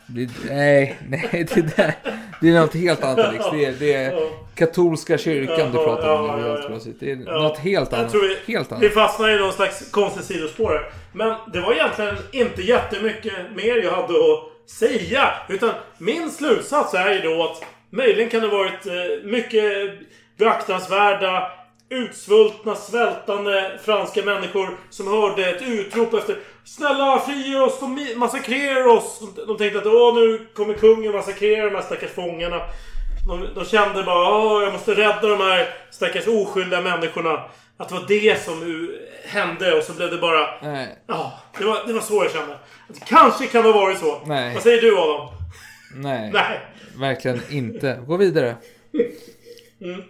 [0.07, 1.95] Det det Nej, nej, det där.
[2.41, 3.45] Det är något helt annat Alex.
[3.53, 4.21] Det är, det är
[4.55, 6.41] katolska kyrkan du pratar om.
[6.41, 7.01] nu, helt plötsligt.
[7.01, 8.13] Det är Ja, något helt jag annat.
[8.13, 8.93] tror vi, Helt Vi annat.
[8.95, 10.91] fastnar i någon slags konstig sidospår här.
[11.13, 15.33] Men det var egentligen inte jättemycket mer jag hade att säga.
[15.49, 19.93] Utan min slutsats är ju då att möjligen kan det varit eh, mycket
[20.39, 21.53] beaktansvärda
[21.91, 29.23] utsvultna, svältande franska människor som hörde ett utrop efter Snälla frige oss, de massakrerar oss!
[29.47, 32.61] De tänkte att åh nu kommer kungen massakrera de här stackars fångarna.
[33.29, 37.45] De, de kände bara åh jag måste rädda de här stackars oskyldiga människorna.
[37.81, 38.89] Att det var det som
[39.25, 40.61] hände och så blev det bara...
[40.63, 40.99] Nej.
[41.07, 42.55] Ja, det var, det var så jag kände.
[42.89, 44.21] Att kanske kan det ha varit så.
[44.27, 44.55] Nej.
[44.55, 45.29] Vad säger du Adam?
[45.95, 46.31] Nej.
[46.35, 46.61] Nej.
[46.97, 48.03] Verkligen inte.
[48.07, 48.57] Gå vidare.
[49.81, 50.03] Mm.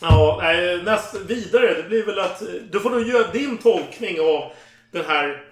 [0.00, 1.74] Ja, nej, näst vidare.
[1.74, 2.42] Det blir väl att...
[2.70, 4.52] Du får nog göra din tolkning av
[4.92, 5.44] den här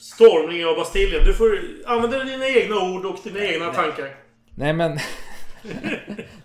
[0.00, 1.24] stormningen av Bastiljen.
[1.24, 4.14] Du får använda dina egna ord och dina egna tankar.
[4.54, 4.98] Nej men...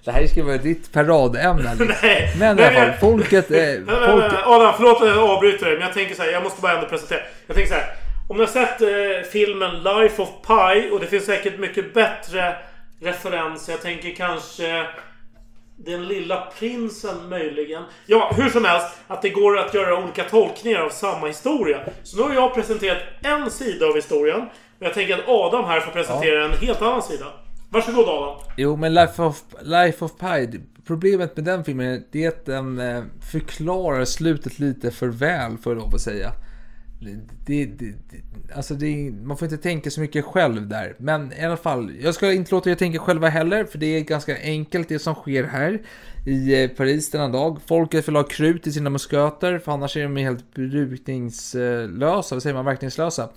[0.06, 1.94] Det här ska vara ditt paradämne Alex.
[2.03, 3.52] Nej, Men i alla fall, folket...
[3.52, 6.22] Eh, Nej, nej, folket nej, Adam, förlåt att jag avbryter dig, men jag tänker så
[6.22, 6.31] här.
[6.31, 7.19] Jag måste bara ändå presentera.
[7.48, 7.90] Jag tänker så här.
[8.30, 12.56] Om ni har sett eh, filmen Life of Pi och det finns säkert mycket bättre
[13.02, 13.73] referenser.
[13.73, 14.85] Jag tänker kanske
[15.77, 17.84] Den lilla prinsen möjligen.
[18.06, 18.88] Ja, hur som helst.
[19.07, 21.80] Att det går att göra olika tolkningar av samma historia.
[22.03, 24.40] Så nu har jag presenterat en sida av historien.
[24.80, 27.26] Men jag tänker att Adam här får presentera en helt annan sida.
[27.74, 28.36] Varsågod Adam.
[28.58, 33.04] Jo, men Life of, Life of Pi, problemet med den filmen är att den eh,
[33.32, 36.32] förklarar slutet lite för väl, får jag lov att säga.
[37.02, 37.95] Det, det, det,
[38.56, 40.95] alltså det, man får inte tänka så mycket själv där.
[40.98, 44.02] Men i alla fall, jag ska inte låta er tänka själva heller, för det är
[44.02, 45.82] ganska enkelt det som sker här
[46.26, 47.60] i eh, Paris denna dag.
[47.66, 52.56] Folket vill ha krut i sina musköter, för annars är de helt brukningslösa, vad säger
[52.56, 53.30] man, verkningslösa.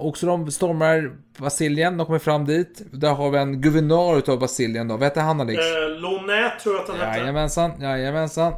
[0.00, 2.82] Och så de stormar Brasilien, de kommer fram dit.
[2.92, 5.58] Där har vi en guvernör utav Brasilien då, vad heter han Alex?
[5.58, 7.18] Eh, Lonet tror jag att han hette.
[7.20, 8.52] Jajamensan, jajamensan.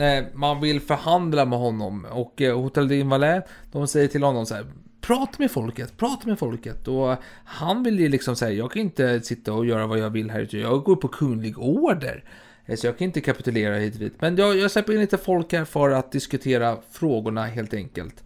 [0.00, 3.42] Eh, Man vill förhandla med honom och eh, Hotel d'Invalais,
[3.72, 4.64] de säger till honom så här.
[5.00, 6.88] Prata med folket, prata med folket.
[6.88, 10.30] Och han vill ju liksom säga, jag kan inte sitta och göra vad jag vill
[10.30, 10.58] här ute.
[10.58, 12.24] Jag går på kunglig order.
[12.66, 14.14] Eh, Så jag kan inte kapitulera hit och dit.
[14.20, 18.22] Men jag, jag släpper in lite folk här för att diskutera frågorna helt enkelt.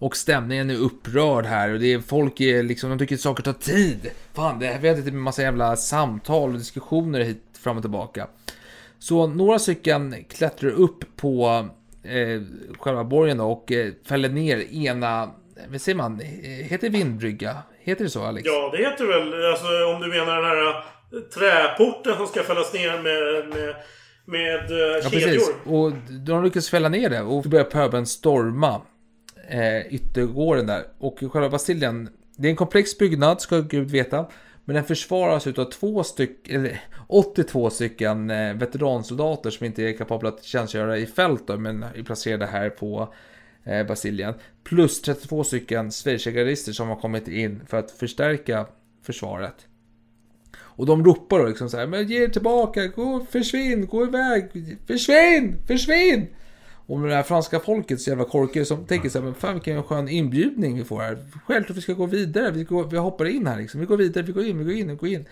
[0.00, 3.42] Och stämningen är upprörd här och det är folk är liksom, de tycker att saker
[3.42, 4.10] tar tid.
[4.34, 8.26] Fan, det, har inte en massa jävla samtal och diskussioner hit fram och tillbaka.
[8.98, 11.66] Så några stycken klättrar upp på
[12.02, 12.42] eh,
[12.78, 15.30] själva borgen då och eh, fäller ner ena,
[15.68, 17.56] vad säger man, Eh, heter det vindbrygga?
[17.80, 18.46] Heter det så Alex?
[18.46, 19.52] Ja, det heter väl...
[19.52, 23.74] Alltså om du menar den här eh, träporten som ska fällas ner med, med,
[24.24, 25.20] med eh, Ja, kedjor.
[25.30, 25.50] precis.
[25.66, 25.92] Och
[26.26, 28.80] de lyckas fälla ner det och börjar pöbeln storma
[29.50, 30.86] eh, yttergården där.
[30.98, 34.26] Och själva Bastiljen, det är en komplex byggnad, ska Gud veta.
[34.64, 40.28] Men den försvaras utav två stycken, eller 82 stycken eh, veteransoldater som inte är kapabla
[40.28, 43.14] att tjänstgöra i fält då, men är placerade här på
[43.64, 44.34] eh, Basilien.
[44.64, 48.66] Plus 32 stycken schweizergardister som har kommit in för att förstärka
[49.02, 49.66] försvaret.
[50.58, 54.50] Och de ropar då liksom så här, men ge er tillbaka, gå, försvinn, gå iväg,
[54.86, 56.26] försvinn, försvinn!
[56.90, 59.54] Och med det här franska folket så jävla korkade som tänker så här, men fan
[59.54, 61.18] vilken skön inbjudning vi får här.
[61.46, 63.80] Självklart vi ska gå vidare, vi, går, vi hoppar in här liksom.
[63.80, 65.24] Vi går vidare, vi går in, vi går in, vi går in.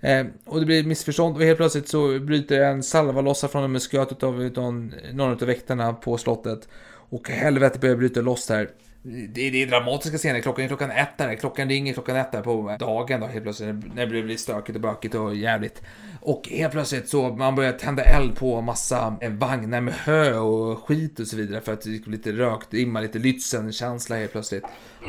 [0.00, 3.72] Eh, och det blir missförstånd och helt plötsligt så bryter en salva loss från en
[3.72, 4.72] musköt av utav
[5.12, 6.68] någon av väktarna på slottet.
[6.88, 8.68] Och helvete börjar bryta loss här.
[9.08, 10.40] Det är, det är dramatiska scener.
[10.40, 11.34] Klockan är klockan ett där.
[11.34, 13.94] Klockan ringer klockan ett där på dagen då helt plötsligt.
[13.94, 15.82] När det blir stökigt och bökigt och jävligt.
[16.20, 20.84] Och helt plötsligt så man börjar tända eld på massa eh, vagnar med hö och
[20.84, 21.60] skit och så vidare.
[21.60, 24.64] För att det blir lite rökt, imma lite Lützen-känsla helt plötsligt.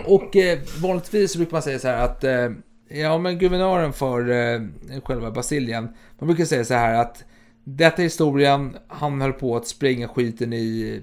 [0.05, 2.49] Och eh, vanligtvis så brukar man säga så här att eh,
[2.89, 4.61] Ja men guvernören för eh,
[5.03, 7.23] själva Basilien, Man brukar säga så här att
[7.63, 11.01] detta är historien, han höll på att spränga skiten i,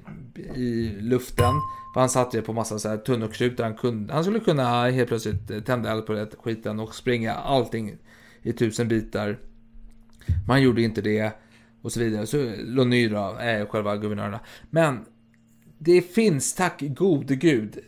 [0.55, 1.55] i luften.
[1.95, 5.09] För han satt ju på massa så här tunnor han, kunde, han skulle kunna helt
[5.09, 7.97] plötsligt tända eld på den skiten och springa allting
[8.43, 9.39] i tusen bitar.
[10.47, 11.33] Man gjorde inte det.
[11.83, 12.27] och så vidare.
[12.27, 14.41] Så Lony då, är själva guvernörerna.
[14.71, 15.05] Men
[15.79, 17.79] det finns, tack gode gud,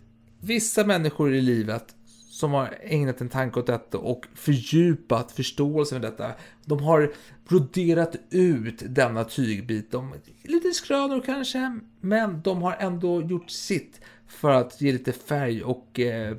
[0.41, 1.95] vissa människor i livet
[2.31, 6.33] som har ägnat en tanke åt detta och fördjupat förståelsen för detta.
[6.67, 7.13] De har
[7.49, 9.91] broderat ut denna tygbit.
[9.91, 15.63] De, lite skrönor kanske, men de har ändå gjort sitt för att ge lite färg
[15.63, 16.37] och eh,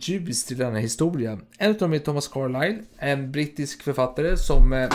[0.00, 1.38] ljus till denna historia.
[1.58, 4.90] En av dem är Thomas Carlyle, en brittisk författare som, eh,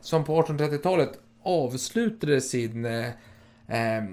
[0.00, 3.06] som på 1830-talet avslutade sin eh,
[3.68, 4.04] eh,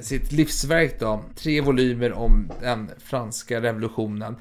[0.00, 4.36] sitt livsverk då, tre volymer om den franska revolutionen.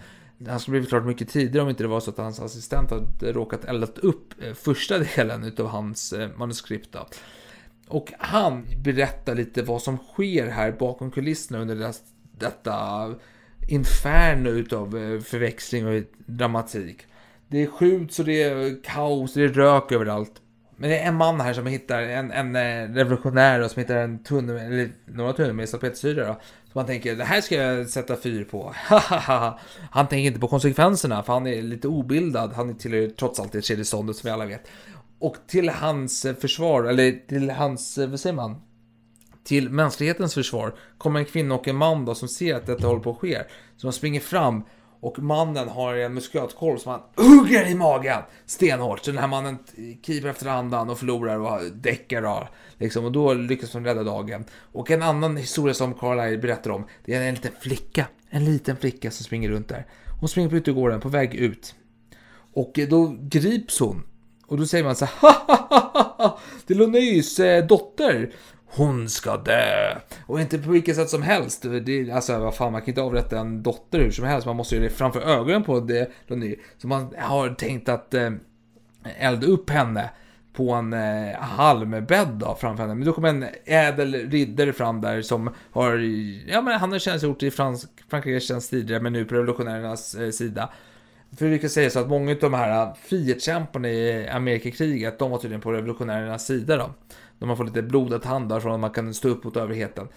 [0.48, 3.32] Han skulle blivit klart mycket tidigare om inte det var så att hans assistent hade
[3.34, 6.92] råkat eldat upp eh, första delen utav hans eh, manuskript.
[6.92, 7.08] Då.
[7.88, 12.02] Och han berättar lite vad som sker här bakom kulisserna under deras,
[12.32, 13.08] detta
[13.68, 17.06] inferno utav eh, förväxling och dramatik.
[17.48, 20.42] Det skjuts och det är kaos, det är rök överallt.
[20.78, 24.24] Men det är en man här som hittar, en, en revolutionär då, som hittar en
[24.24, 26.40] tunnel, eller några tunnor med salpetersyra då.
[26.74, 28.74] Så man tänker, det här ska jag sätta fyr på.
[29.92, 32.54] han tänker inte på konsekvenserna, för han är lite obildad.
[32.54, 34.68] Han tillhör trots allt det tredje ståndet som vi alla vet.
[35.20, 38.62] Och till hans försvar, eller till hans, vad säger man?
[39.44, 43.02] Till mänsklighetens försvar kommer en kvinna och en man då som ser att detta håller
[43.02, 43.44] på att ske.
[43.78, 44.64] Så de springer fram
[45.02, 49.06] och mannen har en muskatkolv som han hugger i magen stenhårt.
[49.06, 49.58] Så den här mannen
[50.04, 52.48] kryper efter andan och förlorar och däckar av.
[52.78, 54.46] Liksom, och då lyckas de rädda dagen.
[54.72, 58.06] Och en annan historia som Carlisle berättar om, det är en liten flicka.
[58.30, 59.86] En liten flicka som springer runt där.
[60.20, 61.76] Hon springer på utegården på väg ut.
[62.54, 64.04] Och då grips hon.
[64.48, 65.16] Och då säger man så här,
[66.68, 68.34] det är Lonys eh, dotter
[68.72, 69.96] hon ska dö.
[70.26, 71.66] Och inte på vilket sätt som helst.
[71.86, 74.48] Det, alltså vad fan, man kan inte avrätta en dotter hur som helst.
[74.48, 76.12] Man måste göra det framför ögonen på det
[76.78, 78.32] Så man har tänkt att eh,
[79.20, 80.10] elda upp henne
[80.54, 82.96] på en eh, halmbädd då, framför henne.
[82.96, 85.96] Men då kommer en ädel riddare fram där som har,
[86.48, 87.80] ja men han har tjänstgjort i Frank
[88.10, 90.70] Frankrikes tjänst tidigare men nu på revolutionärernas eh, sida.
[91.38, 95.32] För vi kan säga så att många av de här eh, frihetskämparna i Amerikakriget, de
[95.32, 96.90] var tydligen på revolutionärernas sida då.
[97.40, 100.08] När man får lite blodad hand från att man kan stå upp mot överheten.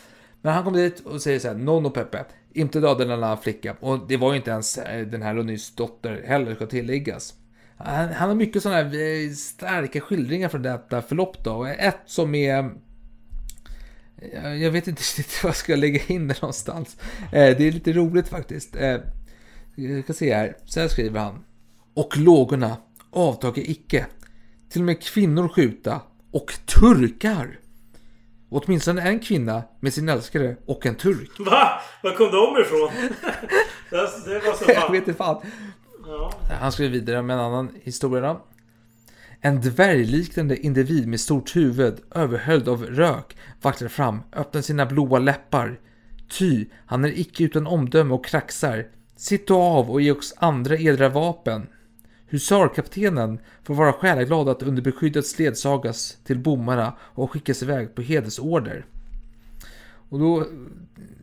[0.42, 3.76] Men han kommer dit och säger så här, Nonno Pepe, inte döda denna flicka.
[3.80, 7.34] Och det var ju inte ens eh, den här Lonys dotter heller, ska tilläggas.
[7.76, 11.52] Han, han har mycket sådana här eh, starka skildringar från detta förlopp då.
[11.52, 12.70] Och ett som är...
[14.18, 16.96] Eh, jag vet inte riktigt vad jag ska lägga in det någonstans.
[17.30, 18.76] Det är lite roligt faktiskt.
[19.74, 21.44] Jag ska se här, så här skriver han.
[21.94, 22.76] Och lågorna
[23.10, 24.06] avtager icke.
[24.68, 26.00] Till och med kvinnor skjuta
[26.32, 27.58] och turkar.
[28.50, 31.30] Åtminstone en kvinna med sin älskare och en turk.
[31.38, 31.80] Va?
[32.02, 32.90] Var kom de ifrån?
[33.90, 33.96] det,
[34.46, 34.74] var så fan.
[34.74, 35.42] Jag vet inte fan.
[36.06, 36.32] Ja.
[36.60, 38.44] Han skriver vidare med en annan historia då.
[39.40, 45.80] En dvärgliknande individ med stort huvud, överhöljd av rök, vacklar fram, öppnar sina blåa läppar.
[46.38, 48.86] Ty, han är icke utan omdöme och kraxar.
[49.16, 51.66] Sitt då av och ge oss andra edra vapen.
[52.32, 58.86] Husarkaptenen får vara själaglad att under beskyddet ledsagas till bommarna och skickas iväg på hedersorder.
[60.08, 60.46] Och då,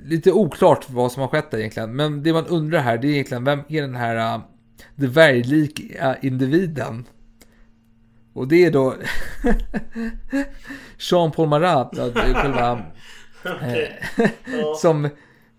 [0.05, 3.11] lite oklart vad som har skett där egentligen, men det man undrar här det är
[3.11, 4.43] egentligen vem är den här uh,
[4.95, 7.05] dvärglika individen?
[8.33, 8.95] Och det är då
[10.97, 12.73] Jean-Paul Marat, själva,
[13.43, 13.87] okay.
[14.45, 14.75] ja.
[14.81, 15.09] som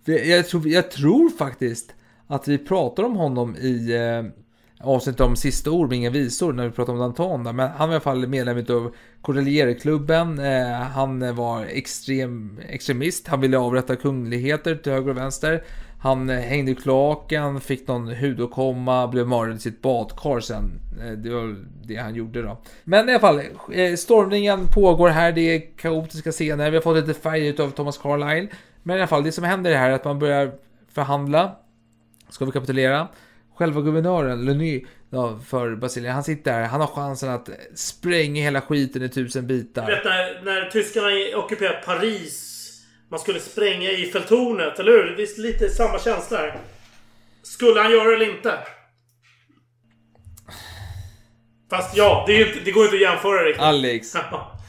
[0.04, 1.94] jag tror, jag tror faktiskt
[2.26, 4.40] att vi pratar om honom i eh,
[4.80, 7.42] avsnitt om sista ord med inga visor när vi pratar om Danton.
[7.42, 10.38] Men han var i alla fall medlem av Cordelierklubben.
[10.38, 13.28] Eh, han var extrem, extremist.
[13.28, 15.64] Han ville avrätta kungligheter till höger och vänster.
[16.02, 20.80] Han eh, hängde i kloaken, fick någon hudåkomma, blev mördad i sitt badkar sen.
[21.00, 22.58] Eh, det var det han gjorde då.
[22.84, 23.40] Men i alla fall,
[23.72, 25.32] eh, stormningen pågår här.
[25.32, 26.70] Det är kaotiska scener.
[26.70, 28.48] Vi har fått lite färg av Thomas Carlyle.
[28.82, 30.52] Men i alla fall, det som händer här är att man börjar
[30.92, 31.56] förhandla.
[32.28, 33.08] Ska vi kapitulera?
[33.60, 34.86] Själva guvernören, Leny,
[35.48, 36.66] för Brasilien, han sitter där.
[36.66, 39.86] Han har chansen att spränga hela skiten i tusen bitar.
[39.86, 42.56] Du vet när, när tyskarna ockuperat Paris.
[43.10, 45.16] Man skulle spränga Eiffeltornet, eller hur?
[45.16, 46.58] Det är lite samma känsla här.
[47.42, 48.58] Skulle han göra det eller inte?
[51.70, 53.62] Fast ja, det, inte, det går inte att jämföra riktigt.
[53.62, 54.16] Alex.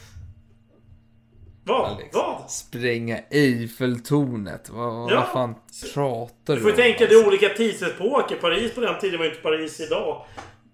[1.63, 1.91] Vad?
[1.91, 2.09] Alex.
[2.13, 2.51] Vad?
[2.51, 4.69] Spränga Eiffeltornet.
[4.69, 5.15] Vad, ja.
[5.15, 5.55] vad fan
[5.93, 8.35] pratar du Du får ju tänka, det är olika tidsepoker.
[8.35, 10.25] Paris på den tiden var ju inte Paris idag.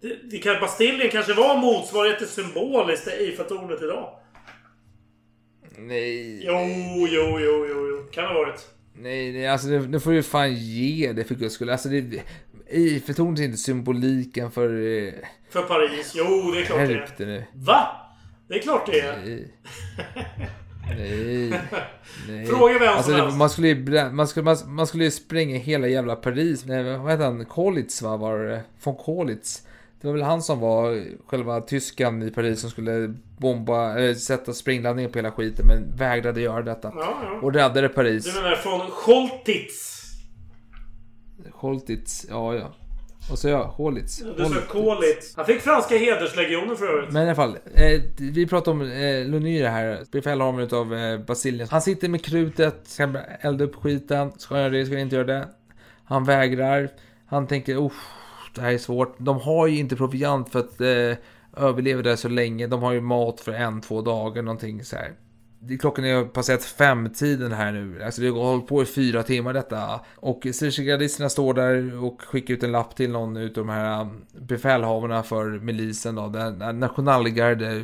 [0.01, 4.09] Det, det kan, Bastiljen kanske var motsvarigheten symboliskt till Eiffeltornet idag.
[5.77, 6.45] Nej.
[6.45, 6.53] Jo,
[7.09, 8.07] jo, jo, jo, jo.
[8.11, 8.67] Kan ha varit.
[8.93, 11.69] Nej, nej alltså nu får du fan ge det för guds skull.
[11.69, 12.21] Alltså det...
[12.69, 14.69] Eiffeltornet är inte symboliken för...
[14.69, 15.13] Eh...
[15.49, 16.13] För Paris?
[16.15, 17.43] Jo, det är klart Skärp det nu.
[17.53, 17.87] Va?
[18.47, 19.17] Det är klart det är.
[19.25, 19.53] Nej.
[20.97, 21.49] Nej.
[22.27, 22.45] Nej.
[22.45, 23.37] Fråga vem som alltså, det, helst.
[23.37, 26.65] man, skulle ju, man, skulle, man, man skulle ju spränga hela jävla Paris.
[26.65, 27.45] Nej, vad heter han?
[27.45, 28.17] Kolitz va?
[28.17, 28.61] Var det?
[28.83, 29.63] Von Kolitz.
[30.01, 34.53] Det var väl han som var själva tyskan i Paris som skulle bomba, äh, sätta
[34.53, 36.91] sprängladdningar på hela skiten men vägrade göra detta.
[36.95, 37.39] Ja, ja.
[37.41, 38.25] Och räddade Paris.
[38.25, 40.03] Du menar från Scholtitz?
[41.51, 42.73] Scholtitz, ja ja.
[43.31, 44.17] Och så ja, Holitz.
[44.37, 45.33] Du sa Kolitz.
[45.35, 47.13] Han fick franska hederslegionen för övrigt.
[47.13, 51.67] Men i alla fall, eh, vi pratar om eh, Lonyr här, befälhavaren utav eh, Basilien.
[51.71, 54.31] Han sitter med krutet, ska elda upp skiten.
[54.37, 55.47] Ska han göra det, ska han inte göra det?
[56.03, 56.89] Han vägrar.
[57.27, 57.93] Han tänker, oh,
[58.55, 59.15] det här är svårt.
[59.17, 62.67] De har ju inte proviant för att eh, överleva där så länge.
[62.67, 65.11] De har ju mat för en, två dagar, någonting så här.
[65.79, 68.03] Klockan är passerat femtiden här nu.
[68.03, 69.99] Alltså det har hållit på i fyra timmar detta.
[70.15, 74.25] Och Syrizagardisterna står där och skickar ut en lapp till någon utav de här um,
[74.39, 76.27] befälhavarna för milisen då.
[76.27, 77.81] Den nationalgarde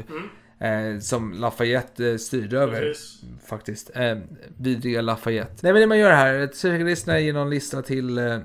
[0.60, 2.80] eh, som Lafayette eh, styrde över.
[2.80, 3.22] Precis.
[3.46, 3.92] Faktiskt.
[3.96, 4.18] Eh,
[4.58, 5.56] vidriga Lafayette.
[5.62, 8.38] Nej men det man gör här, Syrizagardisterna ger någon lista till eh,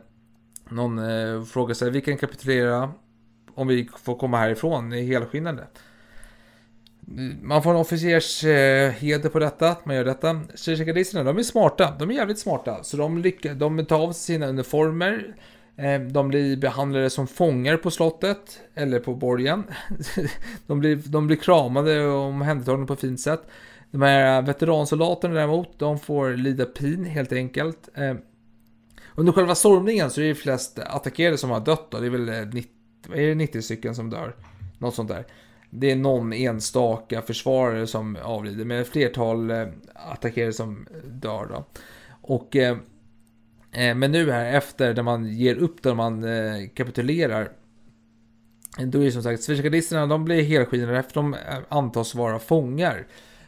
[0.69, 2.93] någon eh, frågar sig, vi kan kapitulera
[3.55, 5.67] om vi får komma härifrån helskinnade.
[7.43, 10.41] Man får en officers eh, heder på detta, att man gör detta.
[10.55, 11.95] Syrizagardisterna, de är smarta.
[11.99, 12.83] De är jävligt smarta.
[12.83, 15.37] Så de, lyckas, de tar av sig sina uniformer.
[15.77, 19.65] Eh, de blir behandlade som fångar på slottet, eller på borgen.
[20.67, 23.43] de, blir, de blir kramade och omhändertagna på ett fint sätt.
[23.91, 27.89] De här veteransoldaterna däremot, de får lida pin helt enkelt.
[27.95, 28.15] Eh,
[29.15, 32.01] under själva stormningen så är det flest attackerade som har dött då.
[32.01, 32.71] Det är väl eh, 90,
[33.13, 34.35] är det 90 stycken som dör.
[34.79, 35.27] Något sånt där.
[35.71, 41.47] Det är någon enstaka försvarare som avlider, men ett flertal eh, attackerare attackerade som dör
[41.47, 41.65] då.
[42.23, 42.77] Och eh,
[43.73, 46.25] eh, men nu här efter när man ger upp, när man
[46.75, 47.53] kapitulerar.
[48.79, 51.37] Då är det som sagt, Sverigedemokraterna de blir helskinnade eftersom de
[51.69, 53.07] antas vara fångar.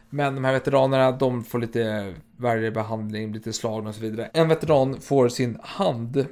[0.09, 4.29] Men de här veteranerna, de får lite värre behandling, lite slagna och så vidare.
[4.33, 6.25] En veteran får sin hand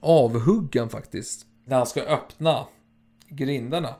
[0.00, 1.46] avhuggen faktiskt.
[1.64, 2.66] När han ska öppna
[3.28, 3.94] grindarna.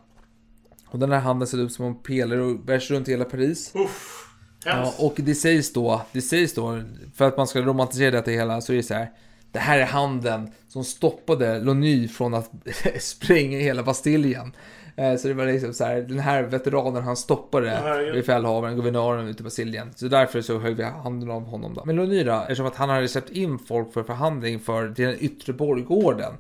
[0.93, 3.73] Och den här handen ser ut som en pelare och bärs runt hela Paris.
[3.75, 4.19] Uff,
[4.65, 6.83] Ja, och det sägs då, det sägs då,
[7.15, 9.11] för att man ska romantisera detta hela, så är det så här.
[9.53, 12.51] Det här är handen som stoppade Lony från att
[13.01, 14.53] spränga hela Bastiljen.
[14.97, 17.71] Eh, Så det var liksom så här, den här veteranen han stoppade
[18.13, 19.91] befälhavaren, guvernören ute i Bastiljen.
[19.97, 21.83] Så därför så högg vi handen av honom då.
[21.85, 25.17] Men Lony då, eftersom att han hade släppt in folk för förhandling för till den
[25.21, 26.33] yttre borggården.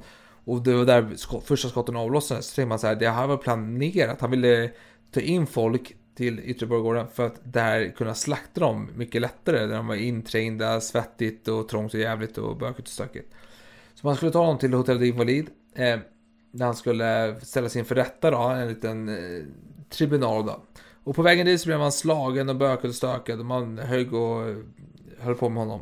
[0.45, 2.47] Och det var där sko- första skotten avlossades.
[2.47, 4.21] Så tänkte man så här, det här var planerat.
[4.21, 4.71] Han ville
[5.11, 9.67] ta in folk till yttre borggården för att där kunna slakta dem mycket lättare.
[9.67, 13.35] Där de var inträngda, svettigt och trångt och jävligt och bökigt och stökigt.
[13.95, 15.47] Så man skulle ta honom till Hotel Invalid.
[15.75, 15.99] Eh,
[16.53, 19.43] där han skulle ställas inför rätta då, en liten eh,
[19.91, 20.63] tribunal då.
[21.05, 24.15] Och på vägen dit så blev man slagen och bökad och stökad och man högg
[24.15, 24.55] och
[25.19, 25.81] höll på med honom.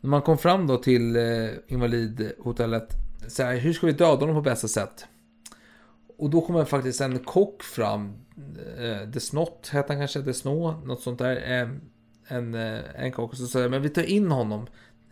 [0.00, 4.34] När man kom fram då till eh, invalidhotellet, så här, hur ska vi döda honom
[4.34, 5.06] på bästa sätt?
[6.16, 8.14] Och då kommer faktiskt en kock fram,
[8.78, 11.60] eh, Desnott heter han kanske, Desnå, något sånt där.
[11.60, 11.68] Eh,
[12.28, 14.66] en, eh, en kock, som så säger men vi tar in honom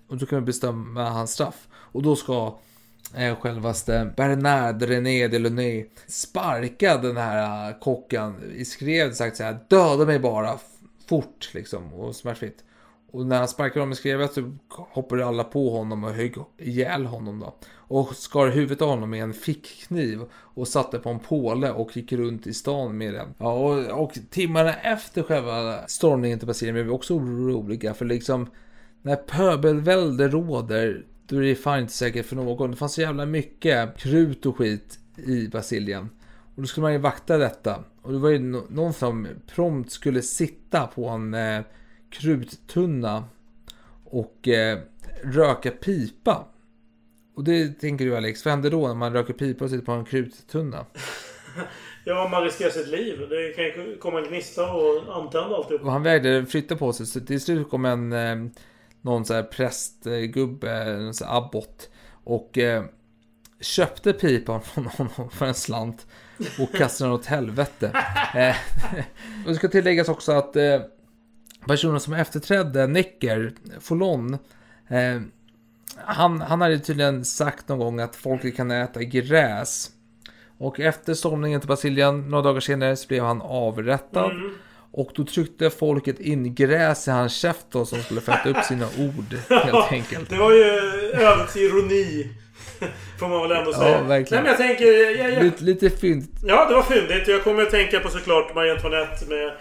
[0.09, 1.69] och då kan vi bestämma hans straff.
[1.73, 2.59] Och då ska
[3.15, 9.59] eh, självaste Bernard René Delaunay sparka den här eh, kocken i skrev, sagt så här,
[9.69, 10.59] döda mig bara
[11.09, 12.65] fort liksom och smärtfritt.
[13.11, 17.07] Och när han sparkade honom i skrevet så hoppade alla på honom och högg ihjäl
[17.07, 17.55] honom då.
[17.75, 22.13] Och skar huvudet av honom med en fickkniv och satte på en påle och gick
[22.13, 23.35] runt i stan med den.
[23.39, 28.51] Ja, och, och timmarna efter själva stormningen till Brasilien blev vi också oroliga för liksom
[29.03, 32.71] när pöbelvälde råder då är det fan inte säkert för någon.
[32.71, 36.09] Det fanns så jävla mycket krut och skit i Brasilien.
[36.55, 37.85] Och då skulle man ju vakta detta.
[38.03, 41.61] Och det var ju no- någon som prompt skulle sitta på en eh,
[42.21, 43.25] kruttunna
[44.05, 44.79] och eh,
[45.23, 46.45] röka pipa.
[47.35, 49.93] Och det tänker du Alex, vad händer då när man röker pipa och sitter på
[49.93, 50.87] en kruttunna?
[52.09, 53.27] Ja, man riskerar sitt liv.
[53.31, 55.83] Det kan ju komma en gnista och antända alltihop.
[55.83, 58.37] Och han vägrade flytta på sig så till slut kom en eh,
[59.01, 61.91] någon så här prästgubbe, en så här abbot
[62.25, 62.85] och eh,
[63.61, 66.07] köpte pipan från honom för en slant
[66.59, 67.91] och kastade den åt helvete.
[68.35, 68.57] Eh,
[69.45, 70.81] och det ska tilläggas också att eh,
[71.67, 74.35] personen som efterträdde Necker, Folon,
[74.89, 75.21] eh,
[76.05, 79.91] han, han hade tydligen sagt någon gång att folket kan äta gräs.
[80.59, 84.31] Och efter stormningen till Brasilien, några dagar senare, så blev han avrättad.
[84.31, 84.55] Mm.
[84.93, 88.87] Och då tryckte folket in gräs i hans käft då, som skulle fatta upp sina
[88.87, 90.31] ord helt enkelt.
[90.31, 90.63] Det var ju
[91.15, 92.31] ödets ironi.
[93.19, 93.97] Får man väl ändå säga.
[93.97, 94.45] Ja, verkligen.
[94.45, 95.19] Nej, men jag tänker...
[95.19, 96.31] Jag, jag, Lite, lite fint.
[96.43, 97.29] Ja, det var fyndigt.
[97.29, 99.53] Jag kommer att tänka på såklart Marie Antoinette med...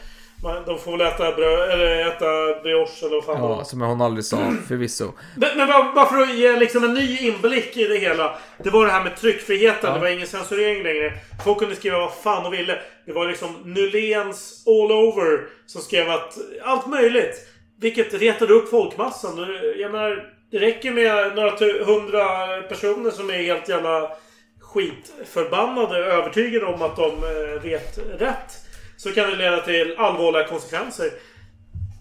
[0.65, 3.49] De får väl äta bröd, eller äta brioche eller vad fan.
[3.49, 5.11] Ja, som hon aldrig sa förvisso.
[5.37, 8.35] Men, men bara, bara för att ge liksom en ny inblick i det hela.
[8.63, 9.89] Det var det här med tryckfriheten.
[9.89, 9.93] Ja.
[9.93, 11.13] Det var ingen censurering längre.
[11.43, 12.79] Folk kunde skriva vad fan de ville.
[13.05, 17.47] Det var liksom Nyléns all over som skrev att allt möjligt.
[17.79, 19.47] Vilket retade upp folkmassan.
[19.77, 24.11] Jag menar, det räcker med några hundra personer som är helt jävla
[24.61, 28.64] skitförbannade övertygade om att de eh, vet rätt.
[29.05, 31.05] Så kan det leda till allvarliga konsekvenser.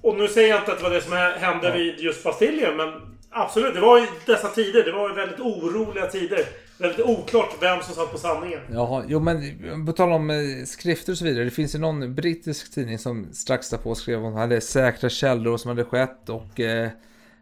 [0.02, 2.88] Och nu säger jag inte att det var det som hände vid just Bastiljen, men
[3.30, 3.74] absolut.
[3.74, 4.84] Det var ju dessa tider.
[4.84, 6.40] Det var ju väldigt oroliga tider.
[6.78, 8.60] Väldigt oklart vem som satt på sanningen.
[8.72, 10.36] Jaha, jo men på tal om eh,
[10.66, 11.44] skrifter och så vidare.
[11.44, 15.68] Det finns ju någon brittisk tidning som strax därpå skrev om hade säkra källor som
[15.68, 16.88] hade skett och eh,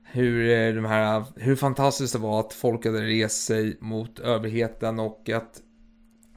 [0.05, 4.99] hur, eh, de här, hur fantastiskt det var att folk hade rest sig mot överheten
[4.99, 5.61] och att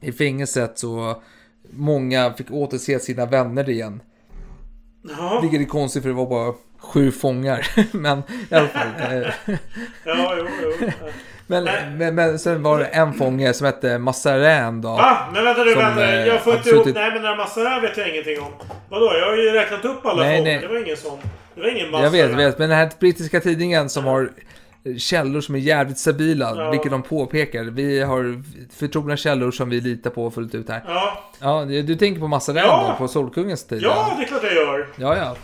[0.02, 1.22] i fängelset så
[1.78, 4.02] många fick återse sina vänner igen.
[5.18, 5.40] Ja.
[5.42, 7.68] Vilket är konstigt för det var bara sju fångar.
[7.92, 8.88] men i alla fall.
[9.00, 9.28] Eh,
[10.06, 10.48] Ja, jo,
[10.80, 10.88] jo.
[11.48, 11.64] men,
[11.98, 14.90] men, men sen var det en fånge som hette Massarin då.
[14.90, 15.18] Va?
[15.34, 16.14] Men vänta nu, vänta.
[16.14, 16.86] eh, Jag får inte ihop...
[16.86, 18.52] Nej, men den här massan vet jag ingenting om.
[18.90, 19.12] Vadå?
[19.20, 20.46] Jag har ju räknat upp alla Nej, folk.
[20.46, 20.60] nej.
[20.62, 21.20] Det var ingen sån.
[21.56, 22.04] Det var ingen massa.
[22.04, 22.60] Jag vet, jag vet.
[22.60, 24.30] Men den här brittiska tidningen som har
[24.98, 26.72] källor som är jävligt stabila, Ja.
[26.72, 27.64] vilket de påpekar.
[27.64, 28.44] Vi har
[28.76, 30.84] förtrogna källor som vi litar på fullt ut här.
[30.88, 31.24] Ja.
[31.40, 32.96] Ja, du tänker på Massarin Ja.
[32.98, 33.82] på Solkungens tid?
[33.82, 34.88] Ja, det är klart jag gör.
[34.98, 35.36] Ja, ja.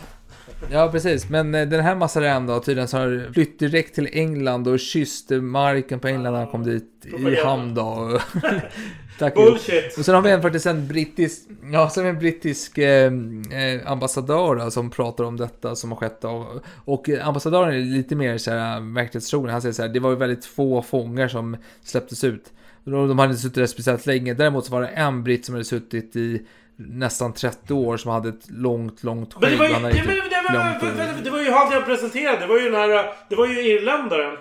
[0.70, 1.28] Ja, precis.
[1.28, 5.40] Men eh, den här Massarin då, tydligen så har flytt direkt till England och kysste
[5.40, 8.20] marken på England när han kom dit i hamn då.
[9.22, 9.98] Tack Bullshit.
[9.98, 11.40] Och sen har vi en faktiskt en brittisk,
[11.72, 13.12] ja, sen en brittisk eh,
[13.52, 16.20] eh, ambassadör då, som pratar om detta som har skett.
[16.20, 16.60] Då.
[16.84, 19.50] Och eh, ambassadören är lite mer så här verklighetstrogen.
[19.50, 22.52] Han säger så här, det var ju väldigt få fångar som släpptes ut.
[22.84, 24.34] De de hade inte suttit där speciellt länge.
[24.34, 26.42] Däremot så var det en britt som hade suttit i
[26.76, 30.06] nästan 30 år som hade ett långt, långt Men det Det, det,
[30.40, 32.40] det, var, det var ju han jag presenterade.
[32.40, 33.12] Det var ju den här...
[33.28, 34.36] Det var ju irländaren.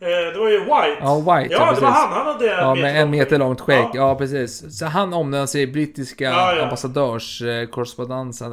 [0.00, 0.96] Eh, Det var ju White.
[1.00, 1.54] Ja, White.
[1.54, 1.82] Ja, det precis.
[1.82, 2.12] var han.
[2.12, 3.78] Han hade Ja, med en meter långt skägg.
[3.84, 3.90] Ja.
[3.94, 4.78] Ja, precis.
[4.78, 6.62] Så han omnämns i brittiska Ja, ja.
[6.62, 8.50] Ambassadörskorrespondensen.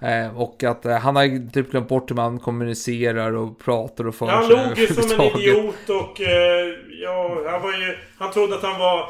[0.00, 0.08] det.
[0.08, 4.14] Eh, och att eh, han har typ glömt bort hur man kommunicerar och pratar och
[4.14, 6.20] för Han sig log ju som en idiot och...
[7.02, 7.96] Ja, han var ju...
[8.18, 9.08] Han trodde att han var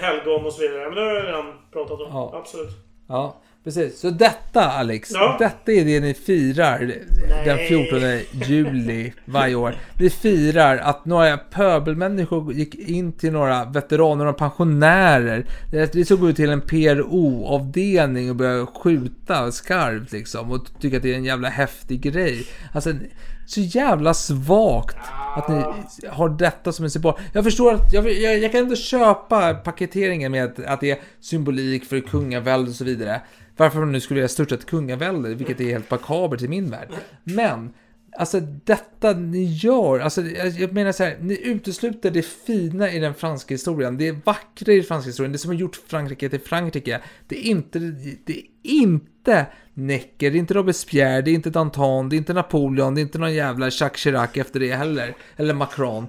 [0.00, 0.84] helgon och så vidare.
[0.84, 2.06] Men det har jag redan pratat om.
[2.10, 2.32] Ja.
[2.34, 2.70] Absolut.
[3.08, 4.00] Ja, precis.
[4.00, 5.36] Så detta Alex, Ja.
[5.38, 6.94] detta är det ni firar
[7.44, 8.00] den 14
[8.48, 9.74] juli varje år.
[9.98, 15.44] Vi firar att några pöbelmänniskor gick in till några veteraner, några pensionärer.
[15.70, 21.02] Det det såg ut till en PRO-avdelning och började skjuta skarpt liksom och tycka att
[21.02, 22.46] det är en jävla häftig grej.
[22.72, 22.92] Alltså,
[23.52, 24.96] så jävla svagt
[25.36, 25.64] att ni
[26.08, 27.14] har detta som en symbol.
[27.32, 30.98] Jag förstår att, jag, jag, jag kan ändå köpa paketeringen med att, att det är
[31.20, 33.20] symbolik för kungavälde och så vidare.
[33.56, 36.88] Varför de nu skulle vilja störta ett kungavälde, vilket är helt bakabert i min värld.
[37.24, 37.72] Men,
[38.16, 43.14] alltså detta ni gör, alltså jag, menar så här, ni utesluter det fina i den
[43.14, 47.00] franska historien, det vackra i den franska historien, det som har gjort Frankrike till Frankrike.
[47.28, 47.78] Det är inte,
[48.24, 52.32] det är inte Necker, det är inte Robespierre, det är inte Danton, det är inte
[52.32, 55.14] Napoleon, det är inte någon jävla Jacques Chirac efter det heller.
[55.36, 56.06] Eller Macron.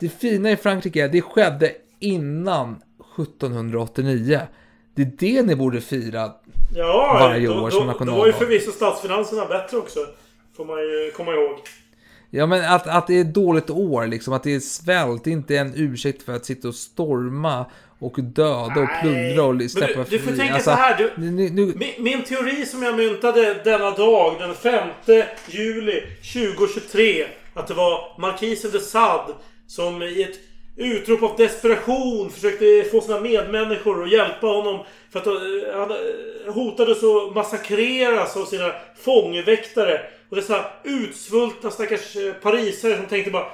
[0.00, 2.76] Det fina i Frankrike, det skedde innan
[3.18, 4.40] 1789.
[4.94, 6.32] Det är det ni borde fira
[6.74, 8.32] Ja, varje år då, som då var ju nationaldag.
[8.32, 10.00] förvisso statsfinanserna bättre också.
[10.56, 11.58] Får man ju komma ihåg.
[12.30, 15.30] Ja men att, att det är ett dåligt år liksom, att det är svält, det
[15.30, 17.66] är inte en ursäkt för att sitta och storma
[17.98, 20.96] och döda och plundra och Men släppa du, du får tänka Alltså, så här.
[21.16, 24.88] Du, nu- nu- min, min teori som jag myntade denna dag, den 5
[25.46, 26.02] juli
[26.32, 27.26] 2023.
[27.54, 29.32] Att det var markisen de Sade
[29.66, 30.38] som i ett
[30.76, 34.84] utrop av desperation försökte få sina medmänniskor att hjälpa honom.
[35.10, 35.32] För att eh,
[35.74, 38.72] han eh, hotades att massakreras av sina
[39.04, 40.00] fångväktare.
[40.28, 43.46] Och dessa utsvultna stackars eh, parisare som tänkte bara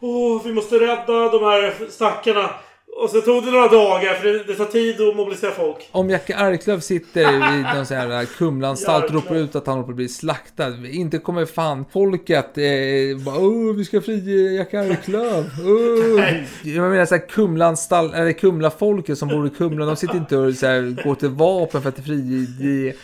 [0.00, 2.50] Åh, vi måste rädda de här stackarna.
[2.96, 5.88] Och så tog det några dagar för det, det tar tid att mobilisera folk.
[5.92, 9.86] Om Jacke Arklöv sitter i någon sån här Kumlaanstalt och ropar ut att han håller
[9.86, 10.86] på att bli slaktad.
[10.86, 15.44] Inte kommer fan folket eh, bara Åh, vi ska frige Jacke Arklöv.
[15.64, 16.24] Åh.
[16.62, 19.86] Jag menar såhär Kumlaanstalt, eller Kumlafolket som bor i Kumla.
[19.86, 22.94] De sitter inte och så här, går till vapen för att frige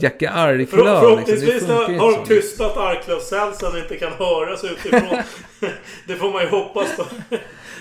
[0.00, 0.66] Jacke Arklöv.
[0.66, 1.68] För, förhoppningsvis liksom.
[1.68, 5.18] Funkar ju har de tystat Arklövsell så det inte kan höras utifrån.
[6.06, 7.04] det får man ju hoppas då.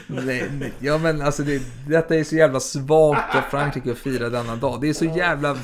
[0.07, 4.29] Nej, nej, ja men alltså det, detta är så jävla svagt av Frankrike att fira
[4.29, 4.81] denna dag.
[4.81, 5.57] Det är så jävla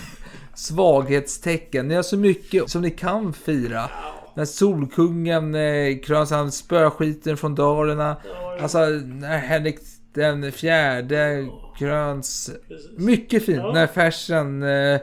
[0.55, 1.87] svaghetstecken.
[1.87, 3.89] Ni har så mycket som ni kan fira.
[4.35, 8.17] När Solkungen eh, kröns han spöskiten från dörrarna.
[8.61, 9.79] Alltså när Henrik
[10.13, 11.47] den fjärde
[11.77, 12.51] kröns.
[12.97, 13.73] Mycket fint.
[13.73, 14.99] När Fersen eh,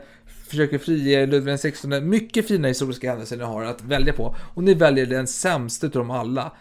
[0.49, 2.01] försöker frige Ludvig XVI.
[2.01, 4.37] Mycket fina historiska händelser ni har att välja på.
[4.55, 6.53] Och ni väljer den sämsta utav dem alla.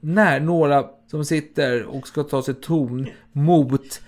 [0.00, 4.00] När några som sitter och ska ta sig ton mot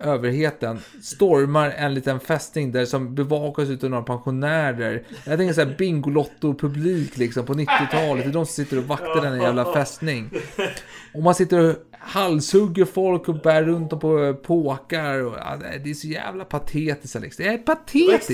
[0.00, 5.02] överheten stormar en liten fästning där som bevakas utav några pensionärer.
[5.24, 8.24] Jag tänker såhär Bingolotto-publik liksom på 90-talet.
[8.24, 10.30] Det är de som sitter och vaktar den jävla fästning.
[11.14, 15.22] Och man sitter och halshugger folk och bär runt dem på påkar.
[15.24, 17.36] Och, ja, det är så jävla patetiskt Alex.
[17.36, 18.30] Det är patetiskt.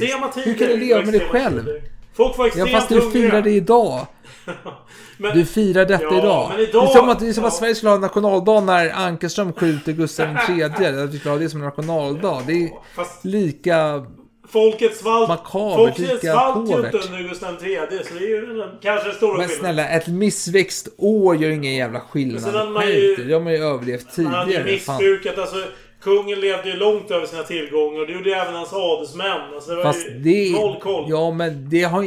[0.46, 1.64] Hur kan du leva med Extrema själv?
[1.64, 1.82] tider.
[2.14, 4.06] Folk var Ja extremt fast du firar det idag.
[5.18, 6.50] Men- Du firar detta Ja, idag.
[6.50, 7.58] men idag- Det är som att, är som att ja.
[7.58, 10.62] Sverige skulle ha en nationaldag när Ankerström skjuter Gustav III.
[10.62, 10.80] Att
[11.14, 12.42] vi skulle ha det som en nationaldag.
[12.46, 14.04] Det är Fast lika...
[14.48, 16.94] folket svalt, Makabert, lika påvert.
[16.94, 17.78] under Gustav III.
[18.04, 19.48] Så det är ju kanske den stora Men skillnaden.
[19.74, 22.72] snälla, ett missväxt år gör ingen jävla Men sen hade skillnad.
[22.72, 24.72] man ju- Det har man ju överlevt Han hade ju tidigare.
[24.72, 25.56] Missbrukat, alltså
[26.00, 29.40] Kungen levde ju långt över sina tillgångar och det gjorde även hans adelsmän.
[29.54, 31.04] Alltså det var Fast ju det noll koll.
[31.08, 32.02] Ja, men det har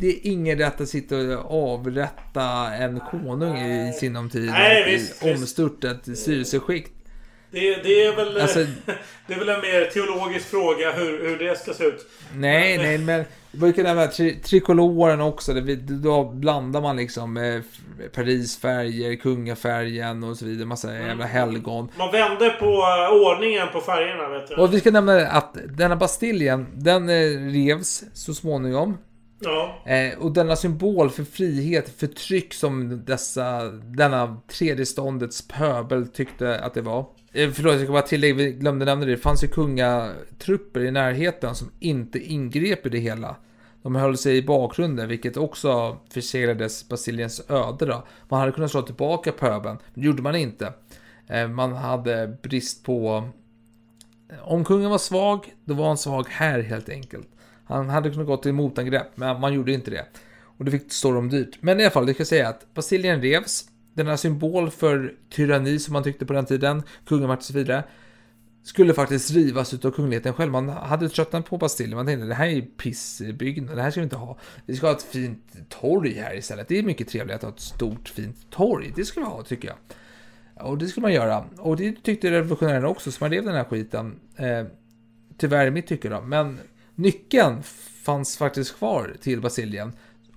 [0.00, 2.42] det är ingen rätt att sitta och avrätta
[2.78, 4.50] en konung i sinom tid.
[4.50, 6.92] Nej, visst, i omstörtat styrelseskikt.
[7.50, 8.58] Det, det, är väl, Alltså-
[9.26, 12.06] det är väl en mer teologisk fråga hur, hur det ska se ut.
[12.34, 15.52] Nej, nej, men vi brukar nämna tri trikoloren också.
[15.52, 17.60] Vi, då blandar man liksom eh,
[18.14, 20.66] Parisfärger, kungafärgen och så vidare.
[20.66, 21.88] Massa jävla helgon.
[21.98, 24.54] Man vände på eh, ordningen på färgerna vet du.
[24.54, 28.98] Och vi ska nämna att denna Bastiljen, den eh, revs så småningom.
[29.40, 29.82] Ja.
[29.86, 36.74] Eh, och denna symbol för frihet, förtryck som dessa, denna tredje ståndets pöbel tyckte att
[36.74, 37.06] det var.
[37.32, 39.10] Eh, förlåt, jag ska bara tillägga, vi glömde nämna det.
[39.10, 43.36] Det fanns ju kungatrupper i närheten som inte ingrep i det hela.
[43.82, 48.06] De höll sig i bakgrunden, vilket också förseglades Basiliens öde då.
[48.28, 50.72] Man hade kunnat slå tillbaka pöbeln, men det gjorde man inte.
[51.26, 53.28] Eh, man hade brist på...
[54.42, 57.28] Om kungen var svag, då var han svag här helt enkelt.
[57.64, 60.06] Han hade kunnat gå till motangrepp, men man gjorde inte det.
[60.42, 61.58] Och det fick stå dem dyrt.
[61.60, 63.69] Men i alla fall, det ska säga att Basilien revs.
[64.00, 67.84] Denna symbol för tyranni som man tyckte på den tiden, kungamakt och så vidare,
[68.62, 70.52] skulle faktiskt rivas utav kungligheten själv.
[70.52, 71.96] Man hade tröttnat på Bastiljen.
[71.96, 74.38] Man tänkte det här är pissbyggnad, det här ska vi inte ha.
[74.66, 76.68] Vi ska ha ett fint torg här istället.
[76.68, 78.92] Det är mycket trevligare att ha ett stort fint torg.
[78.96, 79.76] Det ska vi ha, tycker jag.
[80.68, 81.44] Och det skulle man göra.
[81.58, 84.20] Och det tyckte revolutionärerna också, så man rev den här skiten.
[84.36, 84.64] Eh,
[85.38, 86.20] tyvärr i mitt tycke då.
[86.20, 86.58] Men
[86.94, 87.62] nyckeln
[88.02, 89.92] fanns faktiskt kvar till Basilien.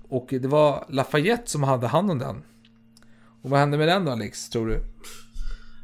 [0.08, 2.42] Och det var Lafayette som hade hand om den.
[3.44, 4.80] Och vad hände med den då Alex, tror du?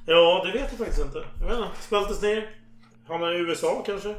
[0.06, 1.18] Ja, det vet jag faktiskt inte.
[1.40, 1.68] Jag vet inte.
[1.80, 2.50] Smältes ner.
[3.08, 4.14] Hamnade i USA kanske.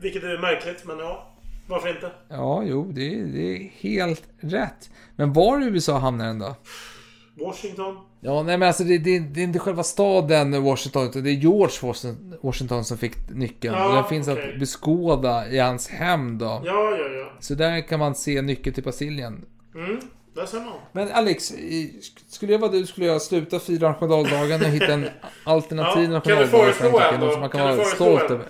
[0.00, 1.32] Vilket är märkligt, men ja.
[1.68, 2.10] Varför inte?
[2.28, 4.90] Ja, jo, det, det är helt rätt.
[5.16, 6.54] Men var i USA hamnade den då?
[7.34, 7.98] Washington.
[8.20, 11.34] Ja, nej men alltså det, det, det är inte själva staden Washington, utan det är
[11.34, 11.76] George
[12.42, 13.74] Washington- som fick nyckeln.
[13.74, 14.52] Ja, och den finns okej.
[14.52, 16.62] att beskåda i hans hem då.
[16.64, 17.32] Ja, ja, ja.
[17.40, 19.44] Så där kan man se nyckeln till Brasilien.
[19.74, 20.00] Mm.
[20.92, 21.52] Men Alex,
[22.28, 25.08] skulle jag vara du skulle jag sluta fira nationaldagen och hitta en
[25.44, 27.20] alternativ Ja, kan du nationaldag föreslå en?
[27.20, 28.46] Något som man kan, Kan vara stolt över.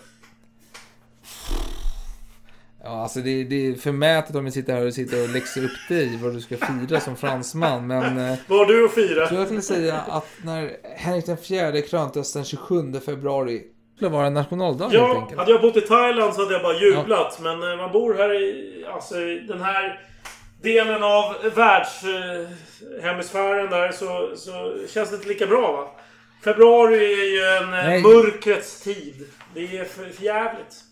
[2.85, 5.71] Ja, alltså det, det är förmätet om vi sitter här och sitter och läxar upp
[5.89, 7.87] dig vad du ska fira som fransman.
[7.87, 9.29] Men eh, Vad har du att fira?
[9.29, 13.63] så jag skulle säga att när Henrik den fjärde kröntes den 27 februari
[13.97, 15.39] skulle vara en nationaldag helt Ja, enkelt.
[15.39, 17.39] hade jag bott i Thailand så hade jag bara jublat.
[17.43, 20.01] Men eh, man bor här i alltså, i den här
[20.63, 25.89] delen av världshemisfären där så, så känns det inte lika bra va?
[26.45, 28.03] Februari är ju en eh, Nej.
[28.03, 29.15] mörkrets tid.
[29.55, 30.83] Det är för, för jävligt.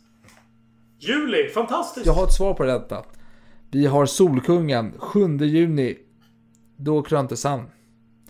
[0.98, 2.06] Juli, fantastiskt!
[2.06, 3.04] Jag har ett svar på detta.
[3.70, 5.98] Vi har Solkungen, 7 juni.
[6.76, 7.70] Då kröntes han.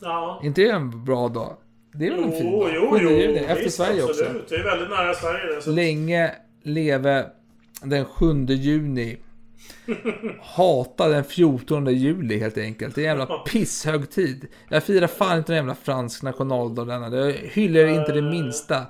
[0.00, 0.40] Ja.
[0.44, 1.56] inte det en bra dag?
[1.92, 2.70] Det är väl en fin Jo, dag?
[2.74, 3.10] jo, 7 jo.
[3.10, 4.42] juni, efter visst, Sverige absolut.
[4.42, 4.54] också.
[4.54, 5.62] Det är väldigt nära Sverige det.
[5.62, 5.70] Så.
[5.70, 6.30] Länge
[6.62, 7.26] leve
[7.82, 9.16] den 7 juni.
[10.40, 12.94] Hata den 14 juli helt enkelt.
[12.94, 14.46] Det är en jävla pisshögtid.
[14.68, 17.16] Jag firar fan inte en jävla fransk nationaldag denna.
[17.16, 18.86] Jag hyllar inte det minsta.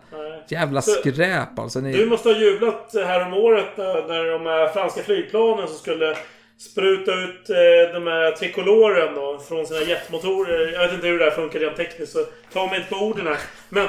[0.49, 1.81] Jävla skräp alltså.
[1.81, 1.93] Ni...
[1.93, 6.17] Du måste ha jublat här om året när, när de här franska flygplanen som skulle
[6.59, 10.73] spruta ut eh, de här trikoloren då från sina jetmotorer.
[10.73, 13.27] Jag vet inte hur det där funkar rent tekniskt så ta mig inte på orden
[13.27, 13.39] här.
[13.69, 13.89] Men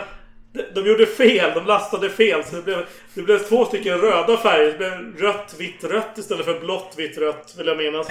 [0.56, 1.52] de, de gjorde fel.
[1.56, 2.44] De lastade fel.
[2.44, 4.72] Så det blev, det blev två stycken röda färger.
[4.72, 8.08] Det blev rött, vitt, rött istället för blått, vitt, rött vill jag minnas.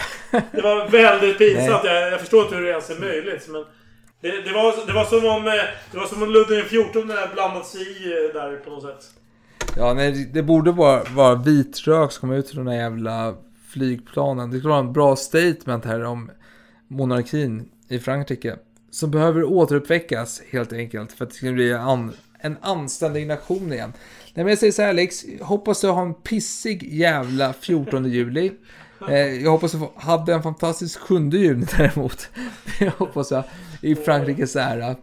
[0.53, 1.85] Det var väldigt pinsamt.
[1.85, 3.49] Jag, jag förstår inte hur det ens är möjligt.
[3.49, 3.65] Men
[4.21, 5.53] det, det, var, det var som om, eh,
[5.93, 9.11] det var som om Ludvig XIV blandat sig i eh, där på något sätt.
[9.77, 13.35] Ja, nej, det borde vara, vara vit rök som kommer ut från de där jävla
[13.69, 14.51] flygplanen.
[14.51, 16.31] Det skulle vara en bra statement här om
[16.89, 18.57] monarkin i Frankrike.
[18.91, 22.13] Som behöver återuppväckas helt enkelt för att det ska bli an,
[22.45, 23.93] en anständig nation igen.
[24.35, 28.53] Nej men jag säger så här Alex, hoppas du har en pissig jävla 14 juli.
[29.09, 32.29] Eh, jag hoppas du hade en fantastisk 7 juni däremot.
[32.79, 33.45] Det hoppas jag
[33.81, 34.97] i Frankrikes ära.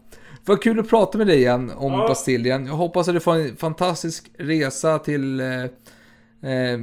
[0.45, 2.07] Vad kul att prata med dig igen om Ja.
[2.07, 2.65] Bastiljen.
[2.65, 5.63] Jag hoppas att du får en fantastisk resa till eh,
[6.51, 6.79] eh,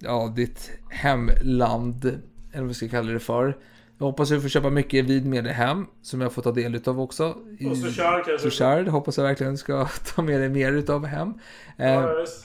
[0.00, 2.04] ja, ditt hemland.
[2.52, 3.56] Eller vad vi ska kalla det för.
[4.02, 5.86] Jag hoppas att du får köpa mycket vin med dig hem.
[6.02, 7.24] Som jag får ta del utav också.
[7.70, 8.50] Och Suchard kanske.
[8.50, 11.34] Suchard hoppas jag verkligen ska ta med dig mer utav hem.
[11.78, 12.44] Eh, Ja, visst.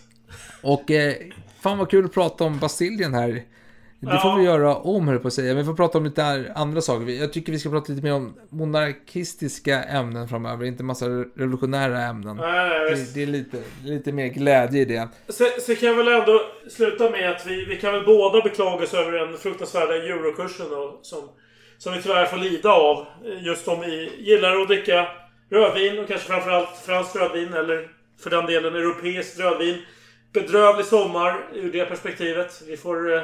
[0.63, 1.13] och eh,
[1.63, 3.43] fan vad kul att prata om Bastiljen här.
[3.99, 4.35] Det får Ja.
[4.39, 5.53] vi göra om, höll på att säga.
[5.53, 7.05] Vi får prata om lite andra saker.
[7.05, 10.65] Vi- Jag tycker vi ska prata lite mer om monarkistiska ämnen framöver.
[10.65, 11.05] Inte massa
[11.35, 12.35] revolutionära ämnen.
[12.37, 15.07] Nej, nej, det, det är lite, lite mer glädje i det.
[15.29, 18.83] Sen, sen kan jag väl ändå sluta med att vi, vi kan väl båda beklaga
[18.83, 21.19] oss över den fruktansvärda eurokursen då, som,
[21.77, 23.05] som vi tyvärr får lida av.
[23.25, 25.07] eh, Just om vi gillar att dricka
[25.49, 27.91] rödvin och kanske framförallt franskt rödvin eller
[28.23, 29.81] för den delen europeiskt rödvin.
[30.33, 32.61] Bedrövlig sommar ur det perspektivet.
[32.67, 33.21] Vi får, eh,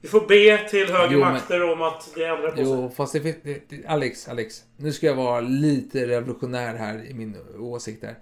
[0.00, 2.64] vi får be till högre Jo, men- makter om att det ändrar på sig.
[2.64, 4.62] Jo, fast det, finns- det, det Alex, Alex.
[4.76, 8.14] Nu ska jag vara lite revolutionär här i min åsikt här.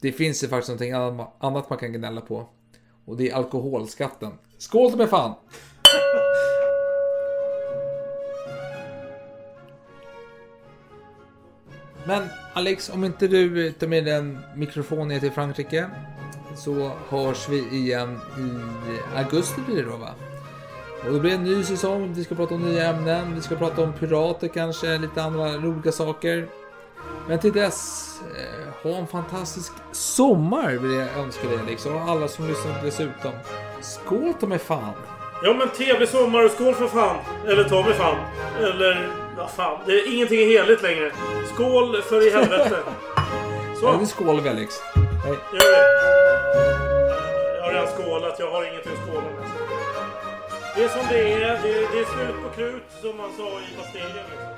[0.00, 0.92] Det finns ju faktiskt någonting
[1.40, 2.48] annat, man kan gnälla på.
[3.06, 4.30] Och det är alkoholskatten.
[4.58, 5.34] Skål mig fan!
[12.06, 12.22] Men
[12.52, 15.86] Alex, om inte du tar med den mikrofon ner till Frankrike
[16.56, 20.14] så hörs vi igen i augusti blir det då va?
[21.06, 23.56] Och då blir det en ny säsong, vi ska prata om nya ämnen, vi ska
[23.56, 26.48] prata om pirater kanske, lite andra roliga saker.
[27.28, 32.28] Men till dess, eh, ha en fantastisk sommar vill jag önska dig Alex och alla
[32.28, 33.32] som lyssnar dessutom.
[33.80, 34.94] Skål ta mig fan!
[35.44, 37.16] Ja men trevlig sommar och skål för fan!
[37.48, 38.16] Eller ta mig fan!
[38.60, 39.08] Eller...
[39.36, 39.78] Ja, fan.
[39.86, 41.12] Det är, ingenting är heligt längre.
[41.54, 42.78] Skål för i helvete!
[43.80, 43.86] Så.
[43.86, 44.00] Ja,
[44.42, 44.74] vi Alex.
[45.24, 45.36] Hej.
[45.52, 45.84] Gör det.
[47.56, 48.38] Jag har redan skålat.
[48.38, 49.50] Jag har ingenting att skåla med.
[50.76, 51.62] Det är som det är.
[51.62, 54.26] Det, det är slut på krut som man sa i Bastiljen.
[54.30, 54.53] Liksom.